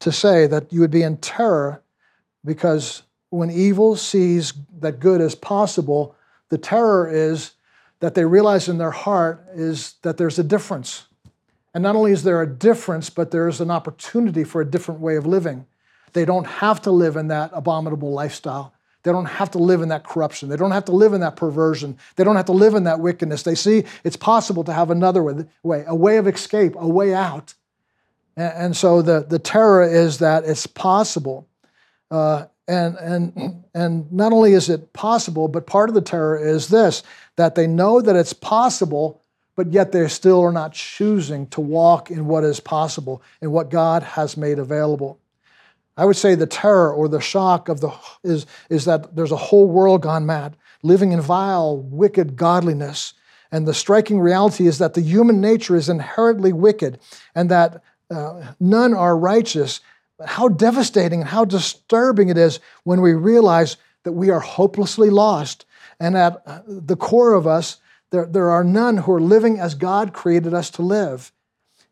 to 0.00 0.12
say 0.12 0.46
that 0.46 0.72
you 0.72 0.80
would 0.80 0.90
be 0.90 1.02
in 1.02 1.16
terror 1.16 1.82
because 2.44 3.02
when 3.30 3.50
evil 3.50 3.96
sees 3.96 4.52
that 4.80 5.00
good 5.00 5.20
is 5.20 5.34
possible, 5.34 6.14
the 6.50 6.58
terror 6.58 7.10
is 7.10 7.52
that 8.00 8.14
they 8.14 8.24
realize 8.24 8.68
in 8.68 8.76
their 8.76 8.90
heart 8.90 9.44
is 9.54 9.94
that 10.02 10.18
there's 10.18 10.38
a 10.38 10.44
difference. 10.44 11.06
And 11.72 11.82
not 11.82 11.96
only 11.96 12.12
is 12.12 12.22
there 12.22 12.42
a 12.42 12.46
difference, 12.46 13.08
but 13.08 13.30
there's 13.30 13.60
an 13.60 13.70
opportunity 13.70 14.44
for 14.44 14.60
a 14.60 14.70
different 14.70 15.00
way 15.00 15.16
of 15.16 15.26
living. 15.26 15.66
They 16.12 16.26
don't 16.26 16.46
have 16.46 16.82
to 16.82 16.90
live 16.90 17.16
in 17.16 17.28
that 17.28 17.50
abominable 17.54 18.12
lifestyle. 18.12 18.73
They 19.04 19.12
don't 19.12 19.26
have 19.26 19.50
to 19.52 19.58
live 19.58 19.82
in 19.82 19.90
that 19.90 20.02
corruption. 20.04 20.48
They 20.48 20.56
don't 20.56 20.72
have 20.72 20.86
to 20.86 20.92
live 20.92 21.12
in 21.12 21.20
that 21.20 21.36
perversion. 21.36 21.98
They 22.16 22.24
don't 22.24 22.36
have 22.36 22.46
to 22.46 22.52
live 22.52 22.74
in 22.74 22.84
that 22.84 23.00
wickedness. 23.00 23.42
They 23.42 23.54
see 23.54 23.84
it's 24.02 24.16
possible 24.16 24.64
to 24.64 24.72
have 24.72 24.90
another 24.90 25.22
way, 25.22 25.84
a 25.86 25.94
way 25.94 26.16
of 26.16 26.26
escape, 26.26 26.74
a 26.76 26.88
way 26.88 27.14
out. 27.14 27.54
And, 28.36 28.76
so 28.76 29.02
the, 29.02 29.20
the 29.28 29.38
terror 29.38 29.84
is 29.84 30.18
that 30.18 30.44
it's 30.44 30.66
possible. 30.66 31.46
Uh, 32.10 32.46
and, 32.66 32.96
and, 32.96 33.64
and 33.74 34.10
not 34.10 34.32
only 34.32 34.54
is 34.54 34.70
it 34.70 34.92
possible, 34.94 35.48
but 35.48 35.66
part 35.66 35.90
of 35.90 35.94
the 35.94 36.00
terror 36.00 36.36
is 36.36 36.68
this 36.68 37.02
that 37.36 37.54
they 37.54 37.66
know 37.66 38.00
that 38.00 38.16
it's 38.16 38.32
possible, 38.32 39.20
but 39.54 39.72
yet 39.72 39.92
they 39.92 40.08
still 40.08 40.40
are 40.40 40.52
not 40.52 40.72
choosing 40.72 41.46
to 41.48 41.60
walk 41.60 42.10
in 42.10 42.26
what 42.26 42.42
is 42.42 42.58
possible, 42.58 43.22
in 43.42 43.50
what 43.50 43.70
God 43.70 44.02
has 44.02 44.36
made 44.36 44.58
available. 44.58 45.18
I 45.96 46.04
would 46.04 46.16
say 46.16 46.34
the 46.34 46.46
terror 46.46 46.92
or 46.92 47.08
the 47.08 47.20
shock 47.20 47.68
of 47.68 47.80
the 47.80 47.92
is, 48.22 48.46
is 48.68 48.84
that 48.84 49.14
there's 49.14 49.32
a 49.32 49.36
whole 49.36 49.68
world 49.68 50.02
gone 50.02 50.26
mad, 50.26 50.56
living 50.82 51.12
in 51.12 51.20
vile, 51.20 51.78
wicked 51.78 52.36
godliness. 52.36 53.14
And 53.52 53.66
the 53.66 53.74
striking 53.74 54.18
reality 54.18 54.66
is 54.66 54.78
that 54.78 54.94
the 54.94 55.00
human 55.00 55.40
nature 55.40 55.76
is 55.76 55.88
inherently 55.88 56.52
wicked 56.52 56.98
and 57.34 57.50
that 57.50 57.82
uh, 58.10 58.52
none 58.58 58.94
are 58.94 59.16
righteous. 59.16 59.80
How 60.24 60.48
devastating 60.48 61.20
and 61.20 61.30
how 61.30 61.44
disturbing 61.44 62.28
it 62.28 62.38
is 62.38 62.58
when 62.82 63.00
we 63.00 63.12
realize 63.12 63.76
that 64.02 64.12
we 64.12 64.30
are 64.30 64.40
hopelessly 64.40 65.10
lost 65.10 65.64
and 66.00 66.16
at 66.16 66.42
uh, 66.46 66.60
the 66.66 66.96
core 66.96 67.34
of 67.34 67.46
us, 67.46 67.78
there, 68.10 68.26
there 68.26 68.50
are 68.50 68.64
none 68.64 68.98
who 68.98 69.12
are 69.12 69.20
living 69.20 69.58
as 69.58 69.74
God 69.74 70.12
created 70.12 70.54
us 70.54 70.70
to 70.70 70.82
live. 70.82 71.32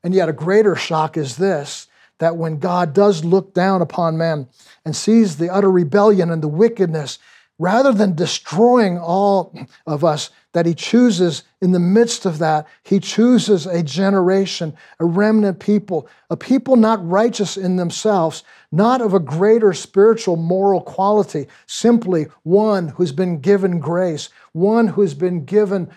And 0.05 0.15
yet, 0.15 0.29
a 0.29 0.33
greater 0.33 0.75
shock 0.75 1.17
is 1.17 1.37
this 1.37 1.87
that 2.23 2.37
when 2.37 2.61
God 2.61 2.95
does 2.95 3.25
look 3.25 3.53
down 3.53 3.83
upon 3.83 4.17
man 4.17 4.47
and 4.85 4.95
sees 4.95 5.39
the 5.39 5.53
utter 5.53 5.73
rebellion 5.73 6.31
and 6.31 6.41
the 6.41 6.47
wickedness, 6.47 7.19
rather 7.59 7.91
than 7.91 8.15
destroying 8.15 8.97
all 8.97 9.53
of 9.89 10.05
us, 10.05 10.31
that 10.53 10.65
he 10.65 10.73
chooses 10.73 11.43
in 11.61 11.73
the 11.73 11.81
midst 11.81 12.25
of 12.25 12.39
that, 12.39 12.69
he 12.85 13.01
chooses 13.01 13.67
a 13.67 13.83
generation, 13.83 14.73
a 15.01 15.05
remnant 15.05 15.59
people, 15.59 16.07
a 16.31 16.37
people 16.37 16.77
not 16.77 17.05
righteous 17.05 17.57
in 17.57 17.75
themselves, 17.75 18.45
not 18.71 19.01
of 19.01 19.15
a 19.15 19.19
greater 19.19 19.73
spiritual 19.73 20.37
moral 20.37 20.81
quality, 20.81 21.49
simply 21.67 22.29
one 22.45 22.87
who's 22.87 23.13
been 23.13 23.41
given 23.41 23.81
grace, 23.81 24.29
one 24.53 24.87
who's 24.87 25.15
been 25.15 25.45
given 25.45 25.91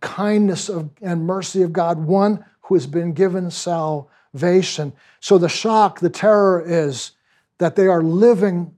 kindness 0.00 0.70
of, 0.70 0.88
and 1.02 1.26
mercy 1.26 1.60
of 1.60 1.74
God, 1.74 1.98
one 1.98 2.42
who 2.62 2.76
has 2.76 2.86
been 2.86 3.12
given 3.12 3.50
salvation. 3.50 4.08
So 4.34 5.38
the 5.38 5.48
shock, 5.48 6.00
the 6.00 6.10
terror 6.10 6.62
is 6.66 7.12
that 7.58 7.76
they 7.76 7.86
are 7.86 8.02
living 8.02 8.74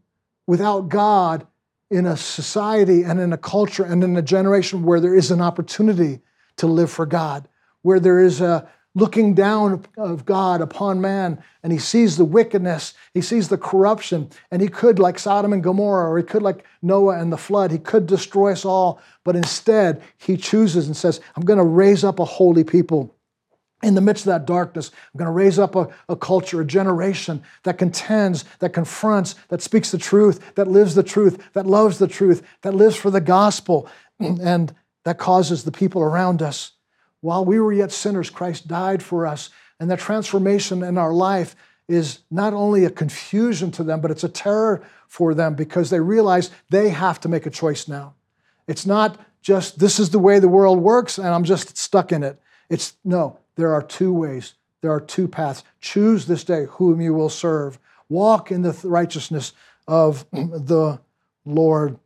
without 0.47 0.89
God 0.89 1.47
in 1.91 2.07
a 2.07 2.17
society 2.17 3.03
and 3.03 3.21
in 3.21 3.33
a 3.33 3.39
culture 3.39 3.85
and 3.85 4.03
in 4.03 4.17
a 4.17 4.23
generation 4.23 4.83
where 4.83 5.01
there 5.01 5.15
is 5.15 5.31
an 5.31 5.41
opportunity 5.41 6.21
to 6.57 6.67
live 6.67 6.91
for 6.91 7.07
God, 7.07 7.49
where 7.83 8.01
there 8.01 8.19
is 8.19 8.41
a 8.41 8.69
looking 8.95 9.35
down 9.35 9.85
of 9.99 10.25
God 10.25 10.63
upon 10.63 11.03
man 11.03 11.43
and 11.63 11.71
he 11.71 11.79
sees 11.79 12.17
the 12.17 12.25
wickedness, 12.25 12.95
he 13.13 13.21
sees 13.21 13.49
the 13.49 13.59
corruption, 13.59 14.31
and 14.51 14.63
he 14.63 14.69
could, 14.69 14.99
like 14.99 15.19
Sodom 15.19 15.53
and 15.53 15.63
Gomorrah, 15.63 16.11
or 16.11 16.17
he 16.17 16.25
could, 16.25 16.43
like 16.43 16.65
Noah 16.81 17.19
and 17.19 17.31
the 17.31 17.37
flood, 17.37 17.71
he 17.71 17.79
could 17.79 18.07
destroy 18.07 18.53
us 18.53 18.65
all, 18.65 19.01
but 19.23 19.37
instead 19.37 20.03
he 20.17 20.37
chooses 20.37 20.87
and 20.87 20.97
says, 20.97 21.21
I'm 21.37 21.45
going 21.45 21.59
to 21.59 21.65
raise 21.65 22.05
up 22.05 22.19
a 22.19 22.25
holy 22.25 22.65
people 22.65 23.15
in 23.83 23.95
the 23.95 24.01
midst 24.01 24.25
of 24.25 24.31
that 24.31 24.47
darkness, 24.47 24.91
I'm 25.13 25.19
going 25.19 25.27
to 25.27 25.33
raise 25.33 25.59
up 25.59 25.77
a, 25.77 25.89
a, 26.09 26.17
culture, 26.17 26.61
a 26.61 26.65
generation 26.65 27.43
that 27.65 27.79
contends, 27.79 28.45
that 28.61 28.73
confronts, 28.73 29.35
that 29.49 29.63
speaks 29.63 29.91
the 29.91 29.99
truth, 29.99 30.55
that 30.55 30.67
lives 30.67 30.95
the 30.95 31.03
truth, 31.03 31.53
that 31.53 31.67
loves 31.67 31.99
the 31.99 32.09
truth, 32.09 32.43
that 32.63 32.75
lives 32.75 32.97
for 32.97 33.11
the 33.11 33.21
gospel, 33.21 33.89
and 34.19 34.75
that 35.05 35.19
causes 35.19 35.65
the 35.65 35.73
people 35.73 36.03
around 36.03 36.43
us. 36.43 36.73
While 37.21 37.45
we 37.45 37.61
were 37.61 37.73
yet 37.73 37.93
sinners, 37.93 38.31
Christ 38.31 38.67
died 38.67 39.03
for 39.03 39.27
us. 39.27 39.51
And 39.79 39.91
that 39.91 39.99
transformation 39.99 40.83
in 40.83 40.97
our 40.97 41.13
life 41.13 41.55
is 41.89 42.21
not 42.31 42.55
only 42.55 42.85
a 42.85 42.91
confusion 42.91 43.71
to 43.73 43.85
them, 43.85 44.01
but 44.01 44.11
it's 44.11 44.25
a 44.25 44.29
terror 44.29 44.83
for 45.07 45.35
them 45.35 45.55
because 45.55 45.91
they 45.91 46.01
realize 46.01 46.51
they 46.71 46.89
have 46.89 47.21
to 47.21 47.29
make 47.29 47.47
a 47.47 47.51
choice 47.51 47.87
now. 47.87 48.15
It's 48.67 48.87
not 48.87 49.21
just 49.43 49.79
this 49.79 50.01
is 50.01 50.11
the 50.11 50.19
way 50.19 50.39
the 50.39 50.49
world 50.49 50.81
works 50.81 51.19
and 51.19 51.29
I'm 51.29 51.45
just 51.45 51.77
stuck 51.77 52.11
in 52.11 52.23
it. 52.23 52.41
It's 52.69 52.95
no, 53.05 53.39
there 53.57 53.73
are 53.75 53.83
two 53.83 54.13
ways, 54.13 54.55
there 54.83 54.93
are 54.93 55.01
two 55.01 55.27
paths. 55.27 55.65
Choose 55.81 56.27
this 56.27 56.45
day 56.45 56.67
whom 56.71 57.01
you 57.01 57.13
will 57.15 57.31
serve. 57.31 57.79
Walk 58.09 58.51
in 58.51 58.63
the 58.63 58.79
righteousness 58.85 59.53
of 59.89 60.25
the 60.33 61.01
Lord. 61.45 61.99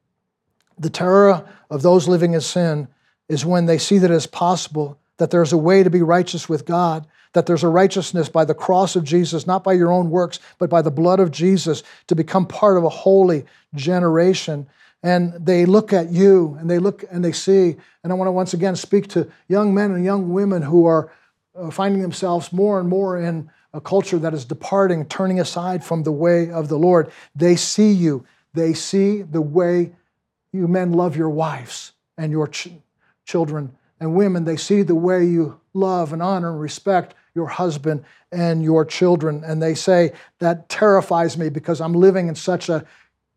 The 0.78 0.90
terror 0.90 1.46
of 1.68 1.82
those 1.82 2.09
living 2.09 2.32
in 2.32 2.40
sin 2.40 2.88
is 3.28 3.44
when 3.44 3.66
they 3.66 3.78
see 3.78 3.98
that 3.98 4.11
it 4.11 4.14
is 4.14 4.26
possible 4.26 4.98
that 5.20 5.30
there's 5.30 5.53
a 5.53 5.59
way 5.59 5.82
to 5.82 5.90
be 5.90 6.01
righteous 6.01 6.48
with 6.48 6.64
God, 6.64 7.07
that 7.34 7.44
there's 7.44 7.62
a 7.62 7.68
righteousness 7.68 8.28
by 8.30 8.44
the 8.44 8.55
cross 8.55 8.96
of 8.96 9.05
Jesus, 9.05 9.46
not 9.46 9.62
by 9.62 9.74
your 9.74 9.92
own 9.92 10.11
works, 10.11 10.40
but 10.59 10.70
by 10.70 10.80
the 10.80 10.90
blood 10.90 11.20
of 11.20 11.30
Jesus, 11.30 11.82
to 12.07 12.16
become 12.16 12.46
part 12.46 12.78
of 12.78 12.84
a 12.84 12.88
holy 12.88 13.44
generation. 13.74 14.66
And 15.03 15.34
they 15.34 15.66
look 15.66 15.92
at 15.92 16.11
you 16.11 16.57
and 16.59 16.70
they 16.70 16.78
look 16.78 17.05
and 17.11 17.22
they 17.22 17.32
see. 17.32 17.76
And 18.03 18.12
I 18.12 18.16
want 18.16 18.28
to 18.28 18.32
once 18.32 18.55
again 18.55 18.76
speak 18.76 19.09
to 19.09 19.30
young 19.46 19.74
men 19.74 19.92
and 19.92 20.05
young 20.05 20.30
women 20.32 20.62
who 20.62 20.86
are 20.86 21.12
Uh, 21.61 21.70
finding 21.70 22.00
themselves 22.00 22.52
more 22.52 22.80
and 22.80 22.88
more 22.88 23.20
in 23.20 23.50
a 23.74 23.80
culture 23.80 24.18
that 24.18 24.32
is 24.32 24.44
departing, 24.44 25.04
turning 25.06 25.40
aside 25.40 25.84
from 25.84 26.02
the 26.02 26.12
way 26.12 26.50
of 26.50 26.68
the 26.68 26.78
Lord. 26.78 27.11
They 27.34 27.54
see 27.54 27.92
you. 27.92 28.24
They 28.54 28.72
see 28.72 29.22
the 29.22 29.42
way 29.42 29.92
you 30.52 30.66
men 30.66 30.92
love 30.92 31.16
your 31.16 31.28
wives 31.28 31.92
and 32.16 32.32
your 32.32 32.48
ch- 32.48 32.72
children 33.26 33.76
and 34.00 34.14
women. 34.14 34.44
They 34.44 34.56
see 34.56 34.82
the 34.82 34.94
way 34.94 35.24
you 35.24 35.61
love 35.74 36.12
and 36.12 36.22
honor 36.22 36.50
and 36.50 36.61
respect 36.61 37.14
your 37.34 37.46
husband 37.48 38.04
and 38.32 38.62
your 38.62 38.84
children. 38.84 39.42
And 39.44 39.62
they 39.62 39.74
say, 39.74 40.12
That 40.38 40.68
terrifies 40.68 41.36
me 41.36 41.50
because 41.50 41.80
I'm 41.80 41.92
living 41.92 42.28
in 42.28 42.34
such 42.34 42.70
a 42.70 42.86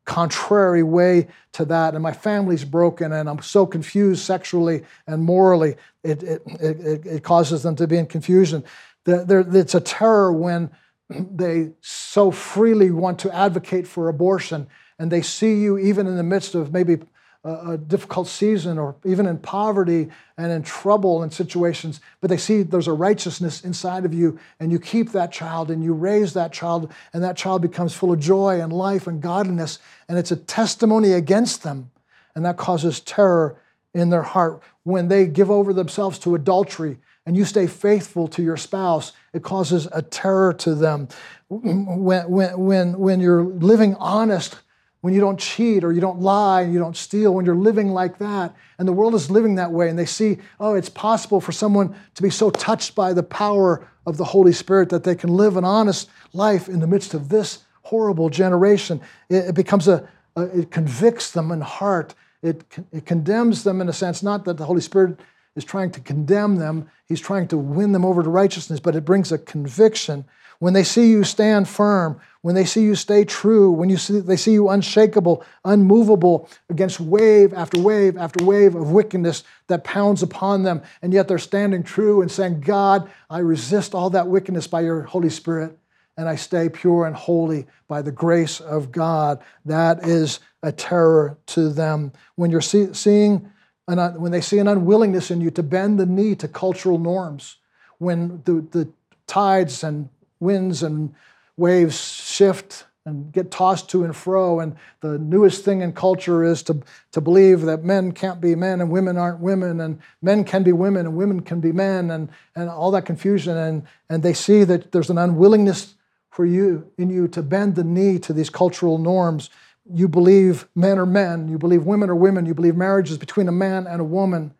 contrary 0.05 0.83
way 0.83 1.27
to 1.53 1.65
that, 1.65 1.93
and 1.93 2.03
my 2.03 2.11
family's 2.11 2.65
broken, 2.65 3.11
and 3.11 3.29
I'm 3.29 3.41
so 3.41 3.65
confused 3.65 4.23
sexually 4.23 4.83
and 5.07 5.23
morally. 5.23 5.75
It, 6.03 6.23
it, 6.23 6.41
it, 6.59 7.05
it 7.05 7.23
causes 7.23 7.63
them 7.63 7.75
to 7.77 7.87
be 7.87 7.97
in 7.97 8.07
confusion. 8.07 8.63
It's 9.05 9.75
a 9.75 9.81
terror 9.81 10.33
when 10.33 10.71
they 11.09 11.71
so 11.81 12.31
freely 12.31 12.91
want 12.91 13.19
to 13.19 13.33
advocate 13.33 13.87
for 13.87 14.09
abortion, 14.09 14.67
and 14.99 15.11
they 15.11 15.21
see 15.21 15.55
you 15.61 15.77
even 15.77 16.07
in 16.07 16.17
the 16.17 16.23
midst 16.23 16.55
of 16.55 16.71
maybe 16.73 16.97
a, 17.43 17.77
difficult 17.77 18.27
season 18.27 18.77
or 18.77 18.95
even 19.05 19.25
in 19.25 19.37
poverty 19.37 20.09
and 20.37 20.51
in 20.51 20.63
trouble 20.63 21.23
and 21.23 21.33
situations, 21.33 21.99
but 22.21 22.29
they 22.29 22.37
see 22.37 22.63
there's 22.63 22.87
a 22.87 22.93
righteousness 22.93 23.63
inside 23.63 24.05
of 24.05 24.13
you, 24.13 24.39
and 24.59 24.71
you 24.71 24.79
keep 24.79 25.11
that 25.11 25.31
child 25.31 25.69
and 25.69 25.83
you 25.83 25.93
raise 25.93 26.33
that 26.33 26.53
child, 26.53 26.91
and 27.11 27.23
that 27.23 27.35
child 27.35 27.61
becomes 27.61 27.93
full 27.93 28.11
of 28.13 28.19
joy 28.19 28.61
and 28.61 28.71
life 28.71 29.07
and 29.07 29.21
godliness, 29.21 29.79
and 30.07 30.17
it's 30.17 30.31
a 30.31 30.37
testimony 30.37 31.11
against 31.11 31.63
them, 31.63 31.91
and 32.33 32.45
that 32.45 32.57
causes 32.57 32.99
terror 33.01 33.57
in 33.93 34.09
their 34.09 34.23
heart. 34.23 34.61
When 34.83 35.07
they 35.07 35.27
give 35.27 35.51
over 35.51 35.73
themselves 35.73 36.19
to 36.19 36.35
adultery 36.35 36.97
and 37.25 37.37
you 37.37 37.45
stay 37.45 37.67
faithful 37.67 38.27
to 38.29 38.41
your 38.41 38.57
spouse, 38.57 39.13
it 39.33 39.43
causes 39.43 39.87
a 39.91 40.01
terror 40.01 40.53
to 40.53 40.75
them. 40.75 41.07
When, 41.47 42.29
when, 42.29 42.59
when, 42.59 42.99
when 42.99 43.19
you're 43.19 43.43
living 43.43 43.95
honest 43.95 44.57
when 45.03 45.13
you 45.13 45.19
don't 45.19 45.37
cheat 45.37 45.83
or 45.83 45.91
you 45.91 45.99
don't 45.99 46.21
lie 46.21 46.61
and 46.61 46.71
you 46.71 46.79
don't 46.79 46.95
steal, 46.95 47.33
when 47.33 47.45
you're 47.45 47.55
living 47.55 47.89
like 47.89 48.19
that, 48.19 48.55
and 48.79 48.87
the 48.87 48.93
world 48.93 49.13
is 49.13 49.29
living 49.29 49.55
that 49.55 49.69
way, 49.69 49.89
and 49.89 49.99
they 49.99 50.05
see, 50.05 50.37
oh, 50.61 50.75
it's 50.75 50.87
possible 50.87 51.41
for 51.41 51.51
someone 51.51 51.93
to 52.15 52.23
be 52.23 52.29
so 52.29 52.49
touched 52.49 52.95
by 52.95 53.11
the 53.11 53.21
power 53.21 53.85
of 54.07 54.15
the 54.15 54.23
Holy 54.23 54.53
Spirit 54.53 54.87
that 54.87 55.03
they 55.03 55.13
can 55.13 55.29
live 55.29 55.57
an 55.57 55.65
honest 55.65 56.09
life 56.31 56.69
in 56.69 56.79
the 56.79 56.87
midst 56.87 57.13
of 57.13 57.27
this 57.27 57.65
horrible 57.81 58.29
generation. 58.29 59.01
It, 59.27 59.49
it 59.49 59.55
becomes 59.55 59.89
a, 59.89 60.07
a, 60.37 60.43
it 60.59 60.71
convicts 60.71 61.31
them 61.31 61.51
in 61.51 61.59
heart. 61.59 62.15
It, 62.41 62.63
it 62.93 63.05
condemns 63.05 63.65
them 63.65 63.81
in 63.81 63.89
a 63.89 63.93
sense, 63.93 64.23
not 64.23 64.45
that 64.45 64.55
the 64.55 64.65
Holy 64.65 64.79
Spirit 64.79 65.19
is 65.57 65.65
trying 65.65 65.91
to 65.91 65.99
condemn 65.99 66.55
them, 66.55 66.89
He's 67.09 67.19
trying 67.19 67.49
to 67.49 67.57
win 67.57 67.91
them 67.91 68.05
over 68.05 68.23
to 68.23 68.29
righteousness, 68.29 68.79
but 68.79 68.95
it 68.95 69.03
brings 69.03 69.33
a 69.33 69.37
conviction. 69.37 70.23
When 70.63 70.71
they 70.73 70.85
see 70.85 71.09
you 71.09 71.25
stand 71.25 71.67
firm, 71.67 72.21
when 72.39 72.55
they 72.55 72.63
see 72.63 72.83
you 72.83 72.95
stay 72.95 73.25
true, 73.25 73.69
when 73.69 73.89
you 73.89 73.97
see, 73.97 74.21
they 74.21 74.37
see 74.37 74.53
you 74.53 74.69
unshakable, 74.69 75.43
unmovable 75.65 76.47
against 76.69 77.01
wave 77.01 77.53
after 77.53 77.81
wave 77.81 78.15
after 78.15 78.45
wave 78.45 78.73
of 78.73 78.89
wickedness 78.89 79.43
that 79.67 79.83
pounds 79.83 80.23
upon 80.23 80.63
them, 80.63 80.81
and 81.01 81.11
yet 81.11 81.27
they're 81.27 81.37
standing 81.37 81.83
true 81.83 82.21
and 82.21 82.31
saying, 82.31 82.61
God, 82.61 83.11
I 83.29 83.39
resist 83.39 83.93
all 83.93 84.09
that 84.11 84.29
wickedness 84.29 84.65
by 84.67 84.79
your 84.79 85.01
Holy 85.01 85.29
Spirit, 85.29 85.77
and 86.15 86.29
I 86.29 86.37
stay 86.37 86.69
pure 86.69 87.07
and 87.07 87.13
holy 87.17 87.67
by 87.89 88.01
the 88.01 88.13
grace 88.13 88.61
of 88.61 88.89
God. 88.89 89.43
That 89.65 90.07
is 90.07 90.39
a 90.61 90.71
terror 90.71 91.37
to 91.47 91.67
them. 91.67 92.13
When 92.35 92.51
you're 92.51 92.61
see, 92.61 92.93
seeing, 92.93 93.51
an, 93.89 93.99
when 94.17 94.31
they 94.31 94.39
see 94.39 94.59
an 94.59 94.69
unwillingness 94.69 95.29
in 95.29 95.41
you 95.41 95.51
to 95.51 95.61
bend 95.61 95.99
the 95.99 96.05
knee 96.05 96.35
to 96.35 96.47
cultural 96.47 96.99
norms, 96.99 97.57
when 97.97 98.41
the, 98.45 98.65
the 98.71 98.87
tides 99.27 99.83
and 99.83 100.07
winds 100.43 100.83
and 100.83 101.13
waves 101.57 101.99
shift 101.99 102.85
and 103.05 103.33
get 103.33 103.51
tossed 103.51 103.89
to 103.89 104.03
and 104.03 104.15
fro. 104.15 104.59
And 104.59 104.75
the 105.01 105.17
newest 105.17 105.65
thing 105.65 105.81
in 105.81 105.93
culture 105.93 106.43
is 106.43 106.63
to, 106.63 106.81
to 107.11 107.21
believe 107.21 107.61
that 107.61 107.83
men 107.83 108.11
can't 108.13 108.39
be 108.39 108.55
men 108.55 108.79
and 108.79 108.89
women 108.89 109.17
aren't 109.17 109.39
women, 109.39 109.81
and 109.81 109.99
men 110.21 110.43
can 110.43 110.63
be 110.63 110.71
women 110.71 111.05
and 111.05 111.15
women 111.15 111.41
can 111.41 111.59
be 111.59 111.71
men, 111.71 112.11
and, 112.11 112.29
and 112.55 112.69
all 112.69 112.91
that 112.91 113.05
confusion. 113.05 113.57
And, 113.57 113.83
and 114.09 114.23
they 114.23 114.33
see 114.33 114.63
that 114.63 114.91
there's 114.91 115.09
an 115.09 115.17
unwillingness 115.17 115.95
for 116.29 116.45
you 116.45 116.89
in 116.97 117.09
you 117.09 117.27
to 117.29 117.43
bend 117.43 117.75
the 117.75 117.83
knee 117.83 118.19
to 118.19 118.33
these 118.33 118.49
cultural 118.49 118.97
norms. 118.97 119.49
You 119.91 120.07
believe 120.07 120.67
men 120.73 120.97
are 120.97 121.05
men, 121.05 121.49
you 121.49 121.57
believe 121.57 121.83
women 121.83 122.09
are 122.09 122.15
women, 122.15 122.45
you 122.45 122.53
believe 122.53 122.75
marriage 122.75 123.11
is 123.11 123.17
between 123.17 123.49
a 123.49 123.51
man 123.51 123.85
and 123.85 123.99
a 123.99 124.05
woman. 124.05 124.53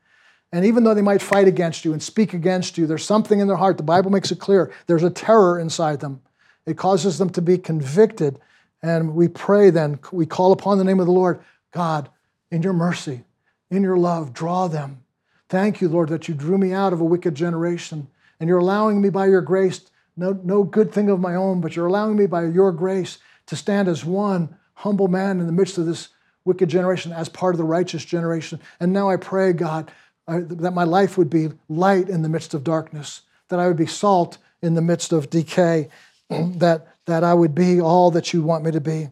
And 0.54 0.64
even 0.66 0.86
though 0.86 0.94
they 0.94 1.02
might 1.02 1.22
fight 1.22 1.50
against 1.50 1.84
you 1.84 1.92
and 1.92 2.02
speak 2.02 2.34
against 2.34 2.78
you, 2.78 2.88
there's 2.88 3.04
something 3.04 3.42
in 3.42 3.48
their 3.48 3.58
heart. 3.58 3.76
The 3.76 3.84
Bible 3.84 4.12
makes 4.12 4.32
it 4.32 4.40
clear. 4.40 4.72
There's 4.88 5.04
a 5.04 5.10
terror 5.10 5.60
inside 5.60 6.00
them 6.00 6.22
it 6.66 6.78
causes 6.78 7.18
them 7.18 7.30
to 7.32 7.42
be 7.42 7.58
convicted. 7.58 8.40
And 8.82 9.16
we 9.16 9.28
pray 9.28 9.70
then, 9.70 10.00
we 10.12 10.26
call 10.26 10.52
upon 10.52 10.78
the 10.78 10.84
name 10.84 11.00
of 11.00 11.06
the 11.06 11.12
Lord 11.12 11.42
God, 11.72 12.10
in 12.52 12.62
your 12.62 12.74
mercy, 12.74 13.24
in 13.72 13.82
your 13.82 13.98
love, 13.98 14.34
draw 14.34 14.68
them. 14.68 15.04
Thank 15.50 15.82
you, 15.82 15.90
Lord, 15.90 16.10
that 16.10 16.28
you 16.28 16.36
drew 16.36 16.58
me 16.58 16.72
out 16.72 16.94
of 16.94 17.02
a 17.02 17.06
wicked 17.06 17.36
generation. 17.36 18.08
And 18.40 18.48
you're 18.48 18.60
allowing 18.60 19.02
me 19.02 19.10
by 19.10 19.28
your 19.28 19.42
grace, 19.42 19.82
no, 20.16 20.40
no 20.44 20.64
good 20.64 20.92
thing 20.92 21.10
of 21.10 21.20
my 21.20 21.36
own, 21.36 21.62
but 21.62 21.76
you're 21.76 21.88
allowing 21.88 22.16
me 22.16 22.26
by 22.26 22.46
your 22.46 22.72
grace 22.72 23.18
to 23.48 23.56
stand 23.56 23.88
as 23.88 24.06
one 24.06 24.56
humble 24.76 25.08
man 25.08 25.40
in 25.40 25.46
the 25.46 25.52
midst 25.52 25.78
of 25.78 25.86
this 25.86 26.10
wicked 26.46 26.70
generation, 26.70 27.14
as 27.14 27.30
part 27.30 27.56
of 27.56 27.58
the 27.58 27.64
righteous 27.64 28.04
generation. 28.04 28.60
And 28.80 28.92
now 28.92 29.10
I 29.10 29.16
pray, 29.16 29.54
God, 29.54 29.92
that 30.28 30.74
my 30.74 30.84
life 30.84 31.18
would 31.18 31.30
be 31.30 31.50
light 31.70 32.10
in 32.10 32.22
the 32.22 32.30
midst 32.30 32.54
of 32.54 32.64
darkness, 32.64 33.22
that 33.50 33.60
I 33.60 33.68
would 33.68 33.78
be 33.78 33.86
salt 33.86 34.38
in 34.62 34.74
the 34.76 34.82
midst 34.82 35.12
of 35.12 35.30
decay, 35.30 35.90
that, 36.30 36.88
that 37.06 37.24
I 37.24 37.34
would 37.34 37.54
be 37.54 37.82
all 37.82 38.12
that 38.12 38.34
you 38.34 38.42
want 38.42 38.64
me 38.64 38.72
to 38.72 38.82
be. 38.82 39.10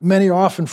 Many 0.00 0.28
are 0.28 0.34
often, 0.34 0.66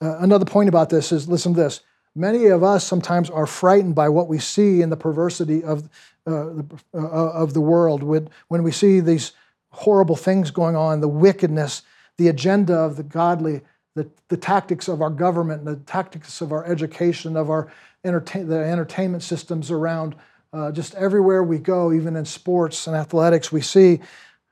uh, 0.00 0.18
another 0.18 0.44
point 0.44 0.68
about 0.68 0.90
this 0.90 1.12
is 1.12 1.28
listen 1.28 1.54
to 1.54 1.60
this. 1.60 1.80
many 2.14 2.46
of 2.46 2.62
us 2.62 2.86
sometimes 2.86 3.28
are 3.28 3.46
frightened 3.46 3.94
by 3.94 4.08
what 4.08 4.28
we 4.28 4.38
see 4.38 4.80
in 4.80 4.90
the 4.90 4.96
perversity 4.96 5.62
of, 5.62 5.84
uh, 6.26 6.46
the, 6.46 6.80
uh, 6.94 6.98
of 6.98 7.54
the 7.54 7.60
world. 7.60 8.02
When 8.02 8.62
we 8.62 8.72
see 8.72 9.00
these 9.00 9.32
horrible 9.70 10.16
things 10.16 10.50
going 10.50 10.76
on, 10.76 11.00
the 11.00 11.08
wickedness, 11.08 11.82
the 12.16 12.28
agenda 12.28 12.74
of 12.74 12.96
the 12.96 13.02
godly, 13.02 13.60
the, 13.96 14.06
the 14.28 14.36
tactics 14.36 14.88
of 14.88 15.00
our 15.00 15.10
government, 15.10 15.64
the 15.64 15.76
tactics 15.76 16.42
of 16.42 16.52
our 16.52 16.64
education, 16.66 17.36
of 17.36 17.48
our 17.48 17.72
entertain, 18.04 18.46
the 18.46 18.62
entertainment 18.62 19.22
systems 19.22 19.70
around 19.70 20.14
uh, 20.52 20.70
just 20.70 20.94
everywhere 20.94 21.42
we 21.42 21.58
go, 21.58 21.92
even 21.92 22.14
in 22.14 22.24
sports 22.24 22.86
and 22.86 22.94
athletics, 22.94 23.50
we 23.50 23.62
see 23.62 24.00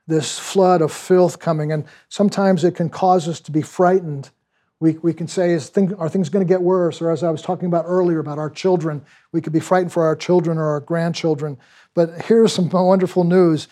this 0.07 0.37
flood 0.37 0.81
of 0.81 0.91
filth 0.91 1.39
coming. 1.39 1.71
And 1.71 1.85
sometimes 2.09 2.63
it 2.63 2.75
can 2.75 2.89
cause 2.89 3.27
us 3.27 3.39
to 3.41 3.51
be 3.51 3.61
frightened. 3.61 4.31
We, 4.79 4.93
we 4.93 5.13
can 5.13 5.27
say, 5.27 5.51
is 5.51 5.69
thing, 5.69 5.93
are 5.95 6.09
things 6.09 6.29
going 6.29 6.45
to 6.45 6.51
get 6.51 6.61
worse? 6.61 6.99
Or 6.99 7.11
as 7.11 7.23
I 7.23 7.29
was 7.29 7.41
talking 7.41 7.67
about 7.67 7.85
earlier 7.87 8.19
about 8.19 8.39
our 8.39 8.49
children, 8.49 9.05
we 9.31 9.41
could 9.41 9.53
be 9.53 9.59
frightened 9.59 9.93
for 9.93 10.05
our 10.05 10.15
children 10.15 10.57
or 10.57 10.65
our 10.65 10.79
grandchildren. 10.79 11.57
But 11.93 12.23
here's 12.23 12.51
some 12.51 12.69
wonderful 12.73 13.23
news 13.23 13.67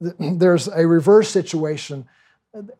there's 0.00 0.68
a 0.68 0.86
reverse 0.86 1.28
situation. 1.28 2.06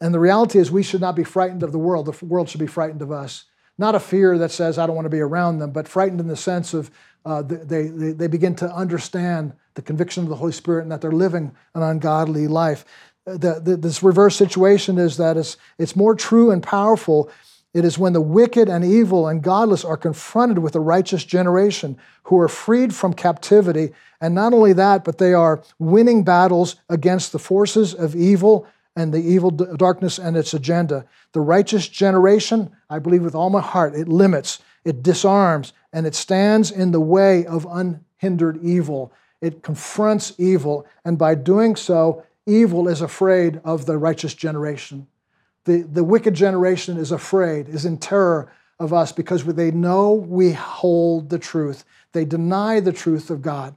And 0.00 0.14
the 0.14 0.20
reality 0.20 0.58
is, 0.58 0.70
we 0.70 0.82
should 0.82 1.00
not 1.00 1.14
be 1.16 1.24
frightened 1.24 1.62
of 1.62 1.72
the 1.72 1.78
world. 1.78 2.06
The 2.06 2.24
world 2.24 2.48
should 2.48 2.60
be 2.60 2.66
frightened 2.66 3.02
of 3.02 3.12
us. 3.12 3.44
Not 3.76 3.94
a 3.94 4.00
fear 4.00 4.38
that 4.38 4.50
says, 4.50 4.78
I 4.78 4.86
don't 4.86 4.96
want 4.96 5.06
to 5.06 5.10
be 5.10 5.20
around 5.20 5.58
them, 5.58 5.70
but 5.70 5.86
frightened 5.86 6.20
in 6.20 6.26
the 6.26 6.36
sense 6.36 6.74
of 6.74 6.90
uh, 7.24 7.42
they, 7.42 7.88
they, 7.88 8.12
they 8.12 8.26
begin 8.26 8.54
to 8.56 8.72
understand 8.72 9.52
the 9.74 9.82
conviction 9.82 10.22
of 10.22 10.28
the 10.28 10.36
Holy 10.36 10.52
Spirit 10.52 10.82
and 10.82 10.90
that 10.90 11.00
they're 11.00 11.12
living 11.12 11.54
an 11.74 11.82
ungodly 11.82 12.48
life. 12.48 12.84
Uh, 13.26 13.36
the, 13.36 13.60
the, 13.60 13.76
this 13.76 14.02
reverse 14.02 14.34
situation 14.34 14.98
is 14.98 15.16
that 15.18 15.36
it's, 15.36 15.56
it's 15.78 15.94
more 15.94 16.14
true 16.14 16.50
and 16.50 16.62
powerful. 16.62 17.30
It 17.74 17.84
is 17.84 17.98
when 17.98 18.14
the 18.14 18.20
wicked 18.20 18.68
and 18.68 18.84
evil 18.84 19.28
and 19.28 19.42
godless 19.42 19.84
are 19.84 19.96
confronted 19.96 20.58
with 20.58 20.74
a 20.74 20.80
righteous 20.80 21.24
generation 21.24 21.98
who 22.24 22.38
are 22.40 22.48
freed 22.48 22.94
from 22.94 23.12
captivity. 23.12 23.92
And 24.20 24.34
not 24.34 24.54
only 24.54 24.72
that, 24.72 25.04
but 25.04 25.18
they 25.18 25.34
are 25.34 25.62
winning 25.78 26.24
battles 26.24 26.76
against 26.88 27.30
the 27.30 27.38
forces 27.38 27.94
of 27.94 28.16
evil 28.16 28.66
and 28.98 29.14
the 29.14 29.22
evil 29.22 29.52
darkness 29.52 30.18
and 30.18 30.36
its 30.36 30.52
agenda. 30.52 31.04
The 31.32 31.40
righteous 31.40 31.86
generation, 31.86 32.72
I 32.90 32.98
believe 32.98 33.22
with 33.22 33.36
all 33.36 33.48
my 33.48 33.60
heart, 33.60 33.94
it 33.94 34.08
limits, 34.08 34.58
it 34.84 35.04
disarms, 35.04 35.72
and 35.92 36.04
it 36.04 36.16
stands 36.16 36.72
in 36.72 36.90
the 36.90 37.00
way 37.00 37.46
of 37.46 37.64
unhindered 37.70 38.58
evil. 38.60 39.12
It 39.40 39.62
confronts 39.62 40.32
evil, 40.36 40.84
and 41.04 41.16
by 41.16 41.36
doing 41.36 41.76
so, 41.76 42.24
evil 42.44 42.88
is 42.88 43.00
afraid 43.00 43.60
of 43.64 43.86
the 43.86 43.96
righteous 43.96 44.34
generation. 44.34 45.06
The, 45.64 45.82
the 45.82 46.02
wicked 46.02 46.34
generation 46.34 46.96
is 46.98 47.12
afraid, 47.12 47.68
is 47.68 47.84
in 47.84 47.98
terror 47.98 48.50
of 48.80 48.92
us 48.92 49.12
because 49.12 49.44
they 49.44 49.70
know 49.70 50.12
we 50.12 50.52
hold 50.54 51.30
the 51.30 51.38
truth. 51.38 51.84
They 52.12 52.24
deny 52.24 52.80
the 52.80 52.92
truth 52.92 53.30
of 53.30 53.42
God, 53.42 53.76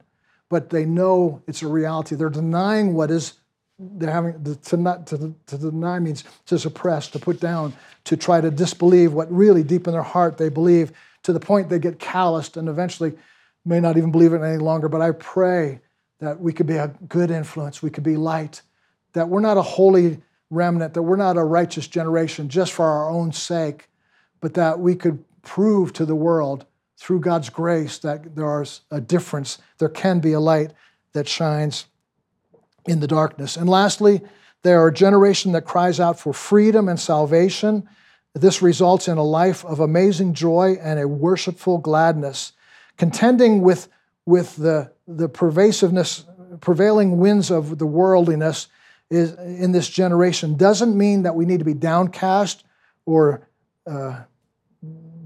but 0.50 0.72
they 0.72 0.86
know 0.86 1.44
it's 1.46 1.62
a 1.62 1.68
reality. 1.68 2.16
They're 2.16 2.30
denying 2.30 2.96
what 2.96 3.12
is 3.12 3.34
they're 3.82 4.12
having 4.12 4.44
to, 4.44 4.78
not, 4.78 5.08
to, 5.08 5.34
to 5.48 5.58
deny 5.58 6.00
means 6.00 6.24
to 6.46 6.60
suppress, 6.60 7.08
to 7.10 7.20
put 7.20 7.40
down, 7.40 7.74
to 8.06 8.16
try 8.16 8.40
to 8.40 8.52
disbelieve 8.52 9.14
what 9.14 9.32
really 9.32 9.64
deep 9.64 9.88
in 9.88 9.94
their 9.94 10.04
heart 10.04 10.38
they 10.38 10.50
believe, 10.50 10.92
to 11.24 11.34
the 11.34 11.40
point 11.40 11.70
they 11.70 11.80
get 11.80 12.00
calloused 12.00 12.58
and 12.58 12.70
eventually 12.70 13.14
may 13.66 13.80
not 13.80 13.98
even 13.98 14.12
believe 14.12 14.34
it 14.34 14.42
any 14.42 14.58
longer. 14.58 14.88
But 14.88 15.02
I 15.02 15.12
pray 15.12 15.80
that 16.20 16.40
we 16.40 16.54
could 16.54 16.68
be 16.68 16.78
a 16.78 16.90
good 17.08 17.32
influence, 17.32 17.82
we 17.82 17.90
could 17.90 18.04
be 18.04 18.16
light, 18.16 18.62
that 19.14 19.30
we're 19.30 19.42
not 19.42 19.58
a 19.58 19.62
holy 19.62 20.22
remnant, 20.50 20.94
that 20.94 21.02
we're 21.02 21.16
not 21.16 21.38
a 21.38 21.44
righteous 21.44 21.88
generation 21.88 22.50
just 22.50 22.74
for 22.74 22.86
our 22.86 23.10
own 23.10 23.32
sake, 23.32 23.88
but 24.40 24.54
that 24.54 24.80
we 24.80 24.96
could 24.96 25.24
prove 25.42 25.94
to 25.94 26.06
the 26.06 26.16
world 26.16 26.66
through 26.98 27.20
God's 27.20 27.50
grace 27.50 27.98
that 28.00 28.36
there's 28.36 28.82
a 28.92 29.02
difference, 29.02 29.58
there 29.80 29.90
can 29.90 30.20
be 30.20 30.34
a 30.34 30.40
light 30.40 30.72
that 31.14 31.28
shines 31.28 31.86
in 32.88 33.00
the 33.00 33.08
darkness. 33.08 33.58
And 33.58 33.70
lastly, 33.70 34.22
they 34.64 34.74
are 34.74 34.88
a 34.88 34.94
generation 34.94 35.52
that 35.54 35.66
cries 35.66 36.00
out 36.00 36.20
for 36.20 36.34
freedom 36.34 36.88
and 36.88 37.00
salvation. 37.00 37.88
This 38.34 38.62
results 38.62 39.08
in 39.08 39.18
a 39.18 39.24
life 39.24 39.66
of 39.66 39.80
amazing 39.80 40.34
joy 40.34 40.78
and 40.82 41.00
a 41.00 41.08
worshipful 41.08 41.80
gladness. 41.80 42.54
Contending 42.98 43.62
with, 43.62 43.88
with 44.26 44.56
the, 44.56 44.92
the 45.08 45.28
pervasiveness, 45.28 46.26
prevailing 46.60 47.18
winds 47.18 47.50
of 47.50 47.78
the 47.78 47.86
worldliness 47.86 48.68
is, 49.10 49.34
in 49.34 49.72
this 49.72 49.90
generation 49.90 50.56
doesn't 50.56 50.98
mean 50.98 51.24
that 51.24 51.36
we 51.36 51.46
need 51.46 51.60
to 51.60 51.66
be 51.66 51.74
downcast 51.74 52.64
or 53.06 53.48
uh, 53.88 54.22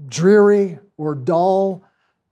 dreary 0.08 0.78
or 0.96 1.14
dull 1.14 1.84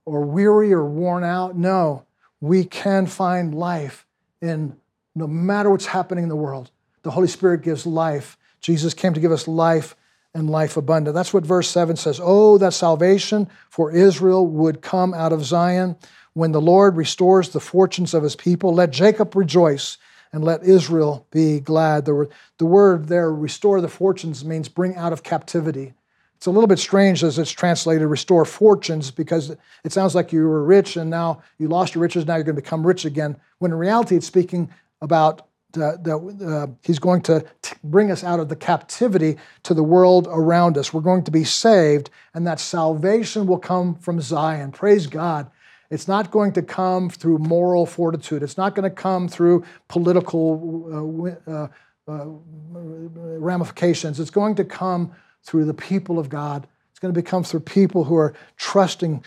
or 0.05 0.21
weary 0.21 0.73
or 0.73 0.85
worn 0.85 1.23
out. 1.23 1.55
No, 1.55 2.05
we 2.41 2.65
can 2.65 3.05
find 3.05 3.53
life 3.55 4.05
in 4.41 4.75
no 5.15 5.27
matter 5.27 5.69
what's 5.69 5.85
happening 5.85 6.23
in 6.23 6.29
the 6.29 6.35
world. 6.35 6.69
The 7.03 7.11
Holy 7.11 7.27
Spirit 7.27 7.61
gives 7.61 7.85
life. 7.85 8.37
Jesus 8.59 8.93
came 8.93 9.13
to 9.13 9.19
give 9.19 9.31
us 9.31 9.47
life 9.47 9.95
and 10.33 10.49
life 10.49 10.75
abundant. 10.75 11.15
That's 11.15 11.33
what 11.33 11.45
verse 11.45 11.69
7 11.69 11.95
says. 11.95 12.19
Oh, 12.21 12.57
that 12.57 12.73
salvation 12.73 13.47
for 13.69 13.91
Israel 13.91 14.45
would 14.45 14.81
come 14.81 15.13
out 15.13 15.31
of 15.31 15.45
Zion. 15.45 15.95
When 16.33 16.51
the 16.51 16.61
Lord 16.61 16.97
restores 16.97 17.49
the 17.49 17.61
fortunes 17.61 18.13
of 18.13 18.23
his 18.23 18.35
people, 18.35 18.73
let 18.73 18.91
Jacob 18.91 19.35
rejoice 19.35 19.97
and 20.33 20.43
let 20.43 20.63
Israel 20.63 21.25
be 21.31 21.61
glad. 21.61 22.03
The, 22.03 22.29
the 22.57 22.65
word 22.65 23.07
there, 23.07 23.31
restore 23.31 23.79
the 23.79 23.87
fortunes, 23.87 24.43
means 24.43 24.67
bring 24.67 24.95
out 24.97 25.13
of 25.13 25.23
captivity. 25.23 25.93
It's 26.35 26.45
a 26.45 26.51
little 26.51 26.67
bit 26.67 26.79
strange 26.79 27.23
as 27.23 27.39
it's 27.39 27.51
translated 27.51 28.07
restore 28.07 28.43
fortunes 28.43 29.09
because 29.09 29.55
it 29.85 29.93
sounds 29.93 30.13
like 30.13 30.33
you 30.33 30.43
were 30.43 30.63
rich 30.63 30.97
and 30.97 31.09
now 31.09 31.41
you 31.57 31.69
lost 31.69 31.95
your 31.95 32.01
riches, 32.01 32.25
now 32.25 32.35
you're 32.35 32.43
going 32.43 32.57
to 32.57 32.61
become 32.61 32.85
rich 32.85 33.05
again. 33.05 33.37
When 33.59 33.71
in 33.71 33.77
reality, 33.77 34.17
it's 34.17 34.27
speaking 34.27 34.69
about 35.01 35.47
uh, 35.77 35.97
that 36.03 36.15
uh, 36.47 36.67
he's 36.83 36.99
going 36.99 37.21
to 37.21 37.43
t- 37.61 37.75
bring 37.83 38.09
us 38.09 38.23
out 38.23 38.39
of 38.39 38.47
the 38.47 38.55
captivity 38.55 39.37
to 39.63 39.73
the 39.73 39.83
world 39.83 40.25
around 40.31 40.77
us. 40.77 40.93
We're 40.93 41.01
going 41.01 41.23
to 41.25 41.31
be 41.31 41.43
saved, 41.43 42.09
and 42.33 42.47
that 42.47 42.61
salvation 42.61 43.45
will 43.45 43.59
come 43.59 43.95
from 43.95 44.21
Zion. 44.21 44.71
Praise 44.71 45.07
God. 45.07 45.51
It's 45.89 46.07
not 46.07 46.31
going 46.31 46.53
to 46.53 46.61
come 46.61 47.09
through 47.09 47.39
moral 47.39 47.85
fortitude. 47.85 48.41
It's 48.41 48.57
not 48.57 48.73
going 48.73 48.89
to 48.89 48.95
come 48.95 49.27
through 49.27 49.65
political 49.87 51.37
uh, 51.47 51.51
uh, 51.51 51.67
uh, 52.07 52.25
ramifications. 52.73 54.19
It's 54.19 54.29
going 54.31 54.55
to 54.55 54.63
come 54.63 55.11
through 55.43 55.65
the 55.65 55.73
people 55.73 56.17
of 56.17 56.29
God. 56.29 56.67
It's 56.91 56.99
going 56.99 57.13
to 57.13 57.21
become 57.21 57.43
through 57.43 57.59
people 57.61 58.05
who 58.05 58.15
are 58.15 58.33
trusting 58.57 59.23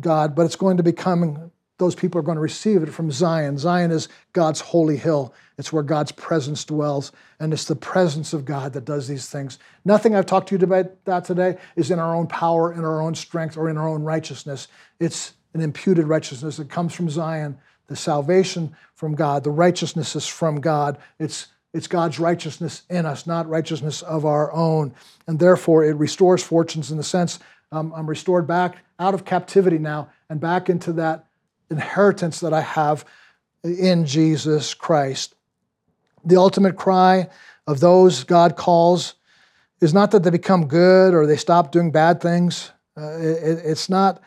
God, 0.00 0.34
but 0.34 0.46
it's 0.46 0.56
going 0.56 0.76
to 0.76 0.82
be 0.82 0.92
coming 0.92 1.50
those 1.78 1.94
people 1.94 2.18
are 2.18 2.22
going 2.22 2.36
to 2.36 2.42
receive 2.42 2.82
it 2.82 2.92
from 2.92 3.10
Zion. 3.10 3.58
Zion 3.58 3.90
is 3.90 4.08
God's 4.32 4.60
holy 4.60 4.96
hill. 4.96 5.34
It's 5.58 5.72
where 5.72 5.82
God's 5.82 6.12
presence 6.12 6.64
dwells, 6.64 7.12
and 7.40 7.52
it's 7.52 7.64
the 7.64 7.76
presence 7.76 8.32
of 8.32 8.44
God 8.44 8.74
that 8.74 8.84
does 8.84 9.08
these 9.08 9.28
things. 9.28 9.58
Nothing 9.84 10.14
I've 10.14 10.26
talked 10.26 10.48
to 10.48 10.56
you 10.56 10.62
about 10.62 11.04
that 11.06 11.24
today 11.24 11.56
is 11.76 11.90
in 11.90 11.98
our 11.98 12.14
own 12.14 12.26
power, 12.26 12.72
in 12.72 12.84
our 12.84 13.00
own 13.00 13.14
strength, 13.14 13.56
or 13.56 13.68
in 13.68 13.78
our 13.78 13.88
own 13.88 14.02
righteousness. 14.02 14.68
It's 15.00 15.32
an 15.54 15.62
imputed 15.62 16.06
righteousness 16.06 16.58
that 16.58 16.68
comes 16.68 16.94
from 16.94 17.08
Zion, 17.08 17.58
the 17.86 17.96
salvation 17.96 18.76
from 18.94 19.14
God, 19.14 19.44
the 19.44 19.50
righteousness 19.50 20.16
is 20.16 20.26
from 20.26 20.60
God. 20.60 20.98
It's 21.18 21.48
it's 21.72 21.88
God's 21.88 22.18
righteousness 22.18 22.84
in 22.88 23.04
us, 23.04 23.26
not 23.26 23.46
righteousness 23.50 24.00
of 24.00 24.24
our 24.24 24.50
own. 24.52 24.94
And 25.26 25.38
therefore, 25.38 25.84
it 25.84 25.94
restores 25.96 26.42
fortunes 26.42 26.90
in 26.90 26.96
the 26.96 27.04
sense 27.04 27.38
um, 27.70 27.92
I'm 27.94 28.08
restored 28.08 28.46
back 28.46 28.78
out 28.98 29.12
of 29.12 29.24
captivity 29.24 29.78
now 29.78 30.08
and 30.30 30.40
back 30.40 30.70
into 30.70 30.92
that 30.94 31.26
inheritance 31.70 32.40
that 32.40 32.52
I 32.52 32.60
have 32.60 33.04
in 33.64 34.06
Jesus 34.06 34.74
Christ. 34.74 35.34
The 36.24 36.36
ultimate 36.36 36.76
cry 36.76 37.28
of 37.66 37.80
those 37.80 38.24
God 38.24 38.56
calls 38.56 39.14
is 39.80 39.92
not 39.92 40.10
that 40.12 40.22
they 40.22 40.30
become 40.30 40.66
good 40.66 41.14
or 41.14 41.26
they 41.26 41.36
stop 41.36 41.72
doing 41.72 41.90
bad 41.90 42.20
things. 42.20 42.70
Uh, 42.96 43.18
it, 43.18 43.60
it's 43.64 43.88
not 43.88 44.22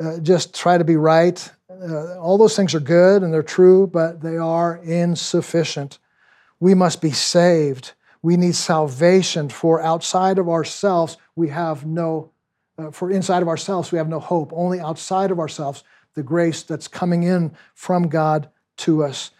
uh, 0.00 0.18
just 0.18 0.54
try 0.54 0.78
to 0.78 0.84
be 0.84 0.96
right. 0.96 1.50
Uh, 1.70 2.18
all 2.18 2.38
those 2.38 2.56
things 2.56 2.74
are 2.74 2.80
good 2.80 3.22
and 3.22 3.32
they're 3.32 3.42
true, 3.42 3.86
but 3.86 4.20
they 4.20 4.36
are 4.36 4.76
insufficient. 4.76 5.98
We 6.60 6.74
must 6.74 7.00
be 7.00 7.12
saved. 7.12 7.92
We 8.22 8.36
need 8.38 8.54
salvation, 8.54 9.50
for 9.50 9.82
outside 9.82 10.38
of 10.38 10.48
ourselves, 10.48 11.18
we 11.36 11.50
have 11.50 11.84
no, 11.84 12.30
uh, 12.78 12.90
for 12.90 13.10
inside 13.10 13.42
of 13.42 13.48
ourselves, 13.48 13.92
we 13.92 13.98
have 13.98 14.08
no 14.08 14.18
hope. 14.18 14.50
Only 14.54 14.80
outside 14.80 15.30
of 15.30 15.38
ourselves 15.38 15.84
the 16.14 16.22
grace 16.22 16.62
that's 16.62 16.88
coming 16.88 17.22
in 17.22 17.52
from 17.74 18.08
God 18.08 18.48
to 18.78 19.04
us. 19.04 19.30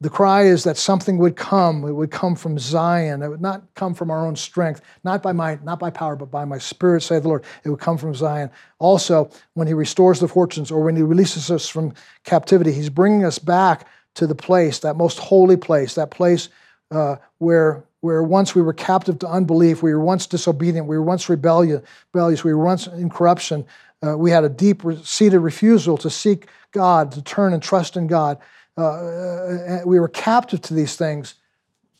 The 0.00 0.10
cry 0.10 0.42
is 0.42 0.64
that 0.64 0.76
something 0.76 1.18
would 1.18 1.36
come. 1.36 1.84
It 1.84 1.92
would 1.92 2.10
come 2.10 2.34
from 2.34 2.58
Zion. 2.58 3.22
It 3.22 3.28
would 3.28 3.40
not 3.40 3.62
come 3.76 3.94
from 3.94 4.10
our 4.10 4.26
own 4.26 4.34
strength, 4.34 4.80
not 5.04 5.22
by 5.22 5.30
my, 5.30 5.60
not 5.62 5.78
by 5.78 5.90
power, 5.90 6.16
but 6.16 6.28
by 6.28 6.44
my 6.44 6.58
spirit, 6.58 7.02
say 7.02 7.20
the 7.20 7.28
Lord. 7.28 7.44
It 7.62 7.70
would 7.70 7.78
come 7.78 7.96
from 7.96 8.12
Zion. 8.12 8.50
Also, 8.80 9.30
when 9.54 9.68
He 9.68 9.74
restores 9.74 10.18
the 10.18 10.26
fortunes 10.26 10.72
or 10.72 10.82
when 10.82 10.96
He 10.96 11.02
releases 11.02 11.52
us 11.52 11.68
from 11.68 11.94
captivity, 12.24 12.72
He's 12.72 12.90
bringing 12.90 13.24
us 13.24 13.38
back 13.38 13.86
to 14.14 14.26
the 14.26 14.34
place, 14.34 14.80
that 14.80 14.96
most 14.96 15.20
holy 15.20 15.56
place, 15.56 15.94
that 15.94 16.10
place 16.10 16.48
uh, 16.90 17.16
where 17.38 17.84
where 18.00 18.24
once 18.24 18.52
we 18.52 18.62
were 18.62 18.72
captive 18.72 19.20
to 19.20 19.28
unbelief, 19.28 19.80
we 19.80 19.94
were 19.94 20.02
once 20.02 20.26
disobedient, 20.26 20.88
we 20.88 20.98
were 20.98 21.04
once 21.04 21.28
rebellious 21.28 21.82
we 22.12 22.52
were 22.52 22.64
once 22.64 22.88
in 22.88 23.08
corruption, 23.08 23.64
Uh, 24.04 24.16
we 24.16 24.30
had 24.30 24.44
a 24.44 24.48
deep 24.48 24.82
seated 25.04 25.38
refusal 25.40 25.96
to 25.98 26.10
seek 26.10 26.48
God, 26.72 27.12
to 27.12 27.22
turn 27.22 27.52
and 27.52 27.62
trust 27.62 27.96
in 27.96 28.06
God. 28.06 28.38
Uh, 28.76 28.82
uh, 28.82 29.80
we 29.84 30.00
were 30.00 30.08
captive 30.08 30.60
to 30.62 30.74
these 30.74 30.96
things, 30.96 31.34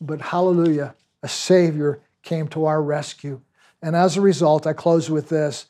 but 0.01 0.19
hallelujah, 0.19 0.95
a 1.21 1.29
Savior 1.29 2.01
came 2.23 2.47
to 2.49 2.65
our 2.65 2.81
rescue. 2.81 3.39
And 3.81 3.95
as 3.95 4.17
a 4.17 4.21
result, 4.21 4.65
I 4.65 4.73
close 4.73 5.09
with 5.09 5.29
this. 5.29 5.67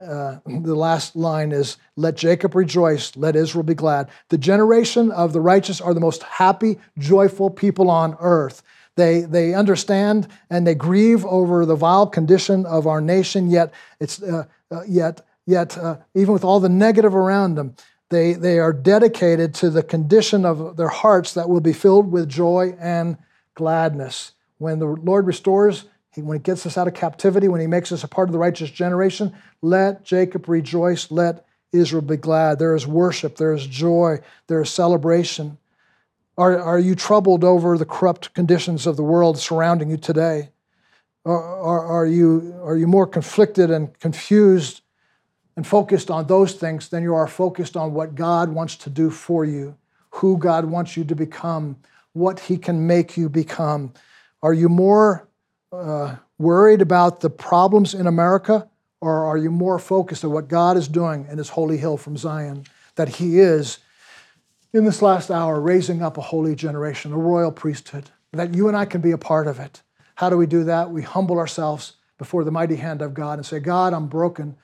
Uh, 0.00 0.38
the 0.44 0.74
last 0.74 1.14
line 1.14 1.52
is 1.52 1.76
let 1.94 2.16
jacob 2.16 2.56
rejoice 2.56 3.16
let 3.16 3.36
israel 3.36 3.62
be 3.62 3.74
glad 3.74 4.08
the 4.28 4.36
generation 4.36 5.12
of 5.12 5.32
the 5.32 5.40
righteous 5.40 5.80
are 5.80 5.94
the 5.94 6.00
most 6.00 6.24
happy 6.24 6.80
joyful 6.98 7.48
people 7.48 7.88
on 7.88 8.16
earth 8.18 8.64
they, 8.96 9.20
they 9.20 9.54
understand 9.54 10.26
and 10.50 10.66
they 10.66 10.74
grieve 10.74 11.24
over 11.26 11.64
the 11.64 11.76
vile 11.76 12.08
condition 12.08 12.66
of 12.66 12.88
our 12.88 13.00
nation 13.00 13.48
yet 13.48 13.72
it's 14.00 14.20
uh, 14.20 14.44
uh, 14.72 14.82
yet 14.88 15.20
yet 15.48 15.76
uh, 15.78 15.96
even 16.14 16.32
with 16.32 16.44
all 16.44 16.60
the 16.60 16.68
negative 16.68 17.14
around 17.14 17.54
them 17.54 17.74
they, 18.10 18.32
they 18.32 18.58
are 18.58 18.72
dedicated 18.72 19.52
to 19.54 19.68
the 19.68 19.82
condition 19.82 20.46
of 20.46 20.76
their 20.76 20.88
hearts 20.88 21.34
that 21.34 21.48
will 21.48 21.60
be 21.60 21.72
filled 21.72 22.10
with 22.10 22.28
joy 22.28 22.74
and 22.78 23.16
gladness 23.54 24.32
when 24.58 24.78
the 24.78 24.86
lord 24.86 25.26
restores 25.26 25.86
he, 26.18 26.22
when 26.22 26.38
he 26.38 26.42
gets 26.42 26.66
us 26.66 26.76
out 26.76 26.88
of 26.88 26.94
captivity, 26.94 27.48
when 27.48 27.60
he 27.60 27.66
makes 27.66 27.92
us 27.92 28.02
a 28.02 28.08
part 28.08 28.28
of 28.28 28.32
the 28.32 28.38
righteous 28.38 28.70
generation, 28.70 29.34
let 29.62 30.04
Jacob 30.04 30.48
rejoice, 30.48 31.10
let 31.10 31.46
Israel 31.72 32.02
be 32.02 32.16
glad. 32.16 32.58
There 32.58 32.74
is 32.74 32.86
worship, 32.86 33.36
there 33.36 33.52
is 33.52 33.66
joy, 33.66 34.20
there 34.46 34.60
is 34.60 34.70
celebration. 34.70 35.58
Are, 36.36 36.58
are 36.58 36.78
you 36.78 36.94
troubled 36.94 37.44
over 37.44 37.76
the 37.76 37.84
corrupt 37.84 38.34
conditions 38.34 38.86
of 38.86 38.96
the 38.96 39.02
world 39.02 39.38
surrounding 39.38 39.90
you 39.90 39.96
today? 39.96 40.50
Are, 41.24 41.60
are, 41.60 41.86
are, 41.86 42.06
you, 42.06 42.58
are 42.64 42.76
you 42.76 42.86
more 42.86 43.06
conflicted 43.06 43.70
and 43.70 43.96
confused 43.98 44.82
and 45.58 45.66
focused 45.66 46.08
on 46.08 46.24
those 46.28 46.52
things 46.52 46.88
than 46.88 47.02
you 47.02 47.16
are 47.16 47.26
focused 47.26 47.76
on 47.76 47.92
what 47.92 48.14
God 48.14 48.48
wants 48.48 48.76
to 48.76 48.88
do 48.88 49.10
for 49.10 49.44
you, 49.44 49.76
who 50.10 50.38
God 50.38 50.64
wants 50.64 50.96
you 50.96 51.02
to 51.06 51.16
become, 51.16 51.76
what 52.12 52.38
He 52.38 52.56
can 52.56 52.86
make 52.86 53.16
you 53.16 53.28
become? 53.28 53.92
Are 54.40 54.54
you 54.54 54.68
more 54.68 55.28
uh, 55.72 56.14
worried 56.38 56.80
about 56.80 57.18
the 57.18 57.28
problems 57.28 57.92
in 57.92 58.06
America, 58.06 58.68
or 59.00 59.24
are 59.24 59.36
you 59.36 59.50
more 59.50 59.80
focused 59.80 60.24
on 60.24 60.30
what 60.30 60.46
God 60.46 60.76
is 60.76 60.86
doing 60.86 61.26
in 61.28 61.38
His 61.38 61.48
holy 61.48 61.76
hill 61.76 61.96
from 61.96 62.16
Zion? 62.16 62.62
That 62.94 63.08
He 63.08 63.40
is, 63.40 63.78
in 64.72 64.84
this 64.84 65.02
last 65.02 65.28
hour, 65.28 65.60
raising 65.60 66.02
up 66.02 66.16
a 66.18 66.22
holy 66.22 66.54
generation, 66.54 67.12
a 67.12 67.18
royal 67.18 67.50
priesthood, 67.50 68.10
that 68.32 68.54
you 68.54 68.68
and 68.68 68.76
I 68.76 68.84
can 68.84 69.00
be 69.00 69.10
a 69.10 69.18
part 69.18 69.48
of 69.48 69.58
it. 69.58 69.82
How 70.14 70.30
do 70.30 70.36
we 70.36 70.46
do 70.46 70.62
that? 70.62 70.92
We 70.92 71.02
humble 71.02 71.40
ourselves 71.40 71.94
before 72.16 72.44
the 72.44 72.52
mighty 72.52 72.76
hand 72.76 73.02
of 73.02 73.12
God 73.12 73.40
and 73.40 73.44
say, 73.44 73.58
God, 73.58 73.92
I'm 73.92 74.06
broken. 74.06 74.56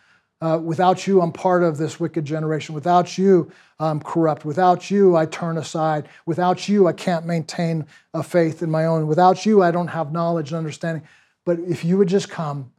Uh, 0.44 0.58
without 0.58 1.06
you, 1.06 1.22
I'm 1.22 1.32
part 1.32 1.62
of 1.62 1.78
this 1.78 1.98
wicked 1.98 2.26
generation. 2.26 2.74
Without 2.74 3.16
you, 3.16 3.50
I'm 3.80 3.98
corrupt. 3.98 4.44
Without 4.44 4.90
you, 4.90 5.16
I 5.16 5.24
turn 5.24 5.56
aside. 5.56 6.06
Without 6.26 6.68
you, 6.68 6.86
I 6.86 6.92
can't 6.92 7.24
maintain 7.24 7.86
a 8.12 8.22
faith 8.22 8.62
in 8.62 8.70
my 8.70 8.84
own. 8.84 9.06
Without 9.06 9.46
you, 9.46 9.62
I 9.62 9.70
don't 9.70 9.88
have 9.88 10.12
knowledge 10.12 10.50
and 10.50 10.58
understanding. 10.58 11.02
But 11.46 11.60
if 11.60 11.82
you 11.82 11.96
would 11.96 12.08
just 12.08 12.28
come 12.28 12.70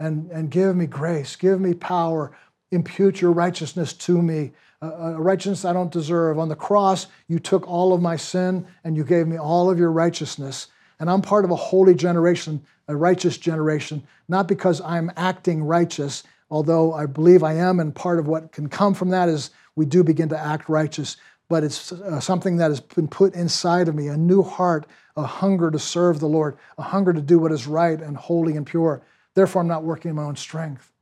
and, 0.00 0.32
and 0.32 0.50
give 0.50 0.74
me 0.74 0.86
grace, 0.86 1.36
give 1.36 1.60
me 1.60 1.74
power, 1.74 2.36
impute 2.72 3.20
your 3.20 3.30
righteousness 3.30 3.92
to 3.92 4.20
me, 4.20 4.50
a 4.80 5.14
righteousness 5.14 5.64
I 5.64 5.72
don't 5.72 5.92
deserve. 5.92 6.40
On 6.40 6.48
the 6.48 6.56
cross, 6.56 7.06
you 7.28 7.38
took 7.38 7.68
all 7.68 7.94
of 7.94 8.02
my 8.02 8.16
sin 8.16 8.66
and 8.82 8.96
you 8.96 9.04
gave 9.04 9.28
me 9.28 9.38
all 9.38 9.70
of 9.70 9.78
your 9.78 9.92
righteousness. 9.92 10.66
And 10.98 11.08
I'm 11.08 11.22
part 11.22 11.44
of 11.44 11.52
a 11.52 11.56
holy 11.56 11.94
generation, 11.94 12.64
a 12.88 12.96
righteous 12.96 13.38
generation, 13.38 14.02
not 14.26 14.48
because 14.48 14.80
I'm 14.80 15.12
acting 15.16 15.62
righteous, 15.62 16.24
although 16.52 16.92
I 16.92 17.06
believe 17.06 17.42
I 17.42 17.54
am, 17.54 17.80
and 17.80 17.94
part 17.94 18.18
of 18.18 18.28
what 18.28 18.52
can 18.52 18.68
come 18.68 18.92
from 18.92 19.08
that 19.08 19.30
is 19.30 19.50
we 19.74 19.86
do 19.86 20.04
begin 20.04 20.28
to 20.28 20.38
act 20.38 20.68
righteous. 20.68 21.16
But 21.48 21.64
it's 21.64 21.92
uh, 21.92 22.20
something 22.20 22.58
that 22.58 22.70
has 22.70 22.78
been 22.78 23.08
put 23.08 23.34
inside 23.34 23.88
of 23.88 23.94
me 23.94 24.08
a 24.08 24.18
new 24.18 24.42
heart, 24.42 24.86
a 25.16 25.22
hunger 25.22 25.70
to 25.70 25.78
serve 25.78 26.20
the 26.20 26.28
Lord, 26.28 26.58
a 26.76 26.82
hunger 26.82 27.14
to 27.14 27.22
do 27.22 27.38
what 27.38 27.52
is 27.52 27.66
right 27.66 27.98
and 27.98 28.18
holy 28.18 28.58
and 28.58 28.66
pure. 28.66 29.02
Therefore, 29.32 29.62
I'm 29.62 29.68
not 29.68 29.82
working 29.82 30.10
in 30.10 30.14
my 30.14 30.24
own 30.24 30.36
strength. 30.36 30.92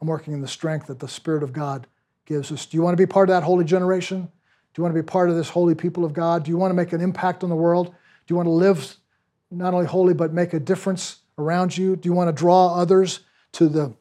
I'm 0.00 0.08
working 0.08 0.32
in 0.32 0.40
the 0.40 0.48
strength 0.48 0.86
that 0.86 1.00
the 1.00 1.08
Spirit 1.08 1.42
of 1.42 1.52
God 1.52 1.86
gives 2.24 2.50
us. 2.50 2.64
Do 2.64 2.78
you 2.78 2.82
want 2.82 2.96
to 2.96 3.02
be 3.02 3.06
part 3.06 3.28
of 3.28 3.34
that 3.34 3.42
holy 3.42 3.66
generation? 3.66 4.22
Do 4.22 4.80
you 4.80 4.84
want 4.84 4.96
to 4.96 5.02
be 5.02 5.06
part 5.06 5.28
of 5.28 5.36
this 5.36 5.50
holy 5.50 5.74
people 5.74 6.06
of 6.06 6.14
God? 6.14 6.44
Do 6.44 6.50
you 6.50 6.56
want 6.56 6.70
to 6.70 6.74
make 6.74 6.94
an 6.94 7.02
impact 7.02 7.44
on 7.44 7.50
the 7.50 7.56
world? 7.56 7.88
Do 7.88 8.32
you 8.32 8.36
want 8.36 8.46
to 8.46 8.52
live 8.52 8.96
not 9.50 9.74
only 9.74 9.86
holy, 9.86 10.14
but 10.14 10.32
make 10.32 10.54
a 10.54 10.60
difference 10.60 11.18
around 11.36 11.76
you? 11.76 11.94
Do 11.94 12.08
you 12.08 12.14
want 12.14 12.28
to 12.28 12.32
draw 12.32 12.74
others 12.74 13.20
to 13.52 13.68
the 13.68 13.94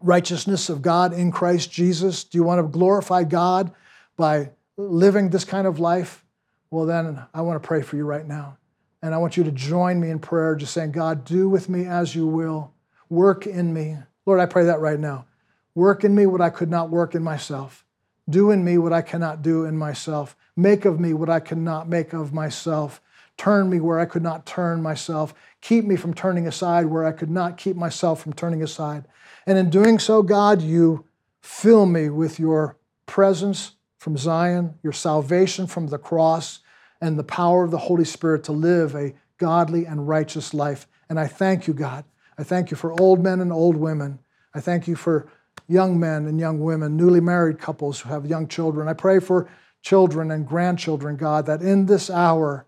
righteousness 0.00 0.68
of 0.68 0.82
God 0.82 1.12
in 1.12 1.30
Christ 1.30 1.70
Jesus? 1.70 2.24
Do 2.24 2.38
you 2.38 2.44
want 2.44 2.58
to 2.58 2.68
glorify 2.68 3.24
God 3.24 3.72
by 4.16 4.50
living 4.76 5.30
this 5.30 5.44
kind 5.44 5.66
of 5.66 5.80
life? 5.80 6.24
Well, 6.70 6.86
then 6.86 7.24
I 7.32 7.40
want 7.40 7.60
to 7.62 7.66
pray 7.66 7.82
for 7.82 7.96
you 7.96 8.04
right 8.04 8.26
now. 8.26 8.58
And 9.02 9.14
I 9.14 9.18
want 9.18 9.36
you 9.36 9.44
to 9.44 9.52
join 9.52 10.00
me 10.00 10.10
in 10.10 10.18
prayer, 10.18 10.56
just 10.56 10.74
saying, 10.74 10.92
God, 10.92 11.24
do 11.24 11.48
with 11.48 11.68
me 11.68 11.86
as 11.86 12.14
you 12.14 12.26
will. 12.26 12.72
Work 13.08 13.46
in 13.46 13.72
me. 13.72 13.96
Lord, 14.26 14.40
I 14.40 14.46
pray 14.46 14.64
that 14.64 14.80
right 14.80 14.98
now. 14.98 15.26
Work 15.74 16.02
in 16.04 16.14
me 16.14 16.26
what 16.26 16.40
I 16.40 16.50
could 16.50 16.68
not 16.68 16.90
work 16.90 17.14
in 17.14 17.22
myself. 17.22 17.84
Do 18.28 18.50
in 18.50 18.64
me 18.64 18.76
what 18.76 18.92
I 18.92 19.00
cannot 19.00 19.40
do 19.42 19.64
in 19.64 19.78
myself. 19.78 20.36
Make 20.56 20.84
of 20.84 20.98
me 20.98 21.14
what 21.14 21.30
I 21.30 21.40
cannot 21.40 21.88
make 21.88 22.12
of 22.12 22.32
myself. 22.32 23.00
Turn 23.36 23.70
me 23.70 23.78
where 23.78 24.00
I 24.00 24.04
could 24.04 24.24
not 24.24 24.44
turn 24.44 24.82
myself. 24.82 25.32
Keep 25.60 25.84
me 25.84 25.94
from 25.94 26.12
turning 26.12 26.48
aside 26.48 26.86
where 26.86 27.06
I 27.06 27.12
could 27.12 27.30
not 27.30 27.56
keep 27.56 27.76
myself 27.76 28.20
from 28.20 28.32
turning 28.32 28.62
aside. 28.62 29.04
And 29.48 29.56
in 29.56 29.70
doing 29.70 29.98
so, 29.98 30.22
God, 30.22 30.60
you 30.60 31.06
fill 31.40 31.86
me 31.86 32.10
with 32.10 32.38
your 32.38 32.76
presence 33.06 33.76
from 33.96 34.18
Zion, 34.18 34.74
your 34.82 34.92
salvation 34.92 35.66
from 35.66 35.86
the 35.86 35.96
cross, 35.96 36.58
and 37.00 37.18
the 37.18 37.24
power 37.24 37.64
of 37.64 37.70
the 37.70 37.78
Holy 37.78 38.04
Spirit 38.04 38.44
to 38.44 38.52
live 38.52 38.94
a 38.94 39.14
godly 39.38 39.86
and 39.86 40.06
righteous 40.06 40.52
life. 40.52 40.86
And 41.08 41.18
I 41.18 41.28
thank 41.28 41.66
you, 41.66 41.72
God. 41.72 42.04
I 42.36 42.44
thank 42.44 42.70
you 42.70 42.76
for 42.76 42.92
old 43.00 43.24
men 43.24 43.40
and 43.40 43.50
old 43.50 43.76
women. 43.76 44.18
I 44.54 44.60
thank 44.60 44.86
you 44.86 44.94
for 44.94 45.26
young 45.66 45.98
men 45.98 46.26
and 46.26 46.38
young 46.38 46.60
women, 46.60 46.98
newly 46.98 47.20
married 47.20 47.58
couples 47.58 48.00
who 48.00 48.10
have 48.10 48.26
young 48.26 48.48
children. 48.48 48.86
I 48.86 48.92
pray 48.92 49.18
for 49.18 49.48
children 49.80 50.30
and 50.30 50.46
grandchildren, 50.46 51.16
God, 51.16 51.46
that 51.46 51.62
in 51.62 51.86
this 51.86 52.10
hour, 52.10 52.66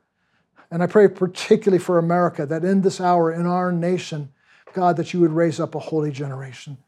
and 0.71 0.83
I 0.83 0.87
pray 0.87 1.09
particularly 1.09 1.79
for 1.79 1.99
America, 1.99 2.47
that 2.47 2.65
in 2.65 2.81
this 2.81 3.03
hour 3.03 3.31
in 3.31 3.45
our 3.45 3.71
nation, 3.71 4.31
God, 4.73 4.97
that 4.97 5.13
you 5.13 5.21
would 5.21 5.33
raise 5.33 5.61
up 5.61 5.75
a 5.75 5.79
holy 5.79 6.11
generation. 6.11 6.79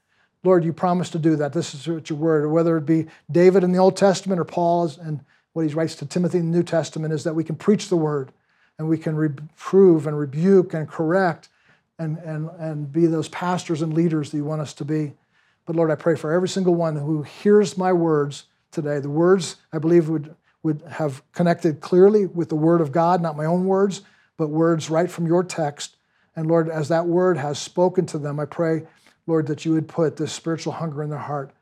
Lord, 0.44 0.64
you 0.64 0.72
promised 0.72 1.12
to 1.12 1.18
do 1.18 1.36
that. 1.36 1.52
This 1.52 1.74
is 1.74 1.86
what 1.86 2.10
your 2.10 2.18
word, 2.18 2.50
whether 2.50 2.76
it 2.76 2.86
be 2.86 3.06
David 3.30 3.62
in 3.62 3.72
the 3.72 3.78
Old 3.78 3.96
Testament 3.96 4.40
or 4.40 4.44
Paul 4.44 4.90
and 5.00 5.20
what 5.52 5.66
he 5.66 5.74
writes 5.74 5.94
to 5.96 6.06
Timothy 6.06 6.38
in 6.38 6.50
the 6.50 6.56
New 6.56 6.64
Testament, 6.64 7.14
is 7.14 7.24
that 7.24 7.34
we 7.34 7.44
can 7.44 7.56
preach 7.56 7.88
the 7.88 7.96
word 7.96 8.32
and 8.78 8.88
we 8.88 8.98
can 8.98 9.14
reprove 9.14 10.06
and 10.06 10.18
rebuke 10.18 10.74
and 10.74 10.88
correct 10.88 11.48
and, 11.98 12.18
and, 12.18 12.50
and 12.58 12.92
be 12.92 13.06
those 13.06 13.28
pastors 13.28 13.82
and 13.82 13.94
leaders 13.94 14.30
that 14.30 14.36
you 14.36 14.44
want 14.44 14.62
us 14.62 14.74
to 14.74 14.84
be. 14.84 15.12
But 15.66 15.76
Lord, 15.76 15.90
I 15.90 15.94
pray 15.94 16.16
for 16.16 16.32
every 16.32 16.48
single 16.48 16.74
one 16.74 16.96
who 16.96 17.22
hears 17.22 17.78
my 17.78 17.92
words 17.92 18.44
today. 18.72 18.98
The 18.98 19.10
words 19.10 19.56
I 19.72 19.78
believe 19.78 20.08
would, 20.08 20.34
would 20.64 20.82
have 20.90 21.22
connected 21.32 21.80
clearly 21.80 22.26
with 22.26 22.48
the 22.48 22.56
word 22.56 22.80
of 22.80 22.90
God, 22.90 23.22
not 23.22 23.36
my 23.36 23.44
own 23.44 23.66
words, 23.66 24.02
but 24.36 24.48
words 24.48 24.90
right 24.90 25.10
from 25.10 25.26
your 25.26 25.44
text 25.44 25.96
and 26.36 26.46
Lord, 26.46 26.68
as 26.68 26.88
that 26.88 27.06
word 27.06 27.36
has 27.36 27.58
spoken 27.58 28.06
to 28.06 28.18
them, 28.18 28.40
I 28.40 28.46
pray, 28.46 28.84
Lord, 29.26 29.46
that 29.48 29.64
you 29.64 29.72
would 29.72 29.88
put 29.88 30.16
this 30.16 30.32
spiritual 30.32 30.72
hunger 30.72 31.02
in 31.02 31.10
their 31.10 31.18
heart. 31.18 31.52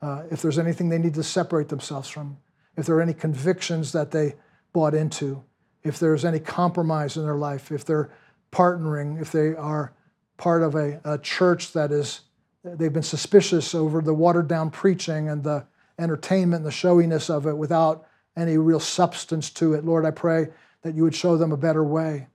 Uh, 0.00 0.24
if 0.30 0.42
there's 0.42 0.58
anything 0.58 0.88
they 0.88 0.98
need 0.98 1.14
to 1.14 1.22
separate 1.22 1.68
themselves 1.68 2.08
from, 2.08 2.36
if 2.76 2.86
there 2.86 2.96
are 2.96 3.02
any 3.02 3.14
convictions 3.14 3.92
that 3.92 4.10
they 4.10 4.34
bought 4.72 4.94
into, 4.94 5.42
if 5.82 5.98
there's 5.98 6.24
any 6.24 6.38
compromise 6.38 7.16
in 7.16 7.24
their 7.24 7.36
life, 7.36 7.72
if 7.72 7.84
they're 7.84 8.10
partnering, 8.52 9.20
if 9.20 9.32
they 9.32 9.54
are 9.54 9.92
part 10.36 10.62
of 10.62 10.74
a, 10.74 11.00
a 11.04 11.18
church 11.18 11.72
that 11.72 11.90
is, 11.90 12.20
they've 12.64 12.92
been 12.92 13.02
suspicious 13.02 13.74
over 13.74 14.00
the 14.00 14.14
watered 14.14 14.48
down 14.48 14.70
preaching 14.70 15.28
and 15.28 15.42
the 15.42 15.64
entertainment 15.98 16.60
and 16.60 16.66
the 16.66 16.70
showiness 16.70 17.28
of 17.28 17.46
it 17.46 17.56
without 17.56 18.06
any 18.36 18.56
real 18.56 18.80
substance 18.80 19.50
to 19.50 19.74
it. 19.74 19.84
Lord, 19.84 20.06
I 20.06 20.10
pray 20.10 20.48
that 20.82 20.94
you 20.94 21.02
would 21.02 21.14
show 21.14 21.36
them 21.36 21.52
a 21.52 21.56
better 21.56 21.84
way. 21.84 22.28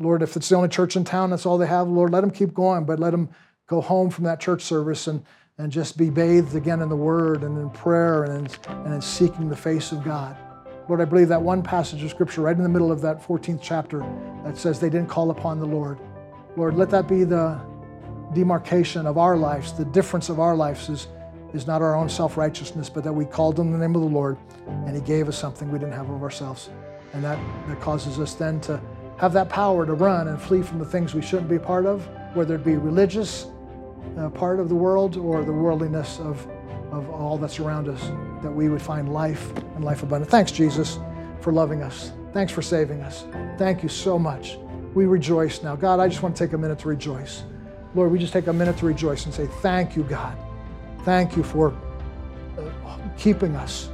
Lord, 0.00 0.22
if 0.22 0.34
it's 0.34 0.48
the 0.48 0.56
only 0.56 0.70
church 0.70 0.96
in 0.96 1.04
town, 1.04 1.28
that's 1.28 1.44
all 1.44 1.58
they 1.58 1.66
have, 1.66 1.86
Lord, 1.86 2.10
let 2.10 2.22
them 2.22 2.30
keep 2.30 2.54
going, 2.54 2.84
but 2.84 2.98
let 2.98 3.10
them 3.10 3.28
go 3.66 3.82
home 3.82 4.08
from 4.08 4.24
that 4.24 4.40
church 4.40 4.62
service 4.62 5.06
and, 5.06 5.22
and 5.58 5.70
just 5.70 5.98
be 5.98 6.08
bathed 6.08 6.56
again 6.56 6.80
in 6.80 6.88
the 6.88 6.96
Word 6.96 7.42
and 7.42 7.58
in 7.58 7.68
prayer 7.68 8.24
and 8.24 8.48
in, 8.48 8.74
and 8.86 8.94
in 8.94 9.02
seeking 9.02 9.50
the 9.50 9.56
face 9.56 9.92
of 9.92 10.02
God. 10.02 10.36
Lord, 10.88 11.02
I 11.02 11.04
believe 11.04 11.28
that 11.28 11.42
one 11.42 11.62
passage 11.62 12.02
of 12.02 12.08
Scripture 12.08 12.40
right 12.40 12.56
in 12.56 12.62
the 12.62 12.68
middle 12.68 12.90
of 12.90 13.02
that 13.02 13.22
14th 13.22 13.60
chapter 13.62 13.98
that 14.42 14.56
says 14.56 14.80
they 14.80 14.88
didn't 14.88 15.08
call 15.08 15.30
upon 15.30 15.60
the 15.60 15.66
Lord. 15.66 15.98
Lord, 16.56 16.76
let 16.76 16.88
that 16.90 17.06
be 17.06 17.24
the 17.24 17.60
demarcation 18.34 19.06
of 19.06 19.18
our 19.18 19.36
lives. 19.36 19.74
The 19.74 19.84
difference 19.84 20.30
of 20.30 20.40
our 20.40 20.56
lives 20.56 20.88
is, 20.88 21.08
is 21.52 21.66
not 21.66 21.82
our 21.82 21.94
own 21.94 22.08
self 22.08 22.38
righteousness, 22.38 22.88
but 22.88 23.04
that 23.04 23.12
we 23.12 23.26
called 23.26 23.60
on 23.60 23.70
the 23.70 23.78
name 23.78 23.94
of 23.94 24.00
the 24.00 24.08
Lord 24.08 24.38
and 24.66 24.96
He 24.96 25.02
gave 25.02 25.28
us 25.28 25.38
something 25.38 25.70
we 25.70 25.78
didn't 25.78 25.94
have 25.94 26.08
of 26.08 26.22
ourselves. 26.22 26.70
And 27.12 27.22
that, 27.22 27.38
that 27.68 27.80
causes 27.80 28.18
us 28.18 28.34
then 28.34 28.60
to 28.62 28.80
have 29.20 29.32
that 29.34 29.48
power 29.48 29.84
to 29.86 29.92
run 29.92 30.28
and 30.28 30.40
flee 30.40 30.62
from 30.62 30.78
the 30.78 30.84
things 30.84 31.14
we 31.14 31.22
shouldn't 31.22 31.48
be 31.48 31.58
part 31.58 31.86
of, 31.86 32.08
whether 32.34 32.54
it 32.54 32.64
be 32.64 32.76
religious 32.76 33.46
uh, 34.18 34.30
part 34.30 34.58
of 34.58 34.68
the 34.68 34.74
world 34.74 35.16
or 35.16 35.44
the 35.44 35.52
worldliness 35.52 36.18
of 36.20 36.46
of 36.90 37.08
all 37.10 37.38
that's 37.38 37.60
around 37.60 37.88
us, 37.88 38.02
that 38.42 38.50
we 38.50 38.68
would 38.68 38.82
find 38.82 39.12
life 39.12 39.56
and 39.76 39.84
life 39.84 40.02
abundant. 40.02 40.30
Thanks, 40.30 40.50
Jesus, 40.50 40.98
for 41.40 41.52
loving 41.52 41.82
us. 41.82 42.12
Thanks 42.32 42.52
for 42.52 42.62
saving 42.62 43.00
us. 43.02 43.24
Thank 43.58 43.82
you 43.82 43.88
so 43.88 44.18
much. 44.18 44.58
We 44.94 45.06
rejoice 45.06 45.62
now. 45.62 45.76
God, 45.76 46.00
I 46.00 46.08
just 46.08 46.22
want 46.22 46.36
to 46.36 46.44
take 46.44 46.52
a 46.52 46.58
minute 46.58 46.80
to 46.80 46.88
rejoice. 46.88 47.44
Lord, 47.94 48.10
we 48.10 48.18
just 48.18 48.32
take 48.32 48.48
a 48.48 48.52
minute 48.52 48.76
to 48.78 48.86
rejoice 48.86 49.24
and 49.24 49.34
say, 49.34 49.46
Thank 49.60 49.96
you, 49.96 50.02
God. 50.02 50.36
Thank 51.04 51.36
you 51.36 51.42
for 51.42 51.72
uh, 52.58 52.98
keeping 53.16 53.54
us. 53.56 53.88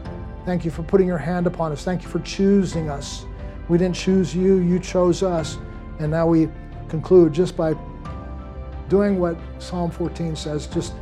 Thank 0.45 0.64
you 0.64 0.70
for 0.70 0.83
putting 0.83 1.07
your 1.07 1.18
hand 1.18 1.47
upon 1.47 1.72
us. 1.72 1.85
Thank 1.85 2.03
you 2.03 2.09
for 2.09 2.20
choosing 2.20 2.89
us. 2.89 3.27
We 3.69 3.79
didn't 3.79 3.97
choose 3.97 4.35
you, 4.35 4.57
you 4.59 4.79
chose 4.79 5.23
us. 5.23 5.59
And 5.99 6.11
now 6.11 6.27
we 6.27 6.49
conclude 6.89 7.33
just 7.33 7.57
by 7.57 7.75
doing 8.89 9.19
what 9.19 9.37
Psalm 9.59 9.91
14 9.91 10.37
says, 10.37 10.67
just 10.67 10.95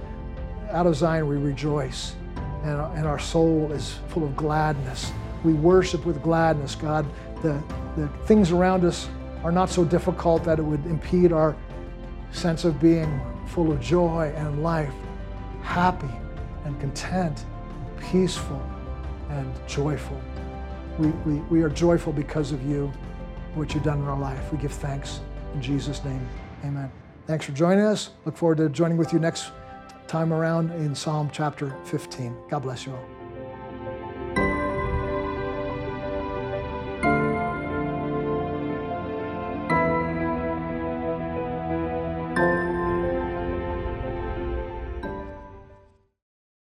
out 0.71 0.87
of 0.87 0.97
Zion 0.97 1.29
we 1.29 1.37
rejoice, 1.37 2.15
and, 2.63 2.81
and 2.97 3.07
our 3.07 3.19
soul 3.19 3.71
is 3.73 3.99
full 4.09 4.25
of 4.25 4.35
gladness. 4.37 5.13
We 5.45 5.53
worship 5.53 6.07
with 6.07 6.23
gladness, 6.23 6.75
God. 6.75 7.07
The, 7.43 7.63
the 7.97 8.09
things 8.25 8.51
around 8.51 8.85
us 8.85 9.09
are 9.43 9.53
not 9.53 9.69
so 9.69 9.85
difficult 9.85 10.43
that 10.45 10.59
it 10.59 10.63
would 10.63 10.85
impede 10.87 11.33
our 11.33 11.55
sense 12.33 12.65
of 12.65 12.81
being 12.81 13.21
full 13.49 13.71
of 13.71 13.81
joy 13.81 14.33
and 14.37 14.63
life, 14.63 14.95
happy 15.63 16.11
and 16.65 16.81
content, 16.81 17.45
peaceful 18.01 18.63
and 19.29 19.53
joyful. 19.69 20.21
We, 20.99 21.09
we, 21.09 21.41
we 21.51 21.63
are 21.63 21.69
joyful 21.69 22.13
because 22.13 22.53
of 22.53 22.65
you, 22.69 22.93
what 23.55 23.75
you've 23.75 23.83
done 23.83 23.99
in 23.99 24.05
our 24.05 24.19
life. 24.19 24.53
We 24.53 24.59
give 24.59 24.73
thanks 24.73 25.21
in 25.55 25.63
Jesus' 25.63 26.05
name. 26.05 26.27
Amen. 26.65 26.91
Thanks 27.27 27.47
for 27.47 27.53
joining 27.53 27.85
us. 27.85 28.11
Look 28.25 28.37
forward 28.37 28.59
to 28.59 28.69
joining 28.69 28.97
with 28.97 29.13
you 29.13 29.19
next 29.19 29.51
time 30.07 30.33
around 30.33 30.71
in 30.73 30.95
Psalm 30.95 31.31
chapter 31.33 31.75
15. 31.85 32.37
God 32.49 32.61
bless 32.61 32.87
you 32.87 32.93
all. 32.93 33.14